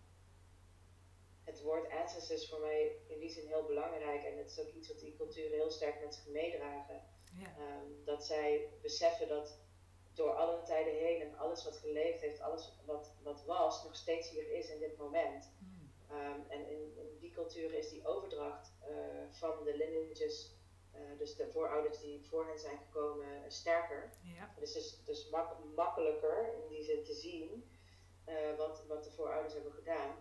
het 1.44 1.62
woord 1.62 1.90
ancestors 1.90 2.42
is 2.42 2.48
voor 2.48 2.60
mij 2.60 2.96
in 3.06 3.18
die 3.18 3.30
zin 3.30 3.46
heel 3.46 3.64
belangrijk. 3.64 4.24
En 4.24 4.38
het 4.38 4.50
is 4.50 4.60
ook 4.60 4.72
iets 4.72 4.88
wat 4.88 4.98
die 4.98 5.16
culturen 5.16 5.52
heel 5.52 5.70
sterk 5.70 6.00
met 6.00 6.14
zich 6.14 6.26
meedragen. 6.26 7.02
Ja. 7.38 7.56
Ehm, 7.58 8.04
dat 8.04 8.26
zij 8.26 8.68
beseffen 8.82 9.28
dat 9.28 9.58
door 10.14 10.34
alle 10.34 10.62
tijden 10.62 10.94
heen 10.94 11.20
en 11.20 11.38
alles 11.38 11.64
wat 11.64 11.76
geleefd 11.76 12.20
heeft, 12.20 12.40
alles 12.40 12.72
wat, 12.86 13.14
wat 13.22 13.44
was, 13.44 13.84
nog 13.84 13.96
steeds 13.96 14.30
hier 14.30 14.50
is 14.50 14.68
in 14.68 14.78
dit 14.78 14.96
moment. 14.96 15.50
Hmm. 15.58 15.92
Ehm, 16.08 16.40
en 16.48 16.68
in, 16.68 16.96
in, 16.96 17.18
die 17.20 17.30
culturen 17.30 17.78
is 17.78 17.90
die 17.90 18.06
overdracht 18.06 18.72
uh, 18.88 18.96
van 19.30 19.64
de 19.64 19.76
lineages 19.76 20.52
uh, 20.94 21.18
dus 21.18 21.36
de 21.36 21.50
voorouders 21.50 22.00
die 22.00 22.26
voor 22.26 22.46
hen 22.46 22.58
zijn 22.58 22.78
gekomen 22.78 23.26
uh, 23.26 23.40
sterker. 23.48 24.12
Ja. 24.22 24.54
Dus 24.58 24.74
het 24.74 24.84
is 24.84 25.04
dus 25.04 25.28
mak 25.30 25.56
makkelijker 25.74 26.54
in 26.54 26.68
die 26.68 26.82
zin 26.82 27.04
te 27.04 27.14
zien 27.14 27.68
wat, 28.56 28.84
wat 28.88 29.04
de 29.04 29.10
voorouders 29.10 29.54
hebben 29.54 29.72
gedaan. 29.72 30.16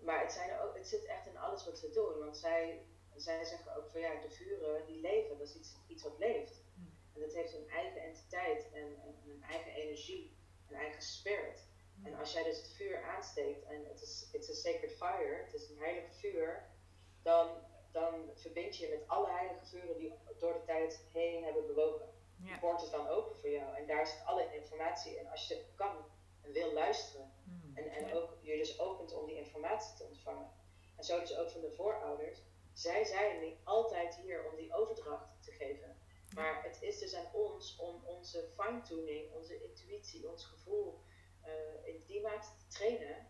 Maar 0.00 0.20
het, 0.20 0.32
zijn 0.32 0.58
ook, 0.60 0.74
het 0.76 0.88
zit 0.88 1.04
echt 1.04 1.26
in 1.26 1.36
alles 1.36 1.64
wat 1.64 1.78
ze 1.78 1.90
doen. 1.90 2.18
Want 2.18 2.36
zij, 2.36 2.86
zij 3.16 3.44
zeggen 3.44 3.76
ook 3.76 3.90
van 3.90 4.00
ja, 4.00 4.20
de 4.20 4.30
vuren 4.30 4.86
die 4.86 5.00
leven, 5.00 5.38
dat 5.38 5.48
is 5.48 5.54
iets, 5.54 5.76
iets 5.86 6.02
wat 6.02 6.18
leeft. 6.18 6.62
Mm. 6.74 6.90
En 7.14 7.20
dat 7.20 7.34
heeft 7.34 7.54
een 7.54 7.68
eigen 7.68 8.02
entiteit 8.02 8.70
en, 8.72 9.00
en, 9.02 9.30
een 9.30 9.42
eigen 9.42 9.72
energie, 9.72 10.36
een 10.68 10.76
eigen 10.76 11.02
spirit. 11.02 11.66
Mm. 11.94 12.06
En 12.06 12.14
als 12.14 12.32
jij 12.32 12.42
dus 12.42 12.56
het 12.56 12.72
vuur 12.72 13.02
aansteekt 13.02 13.64
en 13.64 13.84
het 13.86 14.02
is 14.02 14.28
it's 14.32 14.50
a 14.50 14.54
sacred 14.54 14.92
fire, 14.92 15.42
het 15.44 15.54
is 15.54 15.68
een 15.68 15.78
heilig 15.78 16.14
vuur, 16.14 16.66
dan 17.22 17.66
dan 17.92 18.30
verbind 18.34 18.76
je 18.76 18.86
je 18.86 18.96
met 18.98 19.08
alle 19.08 19.30
heilige 19.30 19.66
vuren 19.66 19.98
die 19.98 20.12
door 20.38 20.52
de 20.52 20.64
tijd 20.64 21.04
heen 21.12 21.44
hebben 21.44 21.66
bewogen. 21.66 22.06
Ja. 22.36 22.52
De 22.52 22.60
poort 22.60 22.82
is 22.82 22.90
dan 22.90 23.08
open 23.08 23.36
voor 23.36 23.50
jou 23.50 23.76
en 23.76 23.86
daar 23.86 24.06
zit 24.06 24.22
alle 24.24 24.54
informatie 24.54 25.18
in. 25.18 25.28
Als 25.28 25.48
je 25.48 25.64
kan 25.74 25.96
en 26.42 26.52
wil 26.52 26.72
luisteren 26.72 27.32
hmm. 27.44 27.67
En, 27.78 27.90
en 27.90 28.14
ook 28.14 28.38
je 28.40 28.56
dus 28.56 28.78
opent 28.78 29.12
om 29.12 29.26
die 29.26 29.36
informatie 29.36 29.96
te 29.96 30.04
ontvangen. 30.04 30.50
En 30.96 31.04
zo 31.04 31.20
dus 31.20 31.36
ook 31.36 31.50
van 31.50 31.60
de 31.60 31.72
voorouders. 31.72 32.42
Zij 32.72 33.04
zijn 33.04 33.40
niet 33.40 33.58
altijd 33.64 34.16
hier 34.16 34.50
om 34.50 34.56
die 34.56 34.74
overdracht 34.74 35.28
te 35.40 35.50
geven. 35.50 35.96
Maar 36.34 36.62
het 36.62 36.82
is 36.82 36.98
dus 36.98 37.14
aan 37.14 37.32
ons 37.32 37.76
om 37.76 38.04
onze 38.04 38.48
fine-tuning, 38.56 39.32
onze 39.32 39.62
intuïtie, 39.62 40.30
ons 40.30 40.44
gevoel 40.44 41.00
uh, 41.46 41.94
in 41.94 42.02
die 42.06 42.20
mate 42.20 42.48
te 42.58 42.66
trainen 42.66 43.26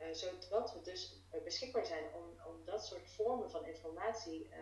uh, 0.00 0.06
zodat 0.12 0.72
we 0.72 0.80
dus 0.80 1.22
eh, 1.30 1.42
beschikbaar 1.42 1.86
zijn 1.86 2.04
om, 2.14 2.24
om 2.46 2.64
dat 2.64 2.86
soort 2.86 3.10
vormen 3.10 3.50
van 3.50 3.66
informatie 3.66 4.48
uh, 4.48 4.56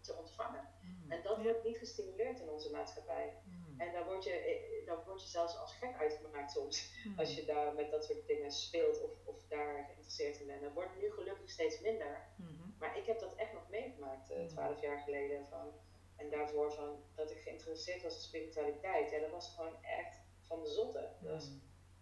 te 0.00 0.14
ontvangen. 0.14 0.68
Mm. 0.82 1.10
En 1.10 1.22
dat 1.22 1.42
wordt 1.42 1.64
niet 1.64 1.78
gestimuleerd 1.78 2.40
in 2.40 2.48
onze 2.48 2.70
maatschappij. 2.70 3.36
Mm. 3.44 3.67
En 3.78 3.92
dan 3.92 4.04
word, 4.04 4.24
je, 4.24 4.82
dan 4.86 4.98
word 5.06 5.22
je 5.22 5.28
zelfs 5.28 5.58
als 5.58 5.72
gek 5.72 5.96
uitgemaakt 5.96 6.50
soms, 6.50 6.90
mm. 7.04 7.18
als 7.18 7.34
je 7.34 7.44
daar 7.44 7.74
met 7.74 7.90
dat 7.90 8.04
soort 8.04 8.26
dingen 8.26 8.52
speelt 8.52 9.02
of, 9.02 9.10
of 9.24 9.46
daar 9.48 9.84
geïnteresseerd 9.84 10.40
in 10.40 10.46
bent. 10.46 10.62
Dat 10.62 10.72
wordt 10.72 11.00
nu 11.00 11.10
gelukkig 11.10 11.50
steeds 11.50 11.80
minder. 11.80 12.26
-hmm. 12.36 12.74
Maar 12.78 12.96
ik 12.96 13.06
heb 13.06 13.20
dat 13.20 13.34
echt 13.34 13.52
nog 13.52 13.68
meegemaakt, 13.68 14.32
twaalf 14.48 14.80
jaar 14.80 14.98
geleden. 14.98 15.46
Van, 15.48 15.72
en 16.16 16.30
daarvoor 16.30 16.72
van, 16.72 17.02
dat 17.14 17.30
ik 17.30 17.38
geïnteresseerd 17.38 18.02
was 18.02 18.14
in 18.14 18.20
spiritualiteit. 18.20 19.10
Ja, 19.10 19.18
dat 19.18 19.30
was 19.30 19.54
gewoon 19.54 19.82
echt 19.82 20.20
van 20.42 20.62
de 20.62 20.68
zotte. 20.68 21.10
Dat 21.20 21.32
was, 21.32 21.50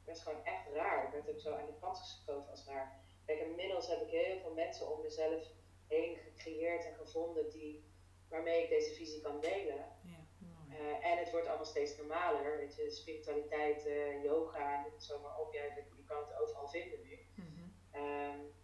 dat 0.05 0.17
is 0.17 0.23
gewoon 0.23 0.45
echt 0.45 0.67
raar. 0.73 1.05
Ik 1.05 1.13
werd 1.13 1.31
ook 1.31 1.41
zo 1.41 1.55
aan 1.55 1.67
de 1.67 1.79
kant 1.81 1.99
geschoven 1.99 2.51
als 2.51 2.65
raar. 2.65 3.01
Kijk, 3.25 3.41
inmiddels 3.41 3.89
heb 3.89 4.01
ik 4.01 4.11
heel 4.11 4.39
veel 4.39 4.55
mensen 4.55 4.93
om 4.93 5.01
mezelf 5.01 5.45
heen 5.87 6.17
gecreëerd 6.17 6.85
en 6.85 6.95
gevonden 6.95 7.51
die, 7.51 7.85
waarmee 8.29 8.63
ik 8.63 8.69
deze 8.69 8.95
visie 8.95 9.21
kan 9.21 9.41
delen. 9.41 9.85
Ja, 10.03 10.16
uh, 10.81 11.11
en 11.11 11.19
het 11.19 11.31
wordt 11.31 11.47
allemaal 11.47 11.67
steeds 11.67 11.97
normaler. 11.97 12.57
Weet 12.57 12.77
je, 12.77 12.91
spiritualiteit, 12.91 13.87
uh, 13.87 14.23
yoga, 14.23 14.81
noem 14.83 14.93
het 14.93 15.05
zomaar 15.05 15.39
op. 15.39 15.53
Ja, 15.53 15.63
je, 15.63 15.85
kan 16.07 16.19
het 16.19 16.41
overal 16.41 16.69
vinden 16.69 17.03
nu. 17.03 17.19
Mm 17.35 17.45
-hmm. 17.45 18.55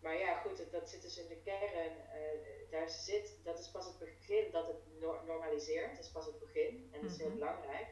maar 0.00 0.18
ja, 0.18 0.40
goed, 0.40 0.56
dat, 0.56 0.70
dat, 0.70 0.88
zit 0.88 1.02
dus 1.02 1.18
in 1.18 1.28
de 1.28 1.40
kern. 1.42 1.96
Uh, 1.96 2.70
daar 2.70 2.88
zit, 2.88 3.40
dat 3.44 3.58
is 3.58 3.70
pas 3.70 3.86
het 3.86 3.98
begin 3.98 4.50
dat 4.50 4.66
het 4.66 5.00
normaliseert. 5.26 5.96
Dat 5.96 6.04
is 6.04 6.12
pas 6.12 6.26
het 6.26 6.38
begin. 6.38 6.88
En 6.92 7.02
dat 7.02 7.10
is 7.10 7.18
heel 7.18 7.28
mhm. 7.28 7.38
belangrijk. 7.38 7.86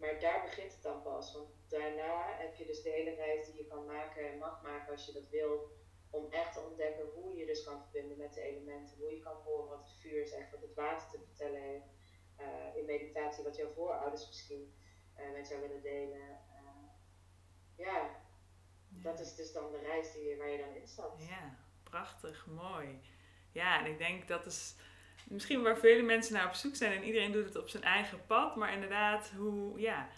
Maar 0.00 0.20
daar 0.20 0.42
begint 0.42 0.72
het 0.72 0.82
dan 0.82 1.02
pas. 1.02 1.34
Want 1.34 1.48
daarna 1.68 2.36
heb 2.38 2.54
je 2.54 2.66
dus 2.66 2.82
de 2.82 2.90
hele 2.90 3.14
reis 3.14 3.46
die 3.46 3.56
je 3.56 3.66
kan 3.66 3.84
maken 3.84 4.30
en 4.30 4.38
mag 4.38 4.62
maken 4.62 4.92
als 4.92 5.06
je 5.06 5.12
dat 5.12 5.28
wil. 5.28 5.78
Om 6.10 6.32
echt 6.32 6.52
te 6.52 6.60
ontdekken 6.60 7.06
hoe 7.14 7.36
je 7.36 7.46
dus 7.46 7.64
kan 7.64 7.82
verbinden 7.82 8.16
met 8.18 8.34
de 8.34 8.42
elementen. 8.42 8.96
Hoe 8.98 9.10
je 9.10 9.20
kan 9.20 9.36
horen 9.44 9.68
wat 9.68 9.88
het 9.88 10.00
vuur 10.00 10.26
zegt, 10.26 10.50
wat 10.50 10.60
het 10.60 10.74
water 10.74 11.08
te 11.08 11.24
vertellen 11.26 11.62
heeft. 11.62 11.88
Uh, 12.40 12.76
in 12.76 12.84
meditatie, 12.84 13.44
wat 13.44 13.56
jouw 13.56 13.72
voorouders 13.72 14.26
misschien 14.26 14.74
uh, 15.18 15.32
met 15.32 15.48
jou 15.48 15.60
willen 15.60 15.82
delen. 15.82 16.38
Uh, 16.52 16.88
ja, 17.76 18.10
dat 18.88 19.20
is 19.20 19.34
dus 19.34 19.52
dan 19.52 19.72
de 19.72 19.78
reis 19.78 20.12
die, 20.12 20.36
waar 20.36 20.48
je 20.48 20.58
dan 20.58 20.74
instapt. 20.74 21.28
Ja, 21.28 21.56
prachtig, 21.82 22.46
mooi. 22.46 23.00
Ja, 23.52 23.80
en 23.84 23.90
ik 23.90 23.98
denk 23.98 24.28
dat 24.28 24.46
is 24.46 24.74
misschien 25.24 25.62
waar 25.62 25.78
vele 25.78 26.02
mensen 26.02 26.34
naar 26.34 26.46
op 26.46 26.54
zoek 26.54 26.74
zijn 26.74 26.92
en 26.92 27.04
iedereen 27.04 27.32
doet 27.32 27.44
het 27.44 27.56
op 27.56 27.68
zijn 27.68 27.82
eigen 27.82 28.26
pad. 28.26 28.56
Maar 28.56 28.72
inderdaad, 28.72 29.30
hoe, 29.30 29.80
ja, 29.80 30.08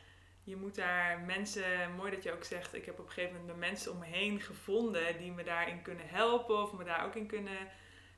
je 0.44 0.57
moet 0.57 0.74
daar 0.74 1.20
mensen, 1.20 1.94
mooi 1.96 2.11
dat 2.11 2.22
je 2.22 2.33
ook 2.33 2.44
zegt, 2.44 2.74
ik 2.74 2.85
heb 2.85 2.98
op 2.98 3.07
een 3.07 3.12
gegeven 3.12 3.40
moment 3.40 3.59
mensen 3.59 3.92
om 3.92 3.98
me 3.98 4.07
heen 4.07 4.40
gevonden 4.40 5.18
die 5.18 5.33
me 5.33 5.44
daarin 5.44 5.83
kunnen 5.83 6.09
helpen 6.09 6.62
of 6.62 6.72
me 6.72 6.85
daar 6.85 7.05
ook 7.05 7.14
in 7.14 7.26
kunnen 7.26 7.68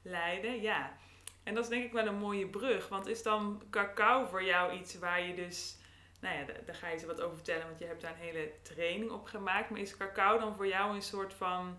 leiden. 0.02 0.60
Ja. 0.60 0.96
En 1.42 1.54
dat 1.54 1.64
is 1.64 1.70
denk 1.70 1.84
ik 1.84 1.92
wel 1.92 2.06
een 2.06 2.18
mooie 2.18 2.46
brug, 2.46 2.88
want 2.88 3.06
is 3.06 3.22
dan 3.22 3.62
cacao 3.70 4.26
voor 4.26 4.44
jou 4.44 4.78
iets 4.78 4.98
waar 4.98 5.22
je 5.22 5.34
dus, 5.34 5.76
nou 6.20 6.38
ja, 6.38 6.44
daar 6.66 6.74
ga 6.74 6.88
je 6.88 6.98
ze 6.98 7.06
wat 7.06 7.20
over 7.20 7.34
vertellen, 7.34 7.66
want 7.66 7.78
je 7.78 7.86
hebt 7.86 8.00
daar 8.00 8.12
een 8.12 8.16
hele 8.16 8.52
training 8.62 9.10
op 9.10 9.26
gemaakt. 9.26 9.70
Maar 9.70 9.80
is 9.80 9.96
cacao 9.96 10.38
dan 10.38 10.56
voor 10.56 10.66
jou 10.66 10.94
een 10.94 11.02
soort 11.02 11.34
van, 11.34 11.78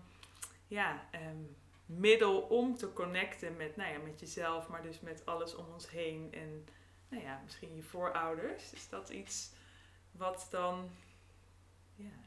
ja, 0.66 1.08
um, 1.14 1.56
middel 1.86 2.40
om 2.40 2.76
te 2.76 2.92
connecten 2.92 3.56
met, 3.56 3.76
nou 3.76 3.92
ja, 3.92 3.98
met 3.98 4.20
jezelf, 4.20 4.68
maar 4.68 4.82
dus 4.82 5.00
met 5.00 5.26
alles 5.26 5.54
om 5.54 5.66
ons 5.72 5.90
heen 5.90 6.28
en 6.32 6.66
nou 7.08 7.22
ja, 7.22 7.40
misschien 7.44 7.76
je 7.76 7.82
voorouders. 7.82 8.72
Is 8.72 8.88
dat 8.88 9.08
iets 9.08 9.50
wat 10.18 10.46
dan, 10.50 10.90
ja. 11.94 12.24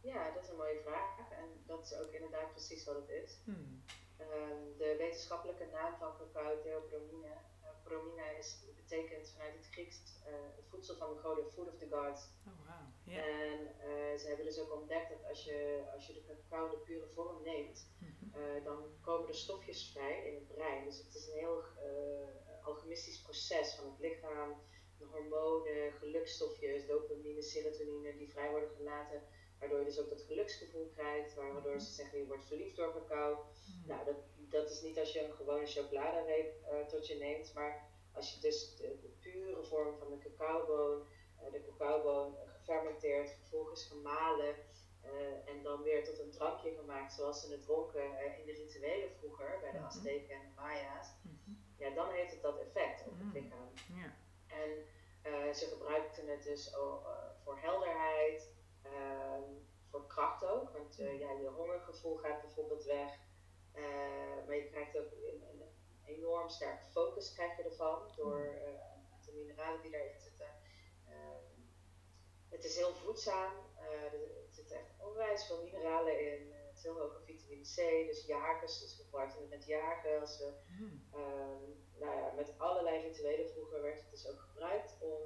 Ja, 0.00 0.30
dat 0.30 0.42
is 0.42 0.48
een 0.48 0.56
mooie 0.56 0.80
vraag 0.82 1.18
en 1.18 1.48
dat 1.66 1.84
is 1.84 1.94
ook 1.94 2.12
inderdaad 2.12 2.50
precies 2.50 2.84
wat 2.84 2.94
het 2.94 3.08
is. 3.08 3.38
Hmm. 3.44 3.82
Ehm, 4.16 4.78
de 4.78 4.94
wetenschappelijke 4.98 5.66
naam 5.72 5.94
van 5.98 6.12
cacao, 6.16 6.60
theobromine, 6.62 7.34
uh, 7.62 7.68
bromine 7.82 8.36
is, 8.38 8.58
betekent 8.76 9.30
vanuit 9.30 9.54
het 9.54 9.66
Grieks 9.70 9.98
uh, 10.26 10.32
het 10.56 10.66
voedsel 10.68 10.96
van 10.96 11.14
de 11.14 11.20
goden, 11.20 11.52
food 11.52 11.68
of 11.68 11.78
the 11.78 11.88
gods. 11.90 12.28
Oh, 12.46 12.66
wow. 12.66 13.14
Yeah. 13.14 13.24
En 13.24 13.60
uh, 13.60 14.18
ze 14.18 14.26
hebben 14.26 14.44
dus 14.44 14.60
ook 14.60 14.72
ontdekt 14.72 15.08
dat 15.08 15.28
als 15.28 15.44
je, 15.44 15.84
als 15.94 16.06
je 16.06 16.12
de 16.12 16.24
cacao 16.24 16.70
de 16.70 16.76
pure 16.76 17.06
vorm 17.14 17.42
neemt, 17.42 17.88
uh, 18.36 18.64
dan 18.64 18.82
komen 19.00 19.28
er 19.28 19.34
stofjes 19.34 19.90
vrij 19.92 20.26
in 20.26 20.34
het 20.34 20.48
brein. 20.54 20.84
Dus 20.84 20.98
het 20.98 21.14
is 21.14 21.26
een 21.26 21.38
heel 21.38 21.62
alchemistisch 22.62 23.22
proces 23.22 23.74
van 23.74 23.84
het 23.84 23.98
lichaam, 23.98 24.54
de 25.04 25.16
hormonen, 25.16 25.92
gelukstofjes, 25.92 26.86
dopamine, 26.86 27.42
serotonine, 27.42 28.16
die 28.16 28.30
vrij 28.30 28.50
worden 28.50 28.76
gelaten. 28.76 29.22
Waardoor 29.58 29.78
je 29.78 29.84
dus 29.84 30.00
ook 30.00 30.08
dat 30.08 30.22
geluksgevoel 30.22 30.90
krijgt, 30.94 31.34
waardoor 31.34 31.80
ze 31.80 31.92
zeggen 31.92 32.18
je 32.18 32.26
wordt 32.26 32.46
verliefd 32.46 32.76
door 32.76 32.92
cacao. 32.92 33.30
Mm. 33.32 33.86
Nou, 33.86 34.04
dat, 34.04 34.16
dat 34.36 34.70
is 34.70 34.80
niet 34.80 34.98
als 34.98 35.12
je 35.12 35.24
een 35.24 35.34
gewone 35.34 35.66
chocoladereep 35.66 36.54
uh, 36.62 36.86
tot 36.86 37.06
je 37.06 37.14
neemt, 37.14 37.54
maar 37.54 37.88
als 38.12 38.34
je 38.34 38.40
dus 38.40 38.76
de, 38.76 38.98
de 39.02 39.08
pure 39.20 39.64
vorm 39.64 39.98
van 39.98 40.10
de 40.10 40.18
cacaoboon, 40.18 41.06
de 41.52 41.62
cacaoboon 41.62 42.36
gefermenteerd, 42.46 43.30
vervolgens 43.30 43.86
gemalen, 43.86 44.54
uh, 45.04 45.48
en 45.48 45.62
dan 45.62 45.82
weer 45.82 46.04
tot 46.04 46.18
een 46.18 46.30
drankje 46.30 46.74
gemaakt 46.74 47.12
zoals 47.12 47.40
ze 47.40 47.52
het 47.52 47.62
dronken 47.62 48.10
uh, 48.10 48.38
in 48.38 48.46
de 48.46 48.52
rituelen 48.52 49.10
vroeger 49.18 49.58
bij 49.60 49.70
de 49.70 49.78
mm 49.78 49.84
Azteken 49.84 50.34
en 50.34 50.40
de 50.40 50.60
Maya's, 50.60 51.08
mm 51.22 51.62
ja, 51.84 51.90
dan 51.90 52.10
heeft 52.10 52.32
het 52.32 52.42
dat 52.42 52.58
effect 52.58 53.06
op 53.06 53.18
het 53.18 53.26
mhm. 53.26 53.36
lichaam. 53.36 53.68
Yeah. 53.88 54.12
En 54.46 54.70
uh, 54.70 54.84
ze 55.52 55.66
gebruikten 55.72 56.28
het 56.28 56.42
dus 56.42 56.74
voor 57.44 57.58
helderheid, 57.58 58.52
ehm, 58.82 59.42
voor 59.90 60.06
kracht 60.06 60.44
ook, 60.44 60.70
want 60.70 60.98
mhm. 60.98 61.16
ja, 61.16 61.30
je 61.30 61.48
hongergevoel 61.48 62.16
gaat 62.16 62.40
bijvoorbeeld 62.40 62.84
weg, 62.84 63.18
maar 64.46 64.56
je 64.56 64.68
krijgt 64.70 64.98
ook 64.98 65.10
een, 65.12 65.42
een, 65.50 65.62
enorm 66.04 66.48
sterke 66.48 66.84
focus 66.84 67.32
krijg 67.32 67.56
je 67.56 67.62
ervan 67.62 68.12
door 68.16 68.40
een 68.40 68.80
aantal 69.12 69.34
mineralen 69.34 69.82
die 69.82 69.90
daarin 69.90 70.20
zitten. 70.20 70.48
Ehm, 71.06 71.60
het 72.48 72.64
is 72.64 72.76
heel 72.76 72.94
voedzaam 72.94 73.52
zitten 74.54 74.76
echt 74.76 74.92
onwijs 74.98 75.46
veel 75.46 75.62
mineralen 75.62 76.20
in. 76.20 76.52
Het 76.52 76.76
is 76.76 76.82
heel 76.82 76.98
hoog 76.98 77.20
vitamine 77.24 77.62
C, 77.62 78.06
dus 78.06 78.26
jagers, 78.26 78.80
dus 78.80 78.96
we 78.96 79.02
gebruikten 79.02 79.40
het 79.40 79.50
met 79.50 79.66
jagers. 79.66 80.42
Mm. 80.80 81.06
Nou 81.98 82.16
ja, 82.16 82.32
met 82.36 82.54
allerlei 82.58 83.00
rituelen 83.00 83.48
vroeger 83.48 83.82
werd 83.82 84.00
het 84.00 84.10
dus 84.10 84.28
ook 84.28 84.40
gebruikt 84.40 84.96
om 85.00 85.20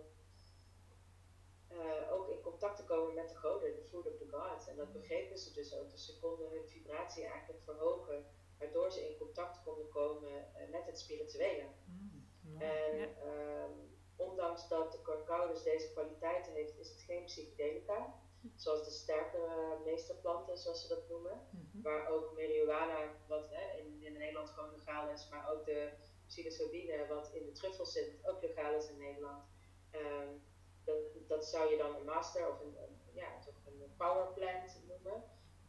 uh, 1.72 2.12
ook 2.12 2.28
in 2.28 2.40
contact 2.40 2.76
te 2.76 2.84
komen 2.84 3.14
met 3.14 3.28
de 3.28 3.36
goden, 3.36 3.74
de 3.74 3.84
food 3.84 4.06
of 4.06 4.16
the 4.16 4.28
gods. 4.30 4.68
En 4.68 4.76
dat 4.76 4.92
begrepen 4.92 5.38
ze 5.38 5.52
dus 5.52 5.74
ook. 5.74 5.90
Dus 5.90 6.06
ze 6.06 6.18
konden 6.18 6.50
hun 6.50 6.68
vibratie 6.68 7.24
eigenlijk 7.24 7.62
verhogen, 7.64 8.26
waardoor 8.58 8.92
ze 8.92 9.08
in 9.08 9.16
contact 9.16 9.62
konden 9.62 9.88
komen 9.88 10.30
uh, 10.32 10.70
met 10.70 10.86
het 10.86 10.98
spirituele. 10.98 11.64
Mm, 11.84 12.60
en 12.60 13.00
um, 13.28 13.96
ondanks 14.16 14.68
dat 14.68 14.92
de 14.92 15.02
cacao 15.02 15.48
dus 15.48 15.62
deze 15.62 15.92
kwaliteiten 15.92 16.52
heeft, 16.52 16.78
is 16.78 16.88
het 16.88 17.00
geen 17.00 17.24
psychedelica. 17.24 18.14
Zoals 18.56 18.84
de 18.84 18.90
sterkere 18.90 19.78
meesterplanten, 19.84 20.58
zoals 20.58 20.82
ze 20.82 20.88
dat 20.88 21.08
noemen. 21.08 21.48
Mm 21.50 21.66
Waar 21.82 22.08
ook 22.08 22.34
marihuana, 22.34 23.12
wat 23.26 23.48
hè, 23.50 23.78
in, 23.78 24.02
in 24.02 24.12
Nederland 24.12 24.50
gewoon 24.50 24.70
legaal 24.70 25.08
is, 25.08 25.28
maar 25.30 25.50
ook 25.50 25.64
de 25.64 25.90
psilocybine, 26.28 27.06
wat 27.06 27.30
in 27.32 27.44
de 27.44 27.52
truffels 27.52 27.92
zit, 27.92 28.10
ook 28.22 28.42
legaal 28.42 28.74
is 28.74 28.88
in 28.88 28.98
Nederland. 28.98 29.44
Um, 29.92 30.42
dat, 30.84 31.28
dat 31.28 31.46
zou 31.46 31.70
je 31.70 31.76
dan 31.76 31.94
een 31.94 32.04
master 32.04 32.48
of 32.48 32.60
een, 32.60 32.76
ja, 33.12 33.38
toch 33.44 33.54
een 33.66 33.96
power 33.96 34.32
plant 34.32 34.82
noemen. 34.86 35.22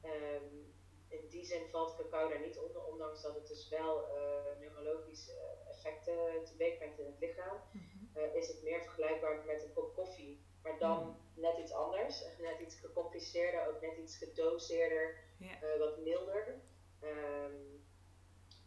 Um, 0.04 0.74
in 1.08 1.28
die 1.30 1.46
zin 1.46 1.70
valt 1.70 1.96
cacao 1.96 2.30
daar 2.30 2.42
niet 2.42 2.58
onder, 2.58 2.84
ondanks 2.84 3.22
dat 3.22 3.36
het 3.36 3.48
dus 3.48 3.70
wel 3.70 4.08
uh, 4.08 4.60
neurologische 4.60 5.34
effecten 5.68 6.44
teweeg 6.44 6.78
brengt 6.78 7.00
in 7.00 7.06
het 7.06 7.20
lichaam. 7.20 7.58
Mhm. 7.72 8.20
uh, 8.20 8.36
is 8.36 8.48
het 8.48 8.64
meer 8.64 8.82
vergelijkbaar 8.82 9.46
met 9.46 9.64
een 9.64 9.74
kop 9.74 9.96
koffie, 9.96 10.46
maar 10.64 10.80
dan 10.80 11.00
mhm. 11.00 11.42
net 11.42 11.58
iets 11.58 11.74
anders, 11.74 12.26
net 12.40 12.60
iets 12.60 12.76
gecompliceerder, 12.76 13.68
ook 13.68 13.82
net 13.82 13.98
iets 13.98 14.18
gedoseerder, 14.18 15.18
uh, 15.40 15.80
wat 15.80 15.98
milder. 15.98 16.62
Um, 17.04 17.88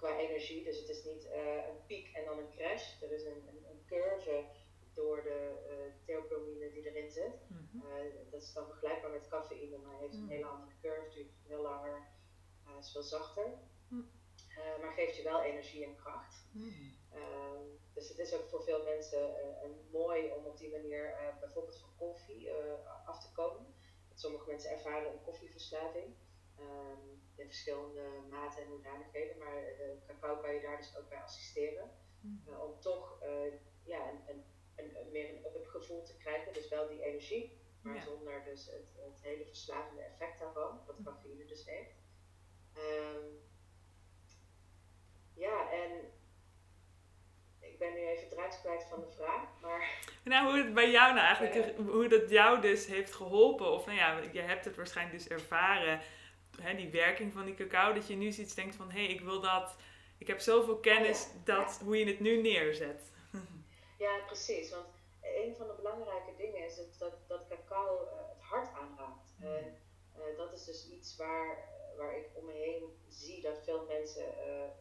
qua 0.03 0.19
energie, 0.19 0.65
dus 0.65 0.79
het 0.79 0.89
is 0.89 1.05
niet 1.05 1.25
een 1.69 1.87
piek 1.87 2.07
en 2.13 2.25
dan 2.25 2.39
een 2.39 2.51
crash. 2.57 3.03
Er 3.03 3.13
is 3.13 3.25
een, 3.25 3.43
een, 3.49 3.65
een 3.71 3.85
curve 3.87 4.45
door 4.95 5.23
de 5.23 5.39
uh, 5.71 6.05
theobromine 6.07 6.71
die 6.73 6.91
erin 6.91 7.11
zit. 7.11 7.37
Mhm. 7.49 7.87
Eh, 7.87 8.31
dat 8.31 8.43
is 8.43 8.53
dan 8.53 8.67
vergelijkbaar 8.67 9.11
met 9.11 9.29
cafeïne, 9.29 9.79
maar 9.79 9.99
heeft 9.99 10.15
een 10.15 10.21
mhm. 10.21 10.33
hele 10.33 10.45
andere 10.45 10.73
curve, 10.83 11.15
duurt 11.15 11.33
veel 11.47 11.63
langer, 11.63 12.09
is 12.81 12.93
veel 12.93 13.03
zachter. 13.03 13.59
Mhm. 13.89 14.03
maar 14.81 14.93
geeft 14.93 15.17
je 15.17 15.23
wel 15.23 15.43
energie 15.43 15.85
en 15.85 15.97
kracht. 15.97 16.47
Ehm, 17.13 17.65
dus 17.95 18.09
het 18.09 18.19
is 18.19 18.35
ook 18.35 18.49
voor 18.49 18.63
veel 18.63 18.83
mensen 18.85 19.35
mooi 19.91 20.31
om 20.31 20.45
op 20.45 20.59
die 20.59 20.71
manier 20.71 21.15
bijvoorbeeld 21.41 21.79
van 21.79 21.97
koffie 21.97 22.51
af 23.05 23.21
te 23.21 23.33
komen. 23.33 23.67
sommige 24.15 24.47
mensen 24.47 24.71
ervaren 24.71 25.13
een 25.13 25.23
koffieverslaving. 25.23 26.15
Um, 26.63 27.21
in 27.37 27.47
verschillende 27.47 28.03
maten 28.31 28.63
en 28.63 28.69
hoedanigheden, 28.69 29.39
maar 29.39 29.63
cacao 30.07 30.41
kan 30.41 30.55
je 30.55 30.61
daar 30.61 30.77
dus 30.77 30.97
ook 30.97 31.09
bij 31.09 31.19
assisteren. 31.19 31.91
om 32.47 32.81
toch 32.81 33.19
ja, 33.85 34.09
een, 34.09 34.21
een 34.27 34.45
een, 34.77 35.11
meer 35.13 35.29
een 35.29 35.45
up 35.57 35.67
gevoel 35.67 36.03
te 36.03 36.17
krijgen. 36.17 36.53
Dus 36.53 36.69
wel 36.69 36.89
die 36.89 37.05
energie, 37.05 37.61
maar 37.83 38.03
zonder 38.03 38.45
dus 38.45 38.67
het, 38.67 38.89
het, 39.05 39.23
hele 39.23 39.45
verslavende 39.45 40.03
effect 40.03 40.39
daarvan, 40.39 40.81
wat 40.87 40.97
hm. 40.97 41.03
cafeïne 41.03 41.45
dus 41.45 41.67
heeft. 41.67 42.01
Um, 42.77 43.41
ja, 45.35 45.71
en 45.71 45.91
ik 47.59 47.79
ben 47.79 47.95
nu 47.95 48.01
even 48.01 48.29
draad 48.29 48.61
kwijt 48.61 48.85
van 48.85 49.01
de 49.01 49.11
vraag, 49.11 49.61
maar... 49.61 49.89
Nou, 50.25 50.51
hoe 50.51 50.65
het 50.65 50.75
bij 50.75 50.91
jou 50.91 51.15
nou 51.15 51.27
eigenlijk, 51.27 51.79
hoe 51.79 52.09
dat 52.09 52.31
jou 52.31 52.61
dus 52.61 52.87
heeft 52.87 53.15
geholpen, 53.15 53.73
of 53.73 53.87
nou 53.87 53.99
ja, 53.99 54.19
je 54.33 54.41
hebt 54.41 54.65
het 54.65 54.77
waarschijnlijk 54.77 55.19
dus 55.19 55.29
ervaren, 55.29 56.01
hè, 56.61 56.75
die 56.75 56.91
werking 56.91 57.33
van 57.33 57.45
die 57.45 57.55
cacao, 57.55 57.93
dat 57.93 58.07
je 58.07 58.17
nu 58.17 58.33
zoiets 58.33 58.55
denkt 58.55 58.77
van, 58.77 58.91
hé, 58.91 59.05
hey, 59.05 59.15
ik 59.15 59.21
wil 59.21 59.41
dat, 59.41 59.77
ik 60.19 60.27
heb 60.27 60.41
zoveel 60.41 60.77
kennis, 60.77 61.29
dat, 61.45 61.81
hoe 61.85 61.99
je 61.99 62.07
het 62.07 62.21
nu 62.21 62.43
neerzet. 62.43 63.11
Ja, 63.99 64.19
precies. 64.27 64.71
Want 64.71 64.87
een 65.23 65.55
van 65.57 65.67
de 65.67 65.75
belangrijke 65.75 66.35
dingen 66.37 66.65
is 66.65 66.77
het, 66.77 66.99
dat, 66.99 67.15
dat 67.29 67.47
cacao 67.49 68.05
uh, 68.05 68.11
het 68.29 68.43
hart 68.43 68.69
aanraakt. 68.75 69.35
Mm. 69.37 69.47
En 69.47 69.79
uh, 70.19 70.37
dat 70.37 70.53
is 70.53 70.65
dus 70.65 70.91
iets 70.91 71.17
waar, 71.17 71.49
uh, 71.49 71.99
waar 71.99 72.17
ik 72.17 72.27
om 72.33 72.45
me 72.45 72.53
heen 72.53 72.85
zie 73.09 73.43
dat 73.43 73.63
veel 73.65 73.85
mensen 73.89 74.25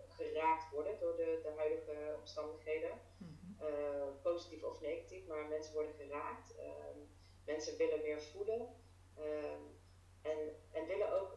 geraakt 0.09 0.71
worden 0.71 0.99
door 0.99 1.15
de, 1.15 1.39
de 1.43 1.53
huidige 1.57 2.15
omstandigheden. 2.19 2.99
Mm 3.17 3.39
-hmm. 3.41 4.21
positief 4.21 4.63
of 4.63 4.81
negatief, 4.81 5.27
maar 5.27 5.45
mensen 5.45 5.73
worden 5.73 5.93
geraakt. 5.93 6.55
Ehm, 6.55 6.97
mensen 7.45 7.77
willen 7.77 8.01
meer 8.01 8.21
voelen. 8.21 8.67
Ehm, 10.21 10.37
en, 10.37 10.55
en 10.71 10.87
willen 10.87 11.21
ook 11.21 11.31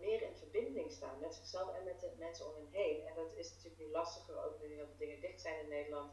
meer 0.00 0.22
in 0.22 0.36
verbinding 0.36 0.92
staan 0.92 1.20
met 1.20 1.34
zichzelf 1.34 1.74
en 1.74 1.84
met 1.84 2.00
de 2.00 2.10
mensen 2.18 2.46
om 2.46 2.54
hen 2.54 2.68
heen. 2.70 3.06
En 3.06 3.14
dat 3.14 3.36
is 3.36 3.50
natuurlijk 3.50 3.78
nu 3.78 3.90
lastiger, 3.90 4.44
ook 4.44 4.60
nu 4.60 4.74
heel 4.74 4.86
veel 4.86 4.96
dingen 4.98 5.20
dicht 5.20 5.40
zijn 5.40 5.60
in 5.60 5.68
Nederland. 5.68 6.12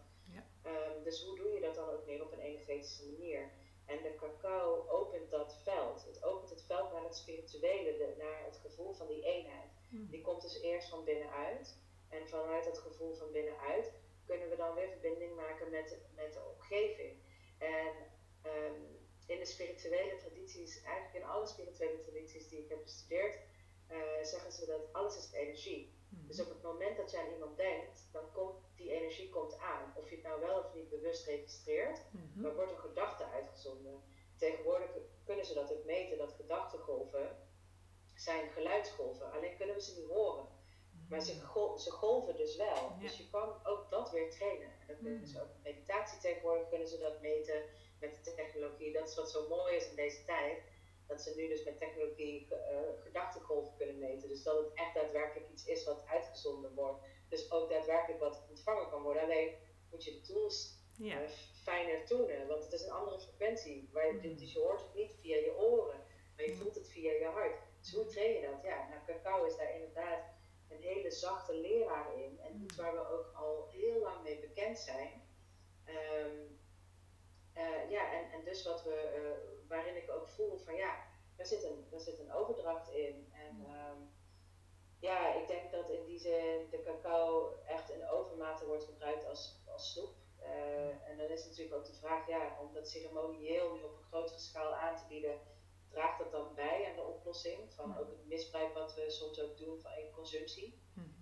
Um, 0.66 1.04
dus 1.04 1.24
hoe 1.24 1.36
doe 1.36 1.50
je 1.54 1.62
dat 1.62 1.76
dan 1.76 1.90
ook 1.90 2.06
meer 2.06 2.24
op 2.24 2.32
een 2.32 2.40
energetische 2.40 3.06
manier? 3.12 3.52
En 3.86 4.02
de 4.02 4.16
cacao 4.16 4.88
opent 4.90 5.30
dat 5.30 5.62
veld. 5.64 6.06
Het 6.06 6.24
opent 6.24 6.50
het 6.50 6.64
veld 6.64 6.92
naar 6.92 7.04
het 7.04 7.16
spirituele, 7.16 7.98
de, 7.98 8.16
naar 8.18 8.46
het 8.46 8.58
gevoel 8.58 8.94
van 8.94 9.08
die 9.08 9.24
eenheid. 9.24 9.72
Hmm. 9.90 10.10
Die 10.10 10.22
komt 10.22 10.42
dus 10.42 10.62
eerst 10.62 10.90
van 10.90 11.04
binnenuit. 11.04 11.82
En 12.10 12.28
vanuit 12.28 12.64
dat 12.64 12.78
gevoel 12.78 13.14
van 13.14 13.32
binnenuit 13.32 13.94
kunnen 14.26 14.50
we 14.50 14.56
dan 14.56 14.76
weer 14.76 14.90
verbinding 14.90 15.36
maken 15.36 15.70
met, 15.70 15.98
met 16.16 16.34
de 16.34 16.42
omgeving. 16.56 17.18
En 17.58 17.94
um, 18.44 19.03
in 19.26 19.40
de 19.40 19.46
spirituele 19.46 20.16
tradities, 20.16 20.82
eigenlijk 20.82 21.16
in 21.16 21.30
alle 21.30 21.48
spirituele 21.48 22.00
tradities 22.00 22.48
die 22.50 22.60
ik 22.60 22.70
heb 22.70 22.84
bestudeerd, 22.84 23.40
uh, 23.92 23.98
zeggen 24.24 24.52
ze 24.52 24.66
dat 24.66 24.94
alles 24.94 25.18
is 25.18 25.32
energie. 25.32 25.94
Hmm. 26.10 26.28
Dus 26.28 26.42
op 26.42 26.50
het 26.50 26.62
moment 26.62 26.98
dat 26.98 27.12
je 27.12 27.20
aan 27.20 27.34
iemand 27.34 27.58
denkt, 27.58 28.10
dan 28.12 28.32
komt 28.32 28.58
die 28.76 28.92
energie 28.92 29.30
komt 29.30 29.58
aan. 29.58 29.94
Of 29.96 30.10
je 30.10 30.16
het 30.16 30.26
nou 30.26 30.40
wel 30.40 30.60
of 30.60 30.74
niet 30.74 30.90
bewust 30.90 31.26
registreert, 31.26 32.02
mm 32.12 32.42
maar 32.42 32.56
wordt 32.56 32.72
een 32.72 32.78
gedachte 32.78 33.26
uitgezonden. 33.26 34.04
Tegenwoordig 34.38 34.90
kunnen 35.24 35.46
ze 35.46 35.54
dat 35.54 35.74
ook 35.74 35.86
meten, 35.86 36.18
dat 36.18 36.34
gedachtegolven 36.34 37.38
zijn 38.16 38.50
geluidsgolven. 38.50 39.32
Alleen 39.32 39.58
kunnen 39.58 39.76
we 39.76 39.82
ze 39.82 40.00
niet 40.00 40.10
horen. 40.10 40.48
Maar 41.10 41.22
ze, 41.22 41.34
ze 41.78 41.92
golven 41.92 42.36
dus 42.36 42.56
wel. 42.56 42.96
Dus 43.00 43.18
je 43.18 43.30
kan 43.30 43.60
ook 43.64 43.90
dat 43.90 44.12
weer 44.12 44.32
trainen. 44.32 44.68
En 44.68 44.88
dat 44.88 44.98
kunnen 45.02 45.28
ze 45.28 45.38
mhm. 45.38 45.44
ook 45.44 45.52
meditatie 45.64 46.20
tegenwoordig 46.20 46.70
kunnen 46.70 46.88
ze 46.88 46.98
dat 46.98 47.22
meten 47.22 47.64
met 48.10 48.26
de 48.26 48.34
technologie. 48.34 48.94
Dat 48.94 49.10
is 49.10 49.16
wat 49.16 49.32
zo 49.32 49.48
mooi 49.48 49.76
is 49.76 49.90
in 49.90 49.96
deze 49.96 50.24
tijd. 50.24 50.58
Dat 51.08 51.22
ze 51.22 51.34
nu 51.36 51.48
dus 51.48 51.64
met 51.64 51.78
technologie 51.78 52.48
uh, 52.52 52.58
gedachtegolven 53.04 53.76
kunnen 53.78 54.00
meten. 54.00 54.30
Dus 54.30 54.44
dat 54.44 54.58
het 54.58 54.74
echt 54.74 54.94
daadwerkelijk 54.94 55.50
iets 55.50 55.66
is 55.66 55.86
wat 55.86 56.06
uitgezonden 56.08 56.74
wordt 56.74 57.00
dus 57.34 57.52
ook 57.52 57.70
daadwerkelijk 57.70 58.20
wat 58.20 58.46
ontvangen 58.50 58.90
kan 58.90 59.02
worden. 59.02 59.24
Alleen 59.24 59.56
moet 59.90 60.04
je 60.04 60.12
de 60.12 60.22
tools 60.22 60.78
ja. 60.98 61.22
uh, 61.22 61.30
fijner 61.64 62.06
tonen, 62.06 62.48
want 62.48 62.64
het 62.64 62.74
is 62.74 62.84
een 62.84 62.92
andere 62.92 63.20
frequentie. 63.20 63.90
Waar 63.92 64.08
je, 64.08 64.14
mm. 64.14 64.38
Dus 64.38 64.54
je 64.54 64.60
hoort 64.60 64.82
het 64.82 64.94
niet 64.94 65.16
via 65.22 65.36
je 65.36 65.58
oren, 65.58 66.00
maar 66.36 66.46
je 66.46 66.52
mm. 66.52 66.58
voelt 66.58 66.76
het 66.76 66.90
via 66.90 67.12
je 67.12 67.26
hart. 67.26 67.56
Dus 67.80 67.94
hoe 67.94 68.06
train 68.06 68.34
je 68.34 68.42
dat? 68.42 68.64
Ja, 68.64 68.88
nou, 68.90 69.02
cacao 69.06 69.46
is 69.46 69.58
daar 69.58 69.74
inderdaad 69.74 70.24
een 70.70 70.82
hele 70.82 71.12
zachte 71.12 71.54
leraar 71.54 72.18
in. 72.18 72.40
En 72.40 72.62
iets 72.64 72.78
mm. 72.78 72.84
waar 72.84 72.94
we 72.94 73.08
ook 73.08 73.32
al 73.36 73.68
heel 73.72 74.00
lang 74.00 74.24
mee 74.24 74.40
bekend 74.40 74.80
zijn. 74.80 75.22
Um, 75.88 76.62
uh, 77.58 77.90
ja, 77.90 78.12
en, 78.12 78.32
en 78.32 78.44
dus 78.44 78.64
wat 78.64 78.84
we, 78.84 78.96
uh, 79.18 79.68
waarin 79.70 79.96
ik 79.96 80.12
ook 80.12 80.28
voel 80.28 80.58
van 80.58 80.76
ja, 80.76 80.96
daar 81.36 81.46
zit 81.46 81.64
een, 81.64 81.88
daar 81.90 82.00
zit 82.00 82.20
een 82.20 82.34
overdracht 82.34 82.90
in. 82.90 83.32
En 83.34 83.56
um, 83.60 84.12
ja, 85.00 85.34
ik 85.34 85.48
denk 85.48 85.72
dat 85.72 85.90
in 85.90 86.06
die 86.06 86.20
zin 86.20 86.70
de 86.70 86.82
cacao 86.84 87.56
echt 87.66 87.90
in 87.90 88.08
overmate 88.08 88.66
wordt 88.66 88.84
gebruikt 88.86 89.26
als, 89.26 89.64
als 89.68 89.92
snoep. 89.92 90.16
Uh, 90.40 91.10
en 91.10 91.18
dan 91.18 91.28
is 91.28 91.46
natuurlijk 91.46 91.76
ook 91.76 91.86
de 91.86 91.94
vraag, 91.94 92.28
ja, 92.28 92.58
om 92.62 92.74
dat 92.74 92.90
ceremonieel 92.90 93.74
nu 93.74 93.84
op 93.84 93.98
een 93.98 94.04
grotere 94.04 94.40
schaal 94.40 94.74
aan 94.74 94.96
te 94.96 95.04
bieden, 95.08 95.40
draagt 95.90 96.20
dat 96.20 96.32
dan 96.32 96.56
bij 96.56 96.88
aan 96.90 96.96
de 96.96 97.02
oplossing 97.02 97.74
van 97.74 97.98
ook 97.98 98.10
het 98.10 98.26
misbruik 98.26 98.74
wat 98.74 98.96
we 98.96 99.10
soms 99.10 99.42
ook 99.42 99.58
doen 99.58 99.82
van 99.82 99.92
consumptie? 100.14 100.82
Mm 100.94 101.14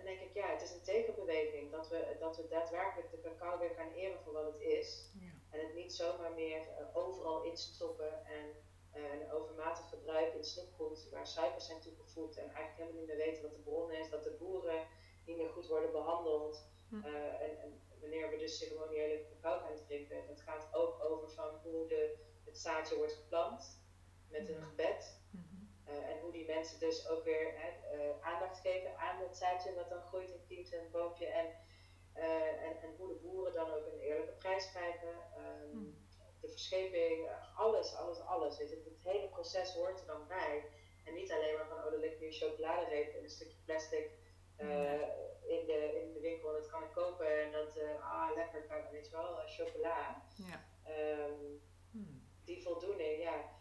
en 0.00 0.06
denk 0.06 0.20
ik, 0.20 0.34
ja, 0.34 0.46
het 0.46 0.62
is 0.62 0.72
een 0.72 0.82
tegenbeweging 0.82 1.70
dat 1.70 1.88
we, 1.88 2.16
dat 2.18 2.36
we 2.36 2.48
daadwerkelijk 2.48 3.10
de 3.10 3.20
cacao 3.20 3.58
weer 3.58 3.74
gaan 3.76 3.92
eren 3.92 4.20
voor 4.20 4.32
wat 4.32 4.52
het 4.52 4.60
is. 4.60 5.10
Ja. 5.20 5.30
En 5.50 5.66
het 5.66 5.74
niet 5.74 5.94
zomaar 5.94 6.32
meer 6.32 6.60
uh, 6.60 6.96
overal 6.96 7.42
instoppen 7.42 8.26
en 8.26 8.46
een 8.92 9.32
overmatig 9.32 9.88
gebruik 9.88 10.34
in 10.34 10.44
snoepgoed 10.44 11.08
waar 11.10 11.26
suikers 11.26 11.66
zijn 11.66 11.80
toegevoegd 11.80 12.36
en 12.36 12.44
eigenlijk 12.44 12.76
helemaal 12.76 12.98
niet 12.98 13.06
meer 13.06 13.26
weten 13.26 13.42
wat 13.42 13.52
de 13.52 13.62
bron 13.62 13.92
is, 13.92 14.10
dat 14.10 14.24
de 14.24 14.36
boeren 14.38 14.86
niet 15.26 15.36
meer 15.36 15.48
goed 15.48 15.66
worden 15.66 15.92
behandeld. 15.92 16.68
Hm. 16.88 17.04
Eh, 17.04 17.42
en, 17.42 17.58
en, 17.58 17.80
wanneer 18.00 18.30
we 18.30 18.36
dus 18.36 18.58
ceremoniële 18.58 19.24
cacao 19.28 19.58
gaan 19.58 19.86
drinken, 19.86 20.26
dat 20.26 20.40
gaat 20.40 20.74
ook 20.74 21.04
over 21.04 21.30
van 21.30 21.58
hoe 21.62 21.88
de, 21.88 22.16
het 22.44 22.58
zaadje 22.58 22.96
wordt 22.96 23.12
geplant 23.12 23.82
met 24.28 24.48
een 24.48 24.62
gebed. 24.62 25.19
Uh, 25.90 26.08
en 26.10 26.20
hoe 26.20 26.32
die 26.32 26.46
mensen 26.46 26.80
dus 26.80 27.08
ook 27.08 27.24
weer 27.24 27.54
uh, 27.94 28.26
aandacht 28.26 28.60
geven 28.60 28.96
aan 28.96 29.20
het 29.22 29.36
zaadje 29.36 29.74
wat 29.74 29.88
dan 29.88 30.02
groeit 30.02 30.32
en 30.32 30.44
kiemt 30.48 30.72
een 30.72 30.90
boompje. 30.90 31.26
En, 31.26 31.46
en, 32.12 32.80
en, 32.82 32.96
hoe 32.96 33.08
de 33.08 33.20
boeren 33.22 33.52
dan 33.52 33.70
ook 33.70 33.86
een 33.86 34.00
eerlijke 34.00 34.32
prijs 34.32 34.70
krijgen. 34.70 35.14
Um, 35.38 36.08
de 36.40 36.48
verscheping, 36.48 37.30
alles, 37.56 37.94
alles, 37.94 38.20
alles. 38.20 38.58
Weet 38.58 38.70
je, 38.70 38.76
het 38.84 39.12
hele 39.12 39.28
proces 39.28 39.74
hoort 39.74 40.00
er 40.00 40.06
dan 40.06 40.26
bij. 40.28 40.64
En 41.04 41.14
niet 41.14 41.32
alleen 41.32 41.54
maar 41.56 41.68
van, 41.68 41.84
oh, 41.84 41.92
er 41.92 41.98
ligt 41.98 42.20
nu 42.20 42.26
een 42.26 42.32
chocoladereep 42.32 43.14
in 43.14 43.22
een 43.22 43.30
stukje 43.30 43.58
plastic 43.64 44.10
uh, 44.58 45.02
in, 45.54 45.66
de, 45.66 46.00
in 46.02 46.12
de 46.12 46.20
winkel 46.20 46.48
en 46.48 46.60
dat 46.60 46.70
kan 46.70 46.82
ik 46.82 46.92
kopen. 46.92 47.42
En 47.42 47.52
dat, 47.52 47.76
uh, 47.76 48.12
ah, 48.12 48.34
lekker, 48.34 48.88
weet 48.92 49.06
je 49.06 49.12
wel, 49.12 49.36
chocola. 49.46 50.22
Ja. 50.36 50.64
Um, 50.88 51.62
hmm. 51.90 52.28
Die 52.44 52.62
voldoening, 52.62 53.22
ja. 53.22 53.58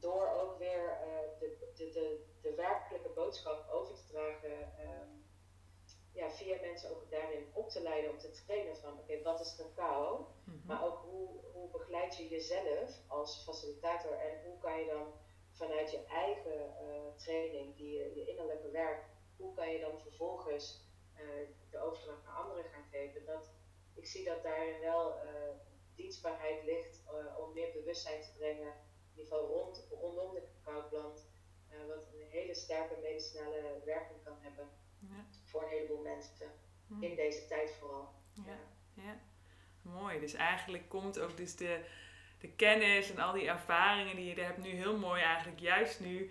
Door 0.00 0.28
ook 0.28 0.58
weer 0.58 0.98
uh, 1.06 1.40
de, 1.40 1.72
de, 1.74 1.90
de, 1.90 2.26
de 2.42 2.54
werkelijke 2.54 3.08
boodschap 3.08 3.70
over 3.70 3.94
te 3.94 4.06
dragen, 4.06 4.52
um, 4.60 5.24
ja, 6.12 6.30
via 6.30 6.60
mensen 6.60 6.90
ook 6.90 7.10
daarin 7.10 7.46
op 7.52 7.68
te 7.68 7.82
leiden, 7.82 8.10
om 8.10 8.18
te 8.18 8.30
trainen 8.30 8.76
van 8.76 8.98
oké, 8.98 9.22
wat 9.22 9.40
is 9.40 9.56
cacao? 9.56 10.34
Mm 10.44 10.62
Maar 10.66 10.84
ook 10.84 10.98
hoe, 10.98 11.28
hoe 11.52 11.70
begeleid 11.70 12.16
je 12.16 12.28
jezelf 12.28 13.00
als 13.06 13.42
facilitator 13.44 14.12
en 14.12 14.44
hoe 14.44 14.58
kan 14.58 14.78
je 14.78 14.86
dan 14.86 15.12
vanuit 15.50 15.90
je 15.90 16.04
eigen 16.04 16.74
uh, 16.82 17.16
training, 17.16 17.76
die, 17.76 18.14
je 18.14 18.26
innerlijke 18.26 18.70
werk, 18.70 19.04
hoe 19.36 19.54
kan 19.54 19.70
je 19.70 19.80
dan 19.80 20.00
vervolgens 20.00 20.88
uh, 21.16 21.48
de 21.70 21.78
overdracht 21.78 22.24
naar 22.24 22.34
anderen 22.34 22.64
gaan 22.64 22.88
geven? 22.90 23.24
Dat, 23.24 23.50
ik 23.94 24.06
zie 24.06 24.24
dat 24.24 24.42
daarin 24.42 24.80
wel 24.80 25.14
uh, 25.14 25.50
dienstbaarheid 25.94 26.64
ligt 26.64 27.02
om 27.38 27.52
meer 27.52 27.72
bewustzijn 27.72 28.22
te 28.22 28.32
brengen 28.38 28.72
geval 29.20 29.46
rond, 29.46 29.86
rondom 29.90 30.34
de 30.34 30.42
cacaoplant, 30.64 31.28
uh, 31.72 31.86
wat 31.86 32.06
een 32.12 32.28
hele 32.30 32.54
sterke 32.54 32.96
medicinale 33.02 33.82
werking 33.84 34.22
kan 34.24 34.36
hebben 34.40 34.68
ja. 34.98 35.26
voor 35.44 35.62
een 35.62 35.68
heleboel 35.68 36.02
mensen. 36.02 36.50
Hm. 36.86 37.02
In 37.02 37.16
deze 37.16 37.46
tijd 37.46 37.70
vooral. 37.70 38.14
Ja. 38.46 38.58
ja. 38.94 39.20
mooi. 39.82 40.20
Dus 40.20 40.34
eigenlijk 40.34 40.88
komt 40.88 41.20
ook 41.20 41.36
dus 41.36 41.56
de, 41.56 41.84
de 42.38 42.48
kennis 42.48 43.10
en 43.10 43.18
al 43.18 43.32
die 43.32 43.48
ervaringen 43.48 44.16
die 44.16 44.34
je 44.34 44.40
hebt 44.40 44.58
nu 44.58 44.70
heel 44.70 44.96
mooi 44.98 45.22
eigenlijk 45.22 45.60
juist 45.60 46.00
nu 46.00 46.30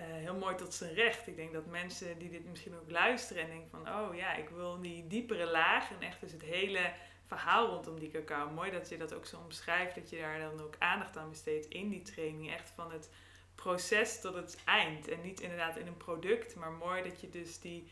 uh, 0.00 0.04
heel 0.06 0.34
mooi 0.34 0.54
tot 0.54 0.74
zijn 0.74 0.94
recht. 0.94 1.26
Ik 1.26 1.36
denk 1.36 1.52
dat 1.52 1.66
mensen 1.66 2.18
die 2.18 2.30
dit 2.30 2.44
misschien 2.44 2.74
ook 2.74 2.90
luisteren 2.90 3.42
en 3.42 3.48
denken 3.48 3.70
van 3.70 3.88
oh 3.88 4.14
ja, 4.14 4.34
ik 4.34 4.48
wil 4.48 4.80
die 4.80 5.06
diepere 5.06 5.46
laag 5.46 5.90
en 5.90 6.00
echt 6.00 6.20
dus 6.20 6.32
het 6.32 6.42
hele 6.42 6.92
verhaal 7.26 7.68
rondom 7.68 7.98
die 7.98 8.10
cacao. 8.10 8.50
Mooi 8.50 8.70
dat 8.70 8.88
je 8.88 8.96
dat 8.96 9.14
ook 9.14 9.26
zo 9.26 9.38
omschrijft, 9.44 9.94
dat 9.94 10.10
je 10.10 10.18
daar 10.18 10.38
dan 10.38 10.60
ook 10.60 10.74
aandacht 10.78 11.16
aan 11.16 11.30
besteedt 11.30 11.66
in 11.66 11.88
die 11.88 12.02
training. 12.02 12.52
Echt 12.52 12.70
van 12.70 12.92
het 12.92 13.10
proces 13.54 14.20
tot 14.20 14.34
het 14.34 14.58
eind. 14.64 15.08
En 15.08 15.20
niet 15.20 15.40
inderdaad 15.40 15.76
in 15.76 15.86
een 15.86 15.96
product, 15.96 16.54
maar 16.54 16.72
mooi 16.72 17.02
dat 17.02 17.20
je 17.20 17.28
dus 17.28 17.60
die 17.60 17.90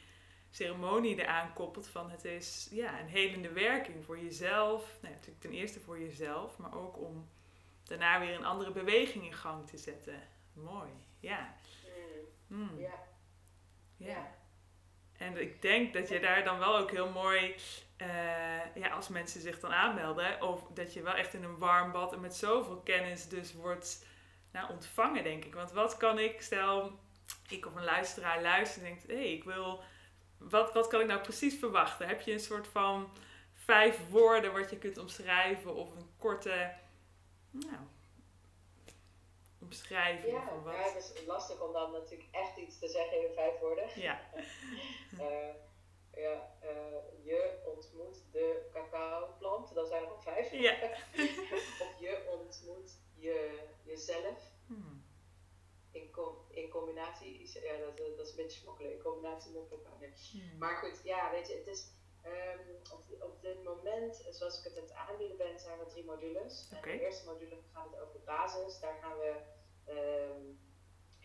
ceremonie 0.50 1.20
eraan 1.20 1.52
koppelt 1.52 1.88
van 1.88 2.10
het 2.10 2.24
is 2.24 2.68
ja, 2.70 3.00
een 3.00 3.08
helende 3.08 3.52
werking 3.52 4.04
voor 4.04 4.18
jezelf. 4.18 4.98
Nou, 5.00 5.14
natuurlijk 5.14 5.40
ten 5.40 5.52
eerste 5.52 5.80
voor 5.80 6.00
jezelf, 6.00 6.58
maar 6.58 6.74
ook 6.74 6.98
om 6.98 7.28
daarna 7.84 8.20
weer 8.20 8.34
een 8.34 8.44
andere 8.44 8.70
beweging 8.70 9.24
in 9.24 9.32
gang 9.32 9.68
te 9.68 9.78
zetten. 9.78 10.22
Mooi, 10.52 10.90
ja. 11.20 11.54
Mm. 12.46 12.58
mm. 12.58 12.80
Ja. 12.80 13.02
Ja. 13.96 14.34
En 15.16 15.40
ik 15.40 15.62
denk 15.62 15.92
dat 15.92 16.08
je 16.08 16.20
daar 16.20 16.44
dan 16.44 16.58
wel 16.58 16.76
ook 16.76 16.90
heel 16.90 17.10
mooi 17.10 17.54
uh, 17.98 18.74
ja, 18.74 18.88
als 18.88 19.08
mensen 19.08 19.40
zich 19.40 19.60
dan 19.60 19.72
aanmelden, 19.72 20.42
of 20.42 20.62
dat 20.74 20.92
je 20.92 21.02
wel 21.02 21.14
echt 21.14 21.34
in 21.34 21.44
een 21.44 21.58
warm 21.58 21.92
bad 21.92 22.12
en 22.12 22.20
met 22.20 22.36
zoveel 22.36 22.76
kennis 22.76 23.28
dus 23.28 23.54
wordt 23.54 24.06
nou, 24.52 24.70
ontvangen, 24.70 25.24
denk 25.24 25.44
ik. 25.44 25.54
Want 25.54 25.72
wat 25.72 25.96
kan 25.96 26.18
ik, 26.18 26.42
stel 26.42 26.98
ik 27.48 27.66
of 27.66 27.74
een 27.74 27.84
luisteraar 27.84 28.42
luistert 28.42 28.84
en 28.84 28.90
denkt, 28.90 29.06
hé, 29.06 29.14
hey, 29.14 29.32
ik 29.32 29.44
wil, 29.44 29.82
wat, 30.38 30.72
wat 30.72 30.86
kan 30.86 31.00
ik 31.00 31.06
nou 31.06 31.20
precies 31.20 31.58
verwachten? 31.58 32.08
Heb 32.08 32.20
je 32.20 32.32
een 32.32 32.40
soort 32.40 32.66
van 32.66 33.12
vijf 33.54 34.08
woorden 34.08 34.52
wat 34.52 34.70
je 34.70 34.78
kunt 34.78 34.98
omschrijven 34.98 35.74
of 35.74 35.90
een 35.90 36.10
korte, 36.18 36.72
nou, 37.50 37.76
omschrijving 39.60 40.32
ja, 40.32 40.48
van 40.48 40.62
wat? 40.62 40.74
Ja, 40.74 40.82
het 40.82 41.12
is 41.14 41.26
lastig 41.26 41.60
om 41.60 41.72
dan 41.72 41.92
natuurlijk 41.92 42.28
echt 42.30 42.56
iets 42.56 42.78
te 42.78 42.88
zeggen 42.88 43.28
in 43.28 43.34
vijf 43.34 43.58
woorden. 43.60 43.84
Ja. 43.94 44.20
uh, 45.20 45.54
ja, 46.16 46.56
uh, 46.64 47.24
je 47.24 47.62
ontmoet 47.64 48.22
de 48.32 48.68
cacao-plant, 48.72 49.74
dat 49.74 49.88
zijn 49.88 50.02
er 50.02 50.10
al 50.10 50.20
vijf. 50.20 50.52
Ja. 50.52 50.74
of 51.82 51.94
je 51.98 52.36
ontmoet 52.38 52.98
je, 53.14 53.60
jezelf. 53.82 54.52
Hmm. 54.66 55.04
In, 55.90 56.10
com 56.10 56.36
in 56.50 56.68
combinatie, 56.68 57.62
ja, 57.62 57.76
dat, 57.78 57.96
dat 57.96 58.26
is 58.26 58.30
een 58.30 58.36
beetje 58.36 58.60
smokkelen, 58.60 58.92
in 58.92 59.02
combinatie 59.02 59.52
met 59.52 59.68
cacao. 59.68 59.92
Hmm. 60.32 60.58
Maar 60.58 60.76
goed, 60.76 61.00
ja, 61.04 61.30
weet 61.30 61.48
je, 61.48 61.54
het 61.54 61.66
is 61.66 61.92
um, 62.24 62.76
op, 62.92 63.22
op 63.22 63.42
dit 63.42 63.64
moment, 63.64 64.26
zoals 64.30 64.58
ik 64.58 64.64
het 64.64 64.76
aan 64.76 64.82
het 64.82 64.92
aanbieden 64.92 65.36
ben, 65.36 65.60
zijn 65.60 65.80
er 65.80 65.86
drie 65.86 66.04
modules. 66.04 66.70
Okay. 66.76 66.92
En 66.92 66.98
de 66.98 67.04
eerste 67.04 67.26
module 67.26 67.56
gaat 67.72 67.90
het 67.90 68.00
over 68.00 68.12
de 68.12 68.24
basis. 68.24 68.80
Daar 68.80 68.98
gaan 69.00 69.18
we 69.18 69.34
um, 69.88 70.58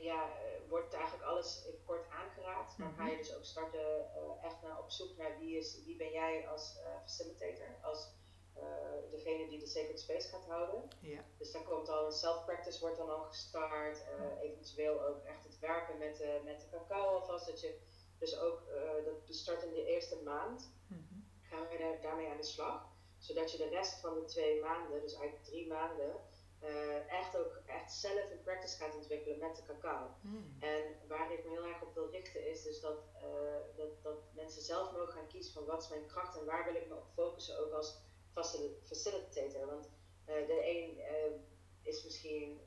ja, 0.01 0.23
eh, 0.23 0.69
wordt 0.69 0.93
eigenlijk 0.93 1.25
alles 1.25 1.65
in 1.65 1.83
kort 1.85 2.09
aangeraakt. 2.09 2.77
Dan 2.77 2.93
ga 2.93 3.05
je 3.05 3.11
mhm. 3.11 3.21
dus 3.21 3.35
ook 3.35 3.43
starten 3.43 3.79
uh, 3.79 4.43
echt 4.43 4.61
naar, 4.61 4.79
op 4.79 4.91
zoek 4.91 5.17
naar 5.17 5.39
wie, 5.39 5.57
is, 5.57 5.83
wie 5.85 5.95
ben 5.95 6.11
jij 6.11 6.47
als 6.47 6.77
uh, 6.77 7.01
facilitator, 7.01 7.75
als 7.81 8.09
uh, 8.57 8.63
degene 9.11 9.47
die 9.49 9.59
de 9.59 9.67
sacred 9.67 9.99
space 9.99 10.27
gaat 10.27 10.45
houden. 10.45 10.89
Ja. 10.99 11.23
Dus 11.37 11.51
dan 11.51 11.63
komt 11.63 11.89
al 11.89 12.05
een 12.05 12.11
self-practice 12.11 12.79
wordt 12.79 12.97
dan 12.97 13.09
al 13.09 13.23
gestart, 13.23 14.03
eventueel 14.41 15.01
ook 15.01 15.23
echt 15.23 15.43
het 15.43 15.59
werken 15.59 15.97
met 15.97 16.17
de, 16.17 16.41
met 16.43 16.59
de 16.59 16.77
cacao 16.77 17.19
alvast, 17.19 17.45
dat 17.45 17.61
je 17.61 17.79
dus 18.19 18.39
ook, 18.39 18.61
dat 19.05 19.35
start 19.35 19.63
in 19.63 19.73
de 19.73 19.85
eerste 19.85 20.21
maand, 20.23 20.73
mm 20.87 21.07
-hmm. 21.09 21.25
gaan 21.41 21.67
we 21.67 21.77
daar, 21.77 22.01
daarmee 22.01 22.29
aan 22.29 22.37
de 22.37 22.43
slag. 22.43 22.87
Zodat 23.17 23.51
je 23.51 23.57
de 23.57 23.69
rest 23.69 23.99
van 23.99 24.13
de 24.13 24.25
twee 24.25 24.61
maanden, 24.61 25.01
dus 25.01 25.13
eigenlijk 25.13 25.43
drie 25.43 25.67
maanden, 25.67 26.15
uh, 26.63 27.11
echt 27.11 27.37
ook 27.37 27.61
echt 27.65 27.91
zelf 27.91 28.31
een 28.31 28.41
practice 28.41 28.77
gaat 28.77 28.95
ontwikkelen 28.95 29.39
met 29.39 29.55
de 29.55 29.63
cacao. 29.65 30.07
Hmm. 30.21 30.55
En 30.59 30.83
waar 31.07 31.33
ik 31.33 31.43
me 31.43 31.49
heel 31.49 31.65
erg 31.65 31.81
op 31.81 31.93
wil 31.93 32.09
richten 32.09 32.47
is 32.47 32.63
dus 32.63 32.81
dat, 32.81 32.97
uh, 33.23 33.75
dat, 33.75 34.03
dat 34.03 34.19
mensen 34.33 34.61
zelf 34.61 34.91
mogen 34.91 35.13
gaan 35.13 35.27
kiezen 35.27 35.53
van 35.53 35.65
wat 35.65 35.81
is 35.81 35.89
mijn 35.89 36.05
kracht 36.05 36.37
en 36.37 36.45
waar 36.45 36.65
wil 36.65 36.81
ik 36.81 36.87
me 36.87 36.95
op 36.95 37.07
focussen 37.13 37.59
ook 37.59 37.71
als 37.71 37.97
facilitator. 38.83 39.65
Want 39.65 39.89
uh, 40.27 40.47
de 40.47 40.69
een 40.69 41.01
is 41.81 42.03
misschien, 42.03 42.61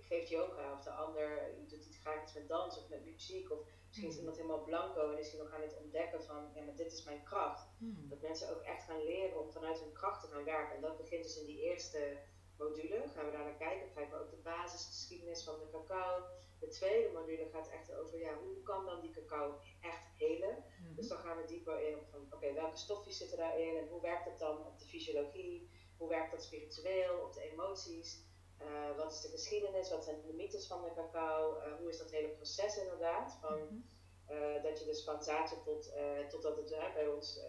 geeft 0.00 0.28
yoga 0.28 0.72
of 0.72 0.82
de 0.82 0.90
ander 0.90 1.54
doet 1.68 1.84
iets 1.84 1.98
graag 1.98 2.22
iets 2.22 2.34
met 2.34 2.48
dans 2.48 2.78
of 2.78 2.88
met 2.88 3.04
muziek 3.04 3.50
of 3.50 3.58
misschien 3.86 4.08
is 4.08 4.14
hmm. 4.14 4.24
iemand 4.24 4.36
helemaal 4.36 4.64
blanco 4.64 5.12
en 5.12 5.18
is 5.18 5.30
hij 5.30 5.40
nog 5.40 5.52
aan 5.52 5.62
het 5.62 5.76
ontdekken 5.82 6.24
van 6.24 6.50
ja 6.54 6.62
maar 6.62 6.76
dit 6.76 6.92
is 6.92 7.04
mijn 7.04 7.22
kracht. 7.22 7.68
Hmm. 7.78 8.08
Dat 8.08 8.20
mensen 8.20 8.56
ook 8.56 8.62
echt 8.62 8.84
gaan 8.84 9.04
leren 9.04 9.40
om 9.40 9.52
vanuit 9.52 9.80
hun 9.80 9.92
kracht 9.92 10.20
te 10.20 10.30
gaan 10.30 10.44
werken 10.44 10.74
en 10.74 10.80
dat 10.80 10.96
begint 10.96 11.22
dus 11.22 11.38
in 11.38 11.46
die 11.46 11.60
eerste 11.60 12.18
module 12.58 13.08
gaan 13.14 13.24
we 13.24 13.32
daar 13.32 13.44
naar 13.44 13.56
kijken. 13.56 13.90
Krijgen 13.90 14.18
we 14.18 14.24
ook 14.24 14.30
de 14.30 14.36
basisgeschiedenis 14.42 15.44
van 15.44 15.58
de 15.58 15.68
cacao. 15.70 16.24
De 16.60 16.68
tweede 16.68 17.12
module 17.12 17.48
gaat 17.48 17.68
echt 17.68 17.94
over 17.94 18.18
ja, 18.18 18.38
hoe 18.38 18.62
kan 18.62 18.84
dan 18.84 19.00
die 19.00 19.10
cacao 19.10 19.60
echt 19.80 20.06
helen. 20.18 20.64
Mhm. 20.80 20.94
Dus 20.94 21.08
dan 21.08 21.18
gaan 21.18 21.36
we 21.36 21.44
dieper 21.44 21.88
in 21.88 21.98
op 21.98 22.06
van 22.10 22.26
oké, 22.30 22.52
welke 22.52 22.76
stofjes 22.76 23.18
zitten 23.18 23.38
daarin 23.38 23.76
en 23.76 23.88
hoe 23.88 24.00
werkt 24.00 24.24
het 24.24 24.38
dan 24.38 24.66
op 24.66 24.78
de 24.78 24.86
fysiologie? 24.86 25.70
Hoe 25.96 26.08
werkt 26.08 26.30
dat 26.30 26.42
spiritueel, 26.42 27.18
op 27.18 27.32
de 27.32 27.50
emoties? 27.50 28.22
Uh, 28.60 28.96
wat 28.96 29.12
is 29.12 29.20
de 29.20 29.28
geschiedenis? 29.28 29.90
Wat 29.90 30.04
zijn 30.04 30.22
de 30.26 30.32
mythes 30.32 30.66
van 30.66 30.82
de 30.82 30.92
cacao? 30.94 31.58
Uh, 31.58 31.76
hoe 31.78 31.88
is 31.88 31.98
dat 31.98 32.10
hele 32.10 32.28
proces 32.28 32.78
inderdaad? 32.78 33.38
Van, 33.40 33.84
uh, 34.30 34.62
dat 34.62 34.78
je 34.78 34.84
dus 34.84 35.04
van 35.04 35.22
zaadje 35.22 35.62
tot, 35.64 35.92
totdat 36.28 36.56
het 36.56 36.94
bij 36.94 37.06
ons 37.08 37.40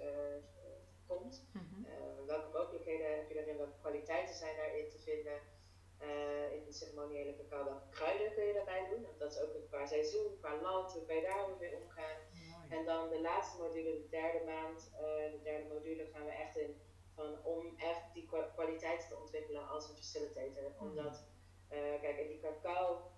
komt. 1.08 1.50
Mm 1.54 1.76
welke 2.26 2.58
mogelijkheden 2.58 3.16
heb 3.16 3.28
je 3.30 3.36
daarin? 3.36 3.58
Welke 3.58 3.75
kwaliteiten 3.86 4.36
zijn 4.36 4.56
daarin 4.56 4.90
te 4.90 5.00
vinden? 5.00 5.40
Uh, 6.02 6.52
in 6.58 6.64
de 6.66 6.74
ceremoniële 6.74 7.36
cacao, 7.36 7.82
kruiden 7.90 8.34
kun 8.34 8.46
je 8.46 8.54
daarbij 8.54 8.88
doen? 8.90 9.06
Dat 9.18 9.32
is 9.32 9.40
ook 9.42 9.54
qua 9.70 9.86
seizoen, 9.86 10.38
qua 10.40 10.62
land, 10.62 10.94
hoe 10.94 11.06
kan 11.06 11.16
je 11.16 11.22
daar 11.22 11.50
mee 11.60 11.76
omgaan? 11.76 12.20
En 12.70 12.86
dan 12.86 13.10
de 13.10 13.22
laatste 13.22 13.62
module, 13.62 13.92
de 13.92 14.08
derde 14.10 14.46
maand, 14.46 14.92
uh, 14.94 15.32
de 15.32 15.40
derde 15.44 15.74
module, 15.74 16.06
gaan 16.14 16.26
we 16.26 16.32
echt 16.32 16.58
in 16.58 16.82
van 17.16 17.44
om 17.44 17.78
echt 17.78 18.14
die 18.14 18.28
kwaliteiten 18.56 19.08
te 19.10 19.18
ontwikkelen 19.18 19.68
als 19.68 19.90
een 19.90 19.96
facilitator. 19.96 20.70
Mm. 20.70 20.88
Omdat, 20.88 21.24
uh, 21.72 22.02
kijk, 22.02 22.18
en 22.18 22.28
die 22.28 22.40
cacao, 22.40 23.12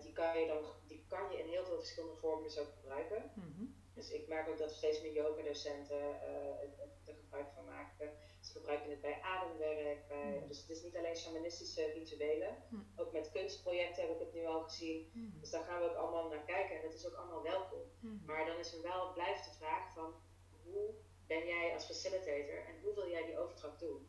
die, 0.00 0.12
kan 0.12 0.40
je 0.40 0.46
dan, 0.46 0.64
die 0.86 1.04
kan 1.08 1.30
je 1.30 1.38
in 1.38 1.48
heel 1.48 1.64
veel 1.64 1.78
verschillende 1.78 2.16
vormen 2.16 2.42
dus 2.42 2.58
ook 2.58 2.72
gebruiken. 2.80 3.32
Mm 3.34 3.54
-hmm. 3.56 3.82
Dus 3.94 4.10
ik 4.10 4.28
merk 4.28 4.48
ook 4.48 4.58
dat 4.58 4.72
steeds 4.72 5.02
meer 5.02 5.12
yoga-docenten 5.12 6.20
er 7.06 7.14
gebruik 7.20 7.46
van 7.54 7.64
maken. 7.64 8.12
Gebruiken 8.54 8.90
het 8.90 9.00
bij 9.00 9.20
ademwerk. 9.20 10.08
Bij, 10.08 10.38
mm. 10.40 10.48
Dus 10.48 10.60
het 10.60 10.70
is 10.70 10.82
niet 10.82 10.96
alleen 10.96 11.16
shamanistische 11.16 11.92
rituelen. 11.92 12.56
Mm. 12.68 12.86
Ook 12.96 13.12
met 13.12 13.30
kunstprojecten 13.30 14.02
heb 14.02 14.12
ik 14.12 14.18
het 14.18 14.34
nu 14.34 14.46
al 14.46 14.62
gezien. 14.62 15.10
Mm. 15.12 15.40
Dus 15.40 15.50
daar 15.50 15.64
gaan 15.64 15.80
we 15.80 15.88
ook 15.88 15.96
allemaal 15.96 16.28
naar 16.28 16.44
kijken. 16.44 16.76
En 16.76 16.82
dat 16.82 16.94
is 16.94 17.06
ook 17.06 17.14
allemaal 17.14 17.42
welkom. 17.42 17.82
Maar 18.26 18.46
dan 18.46 18.58
is 18.58 18.74
er 18.74 18.82
wel, 18.82 19.12
blijft 19.12 19.44
de 19.44 19.56
vraag 19.58 19.92
van 19.94 20.14
hoe 20.64 20.94
ben 21.26 21.46
jij 21.46 21.74
als 21.74 21.84
facilitator 21.84 22.58
en 22.68 22.80
hoe 22.82 22.94
wil 22.94 23.08
jij 23.10 23.26
die 23.26 23.38
overdracht 23.38 23.80
doen? 23.80 24.08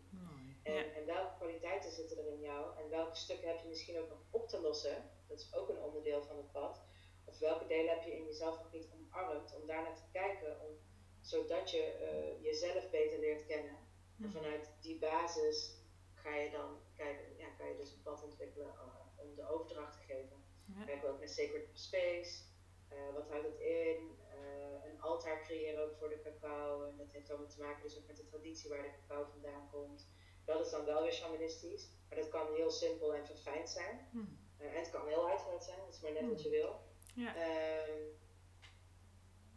En, 0.63 0.93
en, 0.93 1.05
welke 1.05 1.35
kwaliteiten 1.37 1.91
zitten 1.91 2.17
er 2.17 2.27
in 2.27 2.39
jou? 2.39 2.77
En 2.77 2.89
welke 2.89 3.15
stukken 3.15 3.47
heb 3.47 3.61
je 3.61 3.67
misschien 3.67 3.99
ook 3.99 4.09
nog 4.09 4.19
op 4.29 4.49
te 4.49 4.61
lossen? 4.61 5.09
Dat 5.27 5.39
is 5.39 5.53
ook 5.53 5.69
een 5.69 5.81
onderdeel 5.81 6.23
van 6.23 6.37
het 6.37 6.51
pad. 6.51 6.81
Of 7.25 7.39
welke 7.39 7.67
delen 7.67 7.93
heb 7.93 8.03
je 8.03 8.15
in 8.15 8.25
jezelf 8.25 8.57
nog 8.57 8.71
niet 8.71 8.89
omarmd? 8.93 9.55
Om 9.55 9.67
daar 9.67 9.83
naar 9.83 9.95
te 9.95 10.11
kijken, 10.11 10.61
om, 10.61 10.77
zodat 11.21 11.71
je 11.71 11.83
uh, 12.01 12.43
jezelf 12.43 12.89
beter 12.89 13.19
leert 13.19 13.45
kennen. 13.45 13.77
En 14.23 14.31
vanuit 14.31 14.71
die 14.81 14.99
basis 14.99 15.75
ga 16.13 16.35
je 16.35 16.51
dan 16.51 16.79
kijken, 16.95 17.37
ja, 17.37 17.47
kan 17.57 17.67
je 17.67 17.75
dus 17.75 17.91
een 17.91 18.01
pad 18.01 18.23
ontwikkelen 18.23 18.67
uh, 18.67 18.83
om 19.15 19.35
de 19.35 19.49
overdracht 19.49 19.93
te 19.93 20.13
geven. 20.13 20.43
Ja. 20.65 20.85
Werken 20.85 21.07
we 21.07 21.13
ook 21.13 21.19
met 21.19 21.31
Sacred 21.31 21.69
Space. 21.73 22.43
Uh, 22.91 23.13
wat 23.13 23.29
houdt 23.29 23.45
het 23.45 23.59
in? 23.59 24.17
Uh, 24.33 24.85
een 24.89 25.01
altaar 25.01 25.41
creëren 25.43 25.83
ook 25.83 25.95
voor 25.97 26.09
de 26.09 26.21
cacao. 26.21 26.83
En 26.83 26.97
dat 26.97 27.11
heeft 27.11 27.29
allemaal 27.29 27.49
te 27.49 27.61
maken 27.61 27.83
dus 27.83 27.97
ook 27.97 28.07
met 28.07 28.17
de 28.17 28.25
traditie 28.25 28.69
waar 28.69 28.81
de 28.81 28.93
cacao 28.99 29.25
vandaan 29.31 29.69
komt. 29.71 30.07
Dat 30.45 30.65
is 30.65 30.71
dan 30.71 30.85
wel 30.85 31.01
weer 31.01 31.13
shamanistisch. 31.13 31.89
Maar 32.09 32.17
dat 32.17 32.29
kan 32.29 32.53
heel 32.53 32.71
simpel 32.71 33.15
en 33.15 33.25
verfijnd 33.25 33.69
zijn. 33.69 34.07
Uh, 34.13 34.73
en 34.73 34.79
het 34.79 34.89
kan 34.89 35.07
heel 35.07 35.29
uitgebreid 35.29 35.63
zijn, 35.63 35.79
dat 35.79 35.93
is 35.93 36.01
maar 36.01 36.11
net 36.11 36.27
wat 36.27 36.43
je 36.43 36.49
wil. 36.49 36.79
Ja. 37.15 37.35
Ehm, 37.35 38.01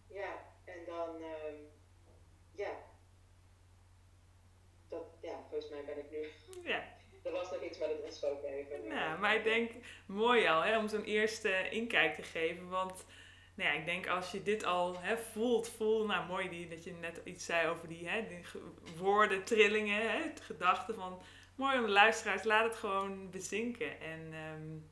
ja, 0.09 0.47
en 0.65 0.85
dan, 0.85 1.23
um, 1.23 1.71
ja. 2.53 2.87
Dat, 4.89 5.05
ja, 5.23 5.45
volgens 5.49 5.71
mij 5.71 5.85
ben 5.85 5.99
ik 5.99 6.11
nu. 6.11 6.29
Ja. 6.71 6.97
Er 7.23 7.33
was 7.33 7.51
nog 7.51 7.63
iets 7.63 7.79
met 7.79 7.89
het 7.89 8.03
ontspoken 8.03 8.49
even. 8.49 8.89
Nou, 8.89 9.19
maar 9.19 9.35
ik 9.35 9.45
denk 9.45 9.71
mooi 10.07 10.47
al 10.47 10.63
hè, 10.63 10.79
om 10.79 10.89
zo'n 10.89 11.05
eerste 11.05 11.69
inkijk 11.71 12.15
te 12.15 12.23
geven. 12.23 12.69
Want 12.69 13.05
nou 13.55 13.71
ja, 13.71 13.77
ik 13.77 13.85
denk 13.85 14.09
als 14.09 14.31
je 14.31 14.43
dit 14.43 14.65
al 14.65 15.01
hè, 15.01 15.19
voelt, 15.19 15.69
voel, 15.69 16.07
nou 16.07 16.27
mooi 16.27 16.49
die, 16.49 16.69
dat 16.69 16.85
je 16.85 16.93
net 16.93 17.21
iets 17.25 17.45
zei 17.45 17.69
over 17.69 17.89
die, 17.89 18.09
hè, 18.09 18.27
die 18.27 18.45
woorden, 18.97 19.45
trillingen, 19.45 20.11
hè, 20.11 20.33
gedachten 20.43 20.95
van, 20.95 21.21
mooi 21.55 21.79
om 21.79 21.85
de 21.85 21.91
luisteraars, 21.91 22.43
laat 22.43 22.65
het 22.65 22.77
gewoon 22.77 23.31
bezinken. 23.31 24.01
En 24.01 24.35
um, 24.35 24.91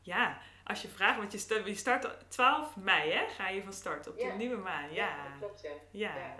ja, 0.00 0.38
als 0.64 0.82
je 0.82 0.88
vraagt, 0.88 1.18
want 1.18 1.32
je 1.32 1.38
start, 1.38 1.66
je 1.66 1.74
start 1.74 2.30
12 2.30 2.76
mei, 2.76 3.10
hè, 3.10 3.28
ga 3.28 3.48
je 3.48 3.62
van 3.62 3.72
start 3.72 4.08
op 4.08 4.18
de 4.18 4.32
nieuwe 4.36 4.56
maan. 4.56 4.92
Ja, 4.92 5.36
klopt, 5.38 5.60
ja. 5.62 5.70
Ja. 5.90 6.34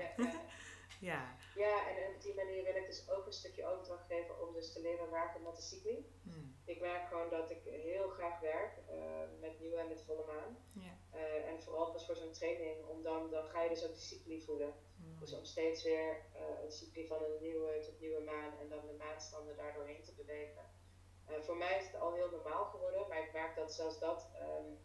ja, 1.01 1.37
ja. 1.55 1.89
en 1.89 2.15
op 2.15 2.23
die 2.23 2.35
manier 2.35 2.65
wil 2.65 2.75
ik 2.75 2.87
dus 2.87 3.11
ook 3.11 3.27
een 3.27 3.33
stukje 3.33 3.67
overdracht 3.67 4.07
geven 4.07 4.41
om 4.41 4.53
dus 4.53 4.73
te 4.73 4.81
leren 4.81 5.11
werken 5.11 5.43
met 5.43 5.57
de 5.57 5.63
cycli. 5.63 6.13
Hmm. 6.23 6.57
Ik 6.65 6.81
merk 6.81 7.09
gewoon 7.09 7.31
dat 7.31 7.51
ik 7.51 7.63
heel 7.65 8.09
graag 8.09 8.41
werk 8.41 8.79
uh, 8.91 9.41
met 9.41 9.61
nieuwe 9.61 9.77
en 9.77 9.89
met 9.89 10.03
volle 10.03 10.25
maan. 10.27 10.59
Ja. 10.73 10.99
Uh, 11.15 11.49
en 11.49 11.63
vooral 11.63 11.93
pas 11.93 12.07
voor 12.07 12.17
zo'n 12.17 12.33
training, 12.33 12.87
om 12.87 13.03
dan, 13.03 13.31
dan 13.31 13.45
ga 13.45 13.63
je 13.63 13.69
dus 13.69 13.85
ook 13.85 13.95
de 13.95 14.01
cycli 14.01 14.43
voelen. 14.43 14.75
Hmm. 14.97 15.19
Dus 15.21 15.35
om 15.35 15.45
steeds 15.45 15.83
weer 15.83 16.27
uh, 16.35 16.65
een 16.65 16.73
cycli 16.73 17.07
van 17.07 17.23
een 17.23 17.41
nieuwe 17.41 17.79
tot 17.81 18.01
nieuwe 18.01 18.21
maan 18.21 18.59
en 18.59 18.69
dan 18.69 18.87
de 18.87 18.93
maanstanden 18.99 19.57
daardoorheen 19.57 20.03
te 20.03 20.15
bewegen. 20.15 20.73
Voor 21.41 21.57
mij 21.57 21.79
is 21.79 21.87
het 21.87 22.01
al 22.01 22.15
heel 22.15 22.31
normaal 22.31 22.65
geworden, 22.65 23.09
maar 23.09 23.23
ik 23.23 23.33
merk 23.33 23.57
dat 23.57 23.73
zelfs 23.73 23.99
dat, 23.99 24.31
um, 24.41 24.79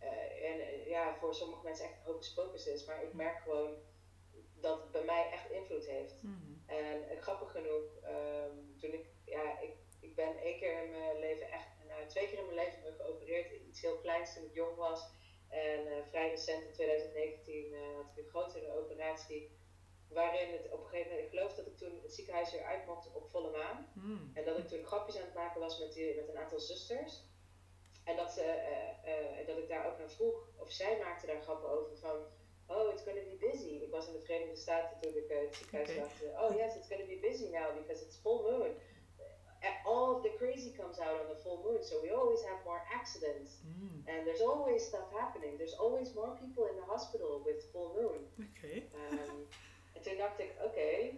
uh, 0.00 0.50
en 0.50 0.88
ja, 0.88 1.16
voor 1.16 1.34
sommige 1.34 1.64
mensen 1.64 1.84
echt 1.84 2.04
hocus 2.04 2.34
pocus 2.34 2.66
is, 2.66 2.84
maar 2.84 3.02
ik 3.02 3.08
hmm. 3.08 3.16
merk 3.16 3.38
gewoon 3.38 3.76
dat 4.64 4.80
het 4.82 4.90
bij 4.90 5.04
mij 5.04 5.30
echt 5.30 5.50
invloed 5.50 5.86
heeft. 5.86 6.22
Mm. 6.22 6.62
En 6.66 6.96
uh, 7.02 7.20
grappig 7.20 7.50
genoeg, 7.50 7.86
um, 8.14 8.78
toen 8.80 8.92
ik, 8.92 9.06
ja, 9.24 9.60
ik, 9.60 9.74
ik 10.00 10.14
ben 10.14 10.36
één 10.36 10.58
keer 10.58 10.82
in 10.82 10.90
mijn 10.90 11.18
leven 11.18 11.50
echt, 11.50 11.68
nou, 11.88 12.06
twee 12.06 12.28
keer 12.28 12.38
in 12.38 12.48
mijn 12.50 12.62
leven 12.64 12.82
ben 12.82 12.94
geopereerd, 12.94 13.50
iets 13.68 13.80
heel 13.80 13.98
kleins 13.98 14.34
toen 14.34 14.44
ik 14.44 14.54
jong 14.54 14.76
was. 14.76 15.00
En 15.48 16.04
vrij 16.08 16.30
recent 16.30 16.64
in 16.64 16.72
2019 16.72 17.74
had 17.96 18.06
ik 18.10 18.24
een 18.24 18.30
grotere 18.30 18.78
operatie 18.80 19.62
waarin 20.08 20.52
het 20.52 20.70
op 20.70 20.80
een 20.80 20.88
gegeven 20.88 21.10
moment, 21.10 21.26
ik 21.26 21.38
geloof 21.38 21.54
dat 21.54 21.66
ik 21.66 21.76
toen 21.76 22.00
het 22.02 22.14
ziekenhuis 22.14 22.52
weer 22.52 22.64
uit 22.64 22.86
mocht 22.86 23.12
op 23.12 23.30
volle 23.30 23.50
maan. 23.50 23.90
Hmm. 23.94 24.30
En 24.34 24.44
dat 24.44 24.58
ik 24.58 24.68
toen 24.68 24.84
grapjes 24.84 25.16
aan 25.16 25.24
het 25.24 25.34
maken 25.34 25.60
was 25.60 25.78
met, 25.78 25.92
die, 25.92 26.14
met 26.14 26.28
een 26.28 26.38
aantal 26.38 26.58
zusters. 26.58 27.22
En 28.04 28.16
dat, 28.16 28.30
ze, 28.32 28.44
uh, 29.06 29.46
dat 29.46 29.58
ik 29.58 29.68
daar 29.68 29.86
ook 29.86 29.98
naar 29.98 30.10
vroeg, 30.10 30.48
of 30.56 30.70
zij 30.70 30.98
maakten 30.98 31.28
daar 31.28 31.42
grappen 31.42 31.68
over 31.68 31.96
van, 31.96 32.16
oh, 32.66 32.92
it's 32.92 33.02
gonna 33.02 33.24
be 33.32 33.36
busy. 33.50 33.74
Ik 33.82 33.90
was 33.90 34.06
in 34.06 34.12
de 34.12 34.20
Verenigde 34.20 34.56
Staten 34.56 35.00
toen 35.00 35.16
ik 35.16 35.28
het 35.28 35.56
ziekenhuis 35.56 35.90
okay. 35.90 36.00
dacht, 36.00 36.22
oh 36.42 36.56
yes, 36.56 36.76
it's 36.76 36.88
gonna 36.88 37.06
be 37.06 37.18
busy 37.20 37.48
now 37.50 37.74
because 37.80 38.04
it's 38.04 38.16
full 38.16 38.42
moon. 38.50 38.70
All 39.84 40.16
of 40.16 40.22
the 40.22 40.34
crazy 40.36 40.72
comes 40.72 40.98
out 40.98 41.20
on 41.22 41.28
the 41.28 41.40
full 41.42 41.62
moon, 41.64 41.82
so 41.84 42.00
we 42.02 42.10
always 42.10 42.42
have 42.42 42.58
more 42.64 42.82
accidents. 42.92 43.50
Mm. 43.64 44.04
And 44.08 44.26
there's 44.26 44.42
always 44.42 44.84
stuff 44.84 45.08
happening. 45.12 45.56
There's 45.56 45.76
always 45.78 46.14
more 46.14 46.36
people 46.42 46.64
in 46.70 46.76
the 46.76 46.86
hospital 46.86 47.42
with 47.44 47.64
full 47.72 47.90
moon. 48.00 48.20
Okay. 48.48 48.88
Um, 49.10 49.48
toen 50.02 50.16
dacht 50.16 50.38
ik, 50.38 50.52
oké, 50.64 51.10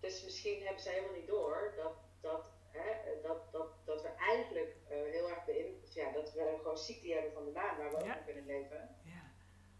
dus 0.00 0.24
misschien 0.24 0.62
hebben 0.62 0.82
ze 0.82 0.88
helemaal 0.88 1.14
niet 1.14 1.26
door 1.26 1.72
dat, 1.76 1.94
dat, 2.20 2.50
hè, 2.68 3.20
dat, 3.22 3.52
dat, 3.52 3.68
dat 3.84 4.02
we 4.02 4.08
eigenlijk 4.08 4.76
uh, 4.90 4.96
heel 5.10 5.28
erg 5.28 5.44
beïnvloed, 5.44 5.94
ja, 5.94 6.12
dat 6.12 6.32
we 6.32 6.54
gewoon 6.56 6.78
cycli 6.78 7.12
hebben 7.12 7.32
van 7.32 7.44
de 7.44 7.50
maan 7.50 7.76
waar 7.76 7.90
we 7.90 7.96
ook 7.96 8.04
in 8.04 8.24
kunnen 8.24 8.46
leven. 8.46 8.96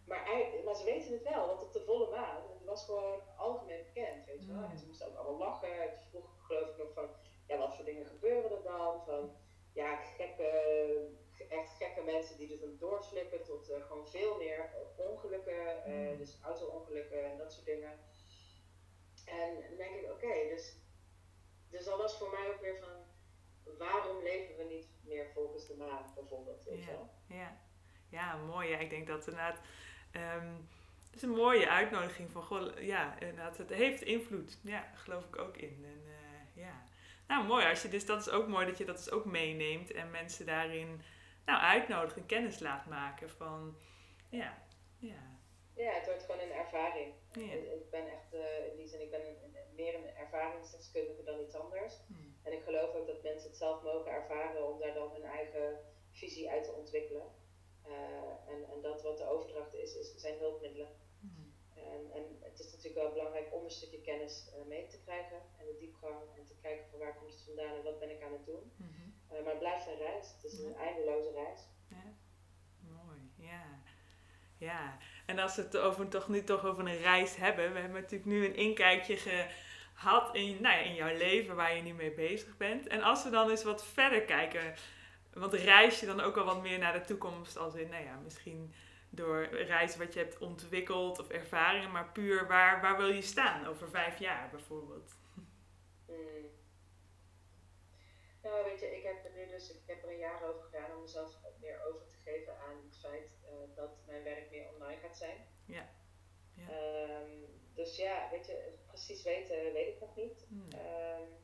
Maar, 0.06 0.22
maar 0.64 0.74
ze 0.74 0.84
weten 0.84 1.12
het 1.12 1.22
wel, 1.22 1.46
want 1.46 1.62
op 1.62 1.72
de 1.72 1.84
volle 1.84 2.10
maan, 2.10 2.42
het 2.58 2.64
was 2.64 2.84
gewoon 2.84 3.20
algemeen 3.36 3.84
bekend, 3.84 4.26
weet 4.26 4.44
je 4.44 4.52
wel. 4.52 4.62
Mm. 4.62 4.70
En 4.70 4.78
ze 4.78 4.86
moesten 4.86 5.08
ook 5.08 5.16
allemaal 5.16 5.48
lachen. 5.48 5.82
En 5.82 5.98
toen 5.98 6.08
vroeg 6.10 6.24
ik 6.24 6.40
geloof 6.40 6.68
ik 6.68 6.76
nog 6.76 6.92
van, 6.92 7.08
ja, 7.46 7.58
wat 7.58 7.76
voor 7.76 7.84
dingen 7.84 8.06
gebeuren 8.06 8.50
er 8.50 8.62
dan? 8.62 9.04
Van, 9.04 9.36
ja, 9.72 9.96
gekke, 9.96 11.10
echt 11.48 11.76
gekke 11.76 12.02
mensen 12.02 12.38
die 12.38 12.52
er 12.52 12.60
dan 12.60 12.76
doorflippen 12.78 13.44
tot 13.44 13.70
uh, 13.70 13.86
gewoon 13.86 14.08
veel 14.08 14.36
meer 14.36 14.70
ongelukken, 14.96 15.82
uh, 15.86 16.18
dus 16.18 16.38
auto-ongelukken 16.42 17.30
en 17.30 17.38
dat 17.38 17.52
soort 17.52 17.66
dingen. 17.66 17.98
En 19.24 19.54
dan 19.68 19.76
denk 19.76 19.94
ik, 19.94 20.10
oké, 20.10 20.48
dus, 20.48 20.76
dus 21.68 21.84
dat 21.84 21.98
was 21.98 22.18
voor 22.18 22.30
mij 22.30 22.48
ook 22.48 22.60
weer 22.60 22.78
van, 22.78 23.02
waarom 23.78 24.22
leven 24.22 24.56
we 24.56 24.64
niet 24.64 24.88
meer 25.04 25.30
volgens 25.34 25.66
de 25.66 25.76
maan 25.76 26.12
bijvoorbeeld, 26.14 26.64
weet 26.64 26.84
ja, 26.84 27.10
Ja. 27.26 27.60
ja, 28.08 28.36
mooi. 28.36 28.68
Ja, 28.68 28.78
ik 28.78 28.90
denk 28.90 29.06
dat 29.06 29.26
inderdaad, 29.26 29.60
um, 30.16 30.68
het 31.06 31.14
is 31.14 31.22
een 31.22 31.36
mooie 31.36 31.68
uitnodiging 31.68 32.30
van, 32.30 32.42
goh, 32.42 32.78
ja, 32.78 33.18
inderdaad, 33.18 33.56
het 33.56 33.70
heeft 33.70 34.02
invloed. 34.02 34.58
Ja, 34.62 34.90
geloof 34.94 35.24
ik 35.24 35.38
ook 35.38 35.56
in. 35.56 35.84
En 35.84 36.02
uh, 36.06 36.64
ja, 36.64 36.86
nou 37.26 37.46
mooi, 37.46 37.66
als 37.66 37.82
je 37.82 37.88
dus, 37.88 38.06
dat 38.06 38.20
is 38.20 38.30
ook 38.30 38.46
mooi 38.46 38.66
dat 38.66 38.78
je 38.78 38.84
dat 38.84 38.96
dus 38.96 39.10
ook 39.10 39.24
meeneemt 39.24 39.92
en 39.92 40.10
mensen 40.10 40.46
daarin, 40.46 41.02
nou, 41.44 41.60
uitnodigt 41.60 42.16
en 42.16 42.26
kennis 42.26 42.58
laat 42.58 42.86
maken 42.86 43.30
van, 43.30 43.76
ja, 44.28 44.62
ja. 44.98 45.30
Ja, 45.74 45.92
het 45.92 46.06
wordt 46.06 46.24
gewoon 46.24 46.40
een 46.40 46.52
ervaring. 46.52 47.14
Ja. 47.32 47.52
Ik 47.52 47.90
ben 47.90 48.06
echt, 48.06 48.34
uh, 48.34 48.66
in 48.70 48.76
die 48.76 48.88
zin, 48.88 49.00
ik 49.00 49.10
ben 49.10 49.20
een, 49.26 49.52
meer 49.74 49.94
een 49.94 50.16
ervaringsdeskundige 50.16 51.22
dan 51.22 51.40
iets 51.40 51.54
anders. 51.54 51.94
Hmm. 52.06 52.36
En 52.42 52.52
ik 52.52 52.62
geloof 52.62 52.94
ook 52.94 53.06
dat 53.06 53.22
mensen 53.22 53.48
het 53.48 53.58
zelf 53.58 53.82
mogen 53.82 54.10
ervaren 54.12 54.72
om 54.72 54.78
daar 54.78 54.94
dan 54.94 55.12
hun 55.12 55.24
eigen 55.24 55.78
visie 56.10 56.50
uit 56.50 56.64
te 56.64 56.72
ontwikkelen. 56.72 57.26
Uh, 57.86 58.52
en, 58.52 58.68
en 58.72 58.80
dat 58.80 59.02
wat 59.02 59.18
de 59.18 59.26
overdracht 59.26 59.74
is, 59.74 59.96
is 59.96 60.14
zijn 60.16 60.38
hulpmiddelen. 60.38 60.88
Hmm. 61.20 61.52
En, 61.74 62.12
en 62.12 62.38
het 62.40 62.58
is 62.58 62.70
natuurlijk 62.70 63.02
wel 63.02 63.12
belangrijk 63.12 63.54
om 63.54 63.64
een 63.64 63.70
stukje 63.70 64.00
kennis 64.00 64.46
uh, 64.48 64.66
mee 64.68 64.86
te 64.86 65.00
krijgen 65.04 65.36
en 65.58 65.66
de 65.66 65.76
diepgang 65.78 66.20
en 66.36 66.44
te 66.44 66.54
kijken 66.62 66.86
van 66.90 66.98
waar 66.98 67.16
komt 67.16 67.32
het 67.32 67.42
vandaan 67.42 67.76
en 67.76 67.82
wat 67.82 67.98
ben 67.98 68.10
ik 68.10 68.22
aan 68.22 68.32
het 68.32 68.46
doen. 68.46 68.72
Hmm. 68.76 69.14
maar 69.28 69.50
het 69.50 69.58
blijft 69.58 69.86
een 69.86 69.96
reis, 69.96 70.32
het 70.36 70.52
is 70.52 70.58
een 70.58 70.76
eindeloze 70.76 71.30
reis. 71.30 71.60
Ja. 71.88 72.14
Mooi, 72.80 73.20
ja. 73.36 73.82
Ja, 74.56 74.98
en 75.26 75.38
als 75.38 75.56
we 75.56 75.62
het 75.62 75.76
over, 75.76 76.08
toch 76.08 76.28
nu 76.28 76.44
toch 76.44 76.64
over 76.64 76.86
een 76.86 76.98
reis 76.98 77.36
hebben. 77.36 77.72
We 77.72 77.78
hebben 77.78 78.00
natuurlijk 78.00 78.30
nu 78.30 78.44
een 78.44 78.56
inkijkje 78.56 79.16
gehad 79.94 80.34
in, 80.34 80.60
nou 80.60 80.76
ja, 80.76 80.82
in 80.82 80.94
jouw 80.94 81.16
leven 81.16 81.56
waar 81.56 81.76
je 81.76 81.82
nu 81.82 81.92
mee 81.92 82.12
bezig 82.12 82.56
bent. 82.56 82.86
En 82.86 83.02
als 83.02 83.24
we 83.24 83.30
dan 83.30 83.50
eens 83.50 83.64
wat 83.64 83.84
verder 83.84 84.22
kijken. 84.22 84.74
Want 85.32 85.52
reis 85.52 86.00
je 86.00 86.06
dan 86.06 86.20
ook 86.20 86.36
al 86.36 86.44
wat 86.44 86.62
meer 86.62 86.78
naar 86.78 86.92
de 86.92 87.04
toekomst. 87.04 87.56
Als 87.56 87.74
in, 87.74 87.88
nou 87.88 88.04
ja, 88.04 88.18
misschien 88.18 88.74
door 89.10 89.44
reizen 89.44 89.98
wat 89.98 90.12
je 90.12 90.18
hebt 90.18 90.38
ontwikkeld 90.38 91.18
of 91.18 91.28
ervaringen. 91.28 91.90
Maar 91.90 92.12
puur 92.12 92.46
waar, 92.46 92.80
waar 92.80 92.96
wil 92.96 93.08
je 93.08 93.22
staan 93.22 93.66
over 93.66 93.88
vijf 93.88 94.18
jaar 94.18 94.50
bijvoorbeeld? 94.50 95.14
Hmm. 95.34 95.46
Nou, 98.42 98.64
weet 98.64 98.80
je, 98.80 98.96
ik 98.96 99.02
heb 99.02 99.24
er 99.24 99.30
nu 99.30 99.46
dus 99.46 99.70
ik 99.70 99.82
heb 99.86 100.02
er 100.02 100.10
een 100.10 100.18
jaar 100.18 100.42
over 100.42 100.62
gedaan 100.62 100.96
om 100.96 101.02
mezelf 101.02 101.38
meer 101.60 101.84
over 101.88 102.06
te 102.06 102.16
geven 102.24 102.52
aan 102.58 102.76
het 102.84 102.98
feit 102.98 103.38
uh, 103.44 103.76
dat 103.76 103.90
mijn 104.06 104.22
werk 104.22 104.50
meer 104.50 104.68
online 104.74 105.00
gaat 105.00 105.16
zijn. 105.16 105.46
Ja. 105.64 105.88
ja. 106.54 106.66
Um, 107.20 107.46
dus 107.74 107.96
ja, 107.96 108.28
weet 108.30 108.46
je, 108.46 108.72
precies 108.86 109.22
weten 109.22 109.72
weet 109.72 109.94
ik 109.94 110.00
nog 110.00 110.16
niet. 110.16 110.46
Hmm. 110.48 110.68
Um, 110.72 111.41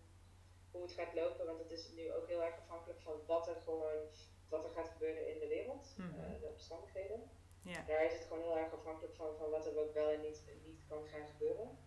hoe 0.71 0.83
het 0.83 0.93
gaat 0.93 1.15
lopen, 1.15 1.47
want 1.47 1.59
het 1.59 1.71
is 1.71 1.93
nu 1.93 2.13
ook 2.13 2.29
heel 2.29 2.43
erg 2.43 2.59
afhankelijk 2.59 3.01
van 3.01 3.27
wat 3.27 3.49
er 3.49 3.57
gewoon 3.65 4.09
wat 4.49 4.65
er 4.65 4.71
gaat 4.71 4.89
gebeuren 4.89 5.29
in 5.35 5.39
de 5.39 5.47
wereld, 5.47 5.95
mm 5.97 6.15
uh, 6.19 6.41
de 6.41 6.47
omstandigheden. 6.47 7.31
Ja. 7.63 7.85
Daar 7.87 8.05
is 8.05 8.13
het 8.13 8.25
gewoon 8.25 8.43
heel 8.43 8.59
erg 8.59 8.73
afhankelijk 8.73 9.15
van, 9.15 9.37
van 9.37 9.51
wat 9.51 9.67
er 9.67 9.79
ook 9.79 9.95
wel 9.95 10.11
en 10.11 10.21
niet, 10.21 10.45
niet 10.65 10.87
kan 10.89 11.07
gaan 11.07 11.27
gebeuren. 11.27 11.79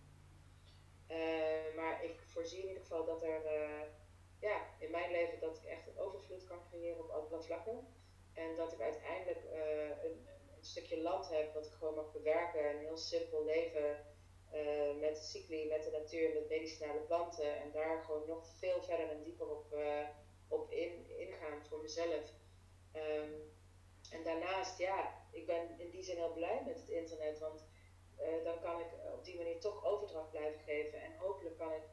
Uh, 1.08 1.76
maar 1.76 2.04
ik 2.04 2.22
voorzie 2.26 2.62
in 2.62 2.68
ieder 2.68 2.82
geval 2.82 3.06
dat 3.06 3.24
er 3.24 3.42
ja, 4.40 4.62
in 4.80 4.92
mijn 4.92 5.12
leven 5.12 5.40
dat 5.40 5.58
ik 5.58 5.64
echt 5.64 5.88
een 5.88 6.00
overvloed 6.00 6.44
kan 6.44 6.64
creëren 6.70 7.04
op 7.04 7.10
alle 7.10 7.42
vlakken. 7.42 7.88
En 8.34 8.56
dat 8.56 8.74
ik 8.74 8.82
uiteindelijk 8.82 9.44
een, 10.04 10.28
een, 10.58 10.64
stukje 10.64 11.02
land 11.02 11.30
heb 11.30 11.54
wat 11.54 11.66
ik 11.66 11.72
gewoon 11.72 11.96
mag 11.96 12.12
bewerken. 12.12 12.70
Een 12.70 12.80
heel 12.80 12.98
simpel 12.98 13.46
leven 13.46 14.06
uh, 14.54 15.00
met 15.00 15.16
de 15.16 15.24
cycli, 15.24 15.68
met 15.68 15.84
de 15.84 15.92
natuur, 15.92 16.34
met 16.34 16.50
medicinale 16.50 17.00
planten. 17.00 17.56
En 17.62 17.72
daar 17.72 18.04
gewoon 18.04 18.28
nog 18.28 18.48
veel 18.60 18.82
verder 18.82 19.10
en 19.10 19.24
dieper 19.24 19.50
op, 19.50 19.74
uh, 19.74 20.08
op 20.48 20.72
in, 20.72 21.10
ingaan 21.18 21.66
voor 21.66 21.82
mezelf. 21.82 22.34
Um, 22.96 23.54
en 24.12 24.24
daarnaast, 24.24 24.78
ja, 24.78 25.26
ik 25.32 25.46
ben 25.46 25.80
in 25.80 25.90
die 25.90 26.04
zin 26.04 26.18
heel 26.18 26.34
blij 26.34 26.62
met 26.66 26.80
het 26.80 26.90
internet. 26.90 27.40
Want 27.40 27.66
dan 28.44 28.60
kan 28.60 28.80
ik 28.80 28.88
op 29.14 29.24
die 29.24 29.38
manier 29.38 29.60
toch 29.60 29.86
overdracht 29.86 30.30
blijven 30.30 30.60
geven. 30.60 31.02
En 31.02 31.18
hopelijk 31.18 31.58
kan 31.58 31.74
ik 31.74 31.84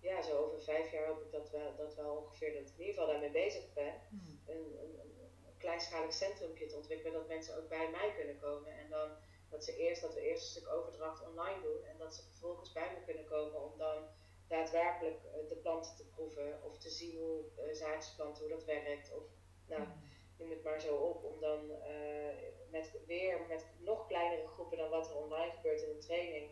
ja, 0.00 0.22
zo 0.22 0.36
over 0.36 0.62
vijf 0.62 0.92
jaar 0.92 1.06
hoop 1.06 1.22
ik 1.22 1.30
dat 1.30 1.50
wel, 1.50 1.76
dat 1.76 1.94
wel 1.94 2.16
ongeveer 2.16 2.52
dat 2.52 2.62
ik 2.62 2.74
in 2.74 2.78
ieder 2.78 2.94
geval 2.94 3.08
daarmee 3.08 3.30
bezig 3.30 3.72
ben. 3.72 3.94
Hmm. 4.08 4.40
Een, 4.46 4.78
een, 4.82 5.00
een 5.46 5.56
kleinschalig 5.58 6.12
centrumpje 6.12 6.66
te 6.66 6.76
ontwikkelen, 6.76 7.12
dat 7.12 7.28
mensen 7.28 7.56
ook 7.56 7.68
bij 7.68 7.90
mij 7.90 8.12
kunnen 8.16 8.38
komen. 8.38 8.78
En 8.78 8.90
dan 8.90 9.10
dat, 9.48 9.64
ze 9.64 9.76
eerst, 9.76 10.02
dat 10.02 10.14
we 10.14 10.20
eerst 10.20 10.42
een 10.42 10.60
stuk 10.60 10.72
overdracht 10.72 11.28
online 11.28 11.62
doen 11.62 11.84
en 11.84 11.98
dat 11.98 12.14
ze 12.14 12.22
vervolgens 12.22 12.72
bij 12.72 12.90
me 12.94 13.04
kunnen 13.04 13.24
komen 13.24 13.62
om 13.62 13.78
dan 13.78 14.04
daadwerkelijk 14.48 15.24
eh, 15.24 15.48
de 15.48 15.56
planten 15.56 15.96
te 15.96 16.06
proeven 16.06 16.62
of 16.62 16.78
te 16.78 16.90
zien 16.90 17.18
hoe 17.18 17.44
uh, 17.58 17.74
zaadjesplanten, 17.74 18.42
hoe 18.42 18.52
dat 18.52 18.64
werkt. 18.64 19.12
Of 19.14 19.22
nou, 19.66 19.82
Hmm. 19.82 20.46
noem 20.46 20.50
het 20.50 20.62
maar 20.62 20.80
zo 20.80 20.96
op, 20.96 21.24
om 21.24 21.40
dan 21.40 21.70
uh, 21.70 22.34
met, 22.70 22.92
weer 23.06 23.46
met 23.48 23.66
nog 23.78 24.06
kleinere 24.06 24.46
groepen 24.46 24.78
dan 24.78 24.90
wat 24.90 25.08
er 25.08 25.16
online 25.16 25.52
gebeurt 25.52 25.82
in 25.82 25.90
een 25.90 26.00
training, 26.00 26.50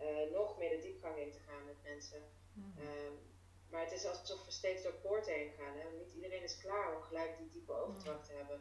uh, 0.00 0.32
nog 0.32 0.58
meer 0.58 0.70
de 0.70 0.78
diepgang 0.78 1.18
in 1.18 1.32
te 1.32 1.38
gaan 1.38 1.64
met 1.66 1.82
mensen. 1.82 2.22
Hmm. 2.52 2.74
Um, 2.78 3.18
maar 3.70 3.82
het 3.82 3.92
is 3.92 4.06
alsof 4.06 4.44
we 4.44 4.50
steeds 4.50 4.82
door 4.82 4.92
poorten 4.92 5.34
heen 5.34 5.50
gaan. 5.50 5.76
Hè? 5.76 5.98
Niet 5.98 6.12
iedereen 6.12 6.42
is 6.42 6.60
klaar 6.60 6.96
om 6.96 7.02
gelijk 7.02 7.36
die 7.38 7.48
diepe 7.48 7.72
overdracht 7.72 8.26
te 8.26 8.32
hebben. 8.32 8.60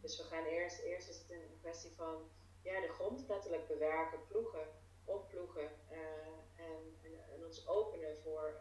Dus 0.00 0.16
we 0.16 0.22
gaan 0.22 0.44
eerst, 0.44 0.78
eerst 0.78 1.08
is 1.08 1.18
het 1.18 1.30
een 1.30 1.58
kwestie 1.60 1.92
van 1.92 2.30
ja, 2.64 2.80
de 2.80 2.92
grond 2.92 3.28
letterlijk 3.28 3.66
bewerken, 3.66 4.26
ploegen, 4.28 4.66
opploegen 5.04 5.70
uh, 5.90 5.98
en, 6.56 6.98
en, 7.02 7.44
ons 7.44 7.68
openen 7.68 8.16
voor, 8.16 8.60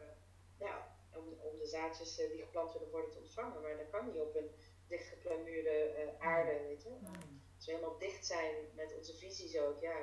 ja, 0.59 0.95
om, 1.15 1.27
om 1.39 1.57
de 1.57 1.65
zaadjes 1.65 2.15
die 2.15 2.43
geplant 2.43 2.73
willen 2.73 2.89
worden 2.89 3.11
te 3.11 3.17
ontvangen. 3.17 3.61
Maar 3.61 3.77
dat 3.77 3.89
kan 3.89 4.05
niet 4.05 4.19
op 4.19 4.35
een 4.35 4.51
dichtgeplamuurde 4.87 6.13
aarde, 6.19 6.59
weet 6.67 6.83
je. 6.83 6.89
Hmm. 6.89 7.41
Als 7.55 7.65
we 7.65 7.71
helemaal 7.71 7.97
dicht 7.97 8.25
zijn 8.25 8.55
met 8.75 8.95
onze 8.97 9.13
visies 9.13 9.57
ook, 9.59 9.79
ja, 9.79 9.95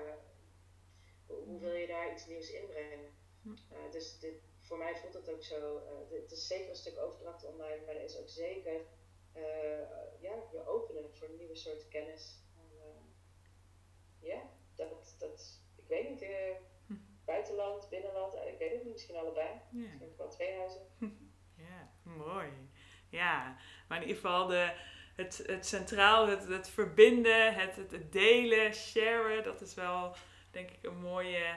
hoe, 1.27 1.45
hoe 1.45 1.61
wil 1.61 1.73
je 1.73 1.87
daar 1.87 2.13
iets 2.13 2.27
nieuws 2.27 2.51
inbrengen? 2.51 3.19
Uh, 3.45 3.91
dus 3.91 4.19
dit, 4.19 4.35
voor 4.59 4.79
mij 4.79 4.97
voelt 4.97 5.15
het 5.15 5.31
ook 5.31 5.43
zo. 5.43 5.77
Uh, 5.77 6.21
het 6.21 6.33
is 6.33 6.47
zeker 6.47 6.69
een 6.69 6.77
stuk 6.77 6.99
overdracht 6.99 7.45
online, 7.45 7.85
maar 7.87 7.95
er 7.95 8.05
is 8.05 8.19
ook 8.19 8.29
zeker 8.29 8.81
uh, 9.37 10.21
ja, 10.21 10.35
je 10.53 10.67
openen 10.67 11.15
voor 11.15 11.29
een 11.29 11.37
nieuwe 11.37 11.57
soort 11.57 11.89
kennis. 11.89 12.39
Ja, 14.31 14.43
dat, 14.75 15.17
dat, 15.19 15.61
ik 15.77 15.89
weet 15.89 16.09
niet, 16.09 16.25
hm. 16.87 16.95
buitenland, 17.25 17.89
binnenland, 17.89 18.35
ik 18.35 18.59
weet 18.59 18.73
het 18.73 18.85
niet, 18.85 18.93
misschien 18.93 19.17
allebei. 19.17 19.49
Ja. 19.49 19.61
Misschien 19.71 20.17
wel 20.17 20.29
twee 20.29 20.57
huizen. 20.57 20.81
Ja, 21.55 21.91
mooi. 22.03 22.49
Ja, 23.09 23.57
maar 23.89 24.03
in 24.03 24.09
ieder 24.09 24.21
geval 24.21 24.47
de, 24.47 24.73
het, 25.17 25.43
het 25.47 25.67
centraal, 25.67 26.27
het, 26.29 26.49
het 26.49 26.69
verbinden, 26.69 27.55
het, 27.55 27.77
het, 27.77 27.91
het 27.91 28.13
delen, 28.13 28.75
sharen, 28.75 29.43
dat 29.43 29.61
is 29.61 29.75
wel 29.75 30.17
denk 30.51 30.71
ik 30.71 30.83
een 30.83 31.01
mooie 31.01 31.57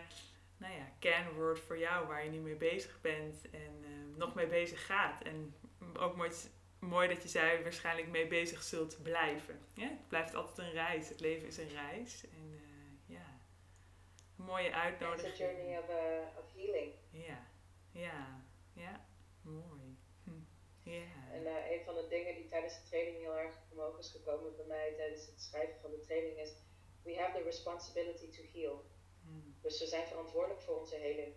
nou 0.58 0.74
ja, 0.74 0.92
kernwoord 1.00 1.60
voor 1.60 1.78
jou 1.78 2.08
waar 2.08 2.24
je 2.24 2.30
nu 2.30 2.40
mee 2.40 2.56
bezig 2.56 3.02
bent 3.02 3.50
en 3.52 3.84
uh, 3.84 4.18
nog 4.18 4.34
mee 4.34 4.48
bezig 4.48 4.86
gaat. 4.86 5.24
En 5.24 5.56
ook 6.00 6.16
mooi, 6.16 6.32
mooi 6.80 7.08
dat 7.08 7.24
je 7.24 7.30
zei, 7.30 7.64
waarschijnlijk 7.64 8.08
mee 8.08 8.28
bezig 8.28 8.64
zult 8.64 9.04
blijven. 9.04 9.60
Ja? 9.74 9.88
Het 9.88 10.08
blijft 10.08 10.36
altijd 10.36 10.58
een 10.68 10.74
reis. 10.74 11.10
Het 11.10 11.20
leven 11.20 11.48
is 11.48 11.58
een 11.58 11.70
reis. 11.70 12.24
En 12.30 12.43
mooie 14.46 14.72
uitnodiging. 14.72 15.34
It's 15.34 15.42
a 15.42 15.44
journey 15.44 15.78
of, 15.78 15.90
uh, 15.90 16.40
of 16.40 16.46
healing. 16.54 16.92
Ja, 17.12 17.48
ja, 17.92 18.46
ja, 18.74 19.06
mooi. 19.42 19.98
Hm. 20.24 20.44
Ja. 20.84 21.08
En 21.32 21.42
uh, 21.42 21.72
een 21.72 21.84
van 21.86 21.96
de 21.96 22.08
dingen 22.08 22.36
die 22.36 22.48
tijdens 22.48 22.74
de 22.74 22.90
training 22.90 23.18
heel 23.18 23.38
erg 23.38 23.56
omhoog 23.72 23.98
is 24.00 24.12
gekomen 24.12 24.56
bij 24.56 24.66
mij 24.66 24.94
tijdens 24.96 25.26
het 25.26 25.42
schrijven 25.42 25.80
van 25.82 25.92
de 25.92 26.00
training 26.00 26.38
is: 26.38 26.52
we 27.04 27.18
have 27.18 27.38
the 27.38 27.44
responsibility 27.44 28.30
to 28.30 28.44
heal. 28.54 28.86
Hmm. 29.22 29.56
Dus 29.62 29.80
we 29.80 29.88
zijn 29.88 30.08
verantwoordelijk 30.08 30.62
voor 30.62 30.80
onze 30.80 30.96
heling. 30.96 31.34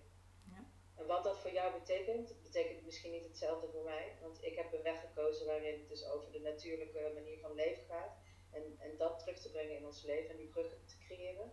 Ja. 0.51 0.65
En 0.95 1.07
wat 1.07 1.25
dat 1.25 1.39
voor 1.39 1.53
jou 1.53 1.79
betekent, 1.79 2.43
betekent 2.43 2.85
misschien 2.85 3.13
niet 3.13 3.25
hetzelfde 3.25 3.69
voor 3.69 3.85
mij. 3.85 4.17
Want 4.21 4.45
ik 4.45 4.57
heb 4.57 4.73
een 4.73 4.83
weg 4.83 5.01
gekozen 5.01 5.47
waarin 5.47 5.79
het 5.79 5.89
dus 5.89 6.07
over 6.07 6.33
de 6.33 6.41
natuurlijke 6.41 7.11
manier 7.15 7.39
van 7.39 7.55
leven 7.55 7.85
gaat. 7.85 8.17
En, 8.51 8.77
en 8.79 8.97
dat 8.97 9.19
terug 9.19 9.39
te 9.39 9.51
brengen 9.51 9.77
in 9.77 9.87
ons 9.87 10.03
leven 10.03 10.31
en 10.31 10.37
die 10.37 10.49
bruggen 10.49 10.87
te 10.87 10.99
creëren. 10.99 11.53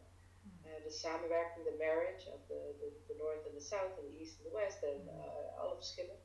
Uh, 0.65 0.83
de 0.83 0.89
samenwerking, 0.89 1.65
de 1.65 1.75
marriage, 1.77 2.31
of 2.31 2.45
de, 2.47 2.75
de, 3.07 3.15
North 3.17 3.47
en 3.47 3.53
de 3.53 3.59
South 3.59 3.97
en 3.97 4.11
de 4.11 4.17
East 4.19 4.37
en 4.37 4.43
de 4.43 4.49
West 4.49 4.83
en 4.83 5.01
uh, 5.05 5.57
alle 5.57 5.75
verschillen. 5.75 6.19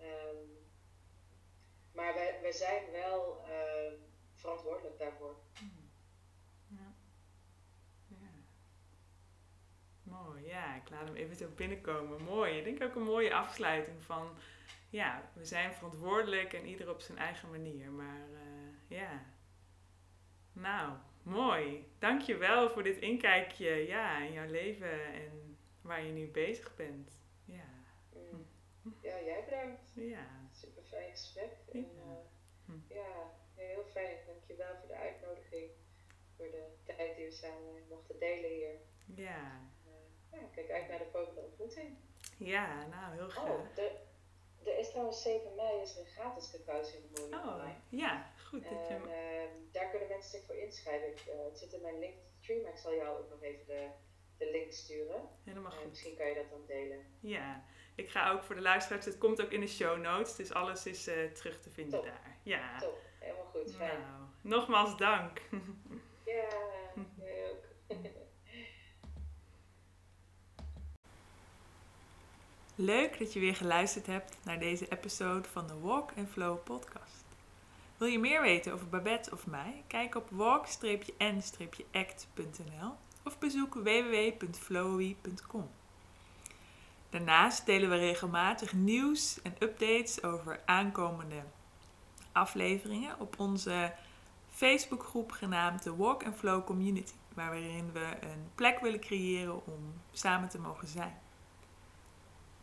Um, 0.00 0.60
maar 1.92 2.14
wij, 2.14 2.38
wij 2.42 2.52
zijn 2.52 2.90
wel 2.90 3.44
uh, 3.48 3.92
verantwoordelijk 4.34 4.98
daarvoor. 4.98 5.36
Ja. 6.66 6.94
Mooi, 10.02 10.46
ja, 10.46 10.76
ik 10.76 10.90
laat 10.90 11.06
hem 11.06 11.16
even 11.16 11.36
zo 11.36 11.48
binnenkomen. 11.48 12.22
Mooi. 12.22 12.58
Ik 12.58 12.64
denk 12.64 12.82
ook 12.82 12.94
een 12.94 13.02
mooie 13.02 13.34
afsluiting 13.34 14.04
van, 14.04 14.38
ja, 14.88 15.30
we 15.34 15.44
zijn 15.44 15.72
verantwoordelijk 15.72 16.52
en 16.52 16.66
ieder 16.66 16.90
op 16.90 17.00
zijn 17.00 17.18
eigen 17.18 17.50
manier. 17.50 17.90
Maar 17.90 18.28
uh, 18.28 18.98
ja, 18.98 19.24
nou, 20.52 20.96
mooi. 21.30 21.92
Dank 21.98 22.20
je 22.20 22.36
wel 22.36 22.70
voor 22.70 22.82
dit 22.82 22.98
inkijkje 22.98 23.86
ja, 23.86 24.18
in 24.18 24.32
jouw 24.32 24.48
leven 24.48 25.04
en 25.12 25.58
waar 25.80 26.04
je 26.04 26.12
nu 26.12 26.26
bezig 26.26 26.76
bent. 26.76 27.18
Ja. 27.44 27.68
Ja, 29.02 29.20
jij 29.24 29.44
bedankt. 29.44 29.90
Ja. 29.94 30.26
Super 30.52 30.82
fijn 30.82 31.10
gesprek. 31.10 31.52
Ja. 31.72 31.78
En, 31.78 31.90
uh, 31.96 32.12
hm. 32.64 32.94
ja, 32.94 33.30
heel 33.54 33.84
fijn. 33.84 34.16
Dankjewel 34.26 34.76
voor 34.78 34.88
de 34.88 34.94
uitnodiging. 34.94 35.70
Voor 36.36 36.50
de 36.50 36.64
tijd 36.84 37.16
die 37.16 37.24
we 37.24 37.32
samen 37.32 37.82
mochten 37.88 38.18
delen 38.18 38.50
hier. 38.50 38.74
Ja. 39.14 39.68
Ja, 40.32 40.38
kijk 40.54 40.70
uit 40.70 40.88
naar 40.88 40.98
de 40.98 41.08
volgende 41.12 41.40
ontmoeting. 41.40 41.96
Ja, 42.36 42.86
nou, 42.86 43.14
heel 43.14 43.28
graag. 43.28 43.48
Oh, 43.48 43.74
de, 43.74 43.98
er 44.64 44.78
is 44.78 44.90
trouwens 44.90 45.22
7 45.22 45.54
mei 45.54 45.82
is 45.82 45.96
een 45.96 46.06
gratis 46.06 46.50
cacao 46.50 46.82
ceremonie 46.82 47.34
Oh, 47.34 47.68
ja, 47.88 48.32
goed. 48.50 48.62
Dat 48.62 48.88
je... 48.88 48.94
En 48.94 49.02
uh, 49.02 49.72
daar 49.72 49.90
kunnen 49.90 50.08
mensen 50.08 50.30
zich 50.30 50.46
voor 50.46 50.56
inschrijven. 50.56 51.08
Ik, 51.08 51.24
uh, 51.26 51.44
het 51.44 51.58
zit 51.58 51.72
in 51.72 51.82
mijn 51.82 51.98
linktree, 51.98 52.62
maar 52.62 52.70
ik 52.70 52.78
zal 52.78 52.94
jou 52.94 53.18
ook 53.18 53.30
nog 53.30 53.42
even 53.42 53.66
de, 53.66 53.88
de 54.38 54.50
link 54.50 54.72
sturen. 54.72 55.28
Helemaal 55.44 55.70
goed. 55.70 55.88
misschien 55.88 56.16
kan 56.16 56.28
je 56.28 56.34
dat 56.34 56.50
dan 56.50 56.66
delen. 56.66 57.06
Ja, 57.20 57.64
ik 57.94 58.10
ga 58.10 58.30
ook 58.30 58.42
voor 58.42 58.54
de 58.54 58.60
luisteraars, 58.60 59.04
het 59.04 59.18
komt 59.18 59.42
ook 59.42 59.50
in 59.50 59.60
de 59.60 59.66
show 59.66 60.00
notes, 60.00 60.36
dus 60.36 60.52
alles 60.52 60.86
is 60.86 61.08
uh, 61.08 61.32
terug 61.32 61.60
te 61.60 61.70
vinden 61.70 61.98
Top. 61.98 62.08
daar. 62.08 62.38
Ja. 62.42 62.78
Top, 62.78 62.98
helemaal 63.18 63.44
goed, 63.44 63.74
fijn. 63.74 64.00
Nou, 64.00 64.22
nogmaals 64.40 64.96
dank. 64.96 65.40
ja, 66.24 66.48
jij 67.24 67.50
ook. 67.50 67.68
Leuk 72.74 73.18
dat 73.18 73.32
je 73.32 73.40
weer 73.40 73.56
geluisterd 73.56 74.06
hebt 74.06 74.38
naar 74.44 74.58
deze 74.58 74.88
episode 74.88 75.48
van 75.48 75.66
de 75.66 75.78
Walk 75.78 76.12
and 76.16 76.28
Flow 76.28 76.64
podcast. 76.64 77.09
Wil 78.00 78.08
je 78.08 78.18
meer 78.18 78.40
weten 78.40 78.72
over 78.72 78.88
Babette 78.88 79.32
of 79.32 79.46
mij? 79.46 79.84
Kijk 79.86 80.14
op 80.14 80.28
walk-n-act.nl 80.30 80.82
of 83.24 83.38
bezoek 83.38 83.74
www.flowy.com. 83.74 85.70
Daarnaast 87.10 87.66
delen 87.66 87.90
we 87.90 87.96
regelmatig 87.96 88.72
nieuws 88.72 89.42
en 89.42 89.54
updates 89.58 90.22
over 90.22 90.60
aankomende 90.64 91.42
afleveringen 92.32 93.20
op 93.20 93.38
onze 93.38 93.92
Facebookgroep 94.48 95.32
genaamd 95.32 95.82
de 95.82 95.96
Walk 95.96 96.24
and 96.24 96.36
Flow 96.36 96.64
Community, 96.64 97.14
waarin 97.34 97.92
we 97.92 98.16
een 98.20 98.50
plek 98.54 98.80
willen 98.80 99.00
creëren 99.00 99.66
om 99.66 100.00
samen 100.12 100.48
te 100.48 100.58
mogen 100.58 100.88
zijn. 100.88 101.18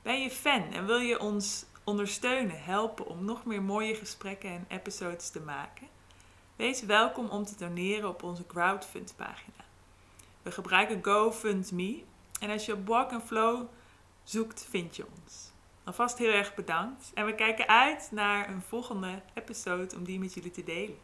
Ben 0.01 0.21
je 0.21 0.29
fan 0.29 0.73
en 0.73 0.85
wil 0.85 0.99
je 0.99 1.19
ons 1.19 1.65
ondersteunen, 1.87 2.63
helpen 2.63 3.05
om 3.05 3.25
nog 3.25 3.45
meer 3.45 3.61
mooie 3.61 3.95
gesprekken 3.95 4.49
en 4.49 4.65
episodes 4.67 5.29
te 5.29 5.39
maken? 5.39 5.87
Wees 6.55 6.81
welkom 6.81 7.29
om 7.29 7.45
te 7.45 7.55
doneren 7.57 8.09
op 8.09 8.23
onze 8.23 8.45
crowdfund 8.45 9.13
pagina. 9.15 9.65
We 10.41 10.51
gebruiken 10.51 11.03
GoFundMe 11.03 12.03
en 12.39 12.49
als 12.49 12.65
je 12.65 12.73
op 12.73 12.87
Walk 12.87 13.11
and 13.11 13.23
Flow 13.23 13.67
zoekt, 14.23 14.67
vind 14.69 14.95
je 14.95 15.05
ons. 15.21 15.51
Alvast 15.83 16.17
heel 16.17 16.31
erg 16.31 16.55
bedankt 16.55 17.11
en 17.13 17.25
we 17.25 17.35
kijken 17.35 17.67
uit 17.67 18.09
naar 18.11 18.49
een 18.49 18.61
volgende 18.61 19.21
episode 19.33 19.95
om 19.95 20.03
die 20.03 20.19
met 20.19 20.33
jullie 20.33 20.51
te 20.51 20.63
delen. 20.63 20.97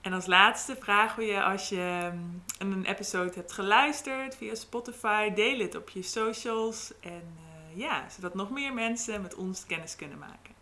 En 0.00 0.12
als 0.12 0.26
laatste 0.26 0.76
vragen 0.76 1.18
we 1.18 1.24
je 1.24 1.42
als 1.42 1.68
je 1.68 2.12
een 2.58 2.84
episode 2.84 3.32
hebt 3.34 3.52
geluisterd 3.52 4.36
via 4.36 4.54
Spotify, 4.54 5.30
deel 5.30 5.58
het 5.58 5.74
op 5.74 5.88
je 5.88 6.02
socials 6.02 6.92
en 7.00 7.36
uh, 7.38 7.51
ja, 7.74 8.08
zodat 8.08 8.34
nog 8.34 8.50
meer 8.50 8.74
mensen 8.74 9.22
met 9.22 9.34
ons 9.34 9.66
kennis 9.66 9.96
kunnen 9.96 10.18
maken. 10.18 10.54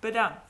Bedankt! 0.00 0.49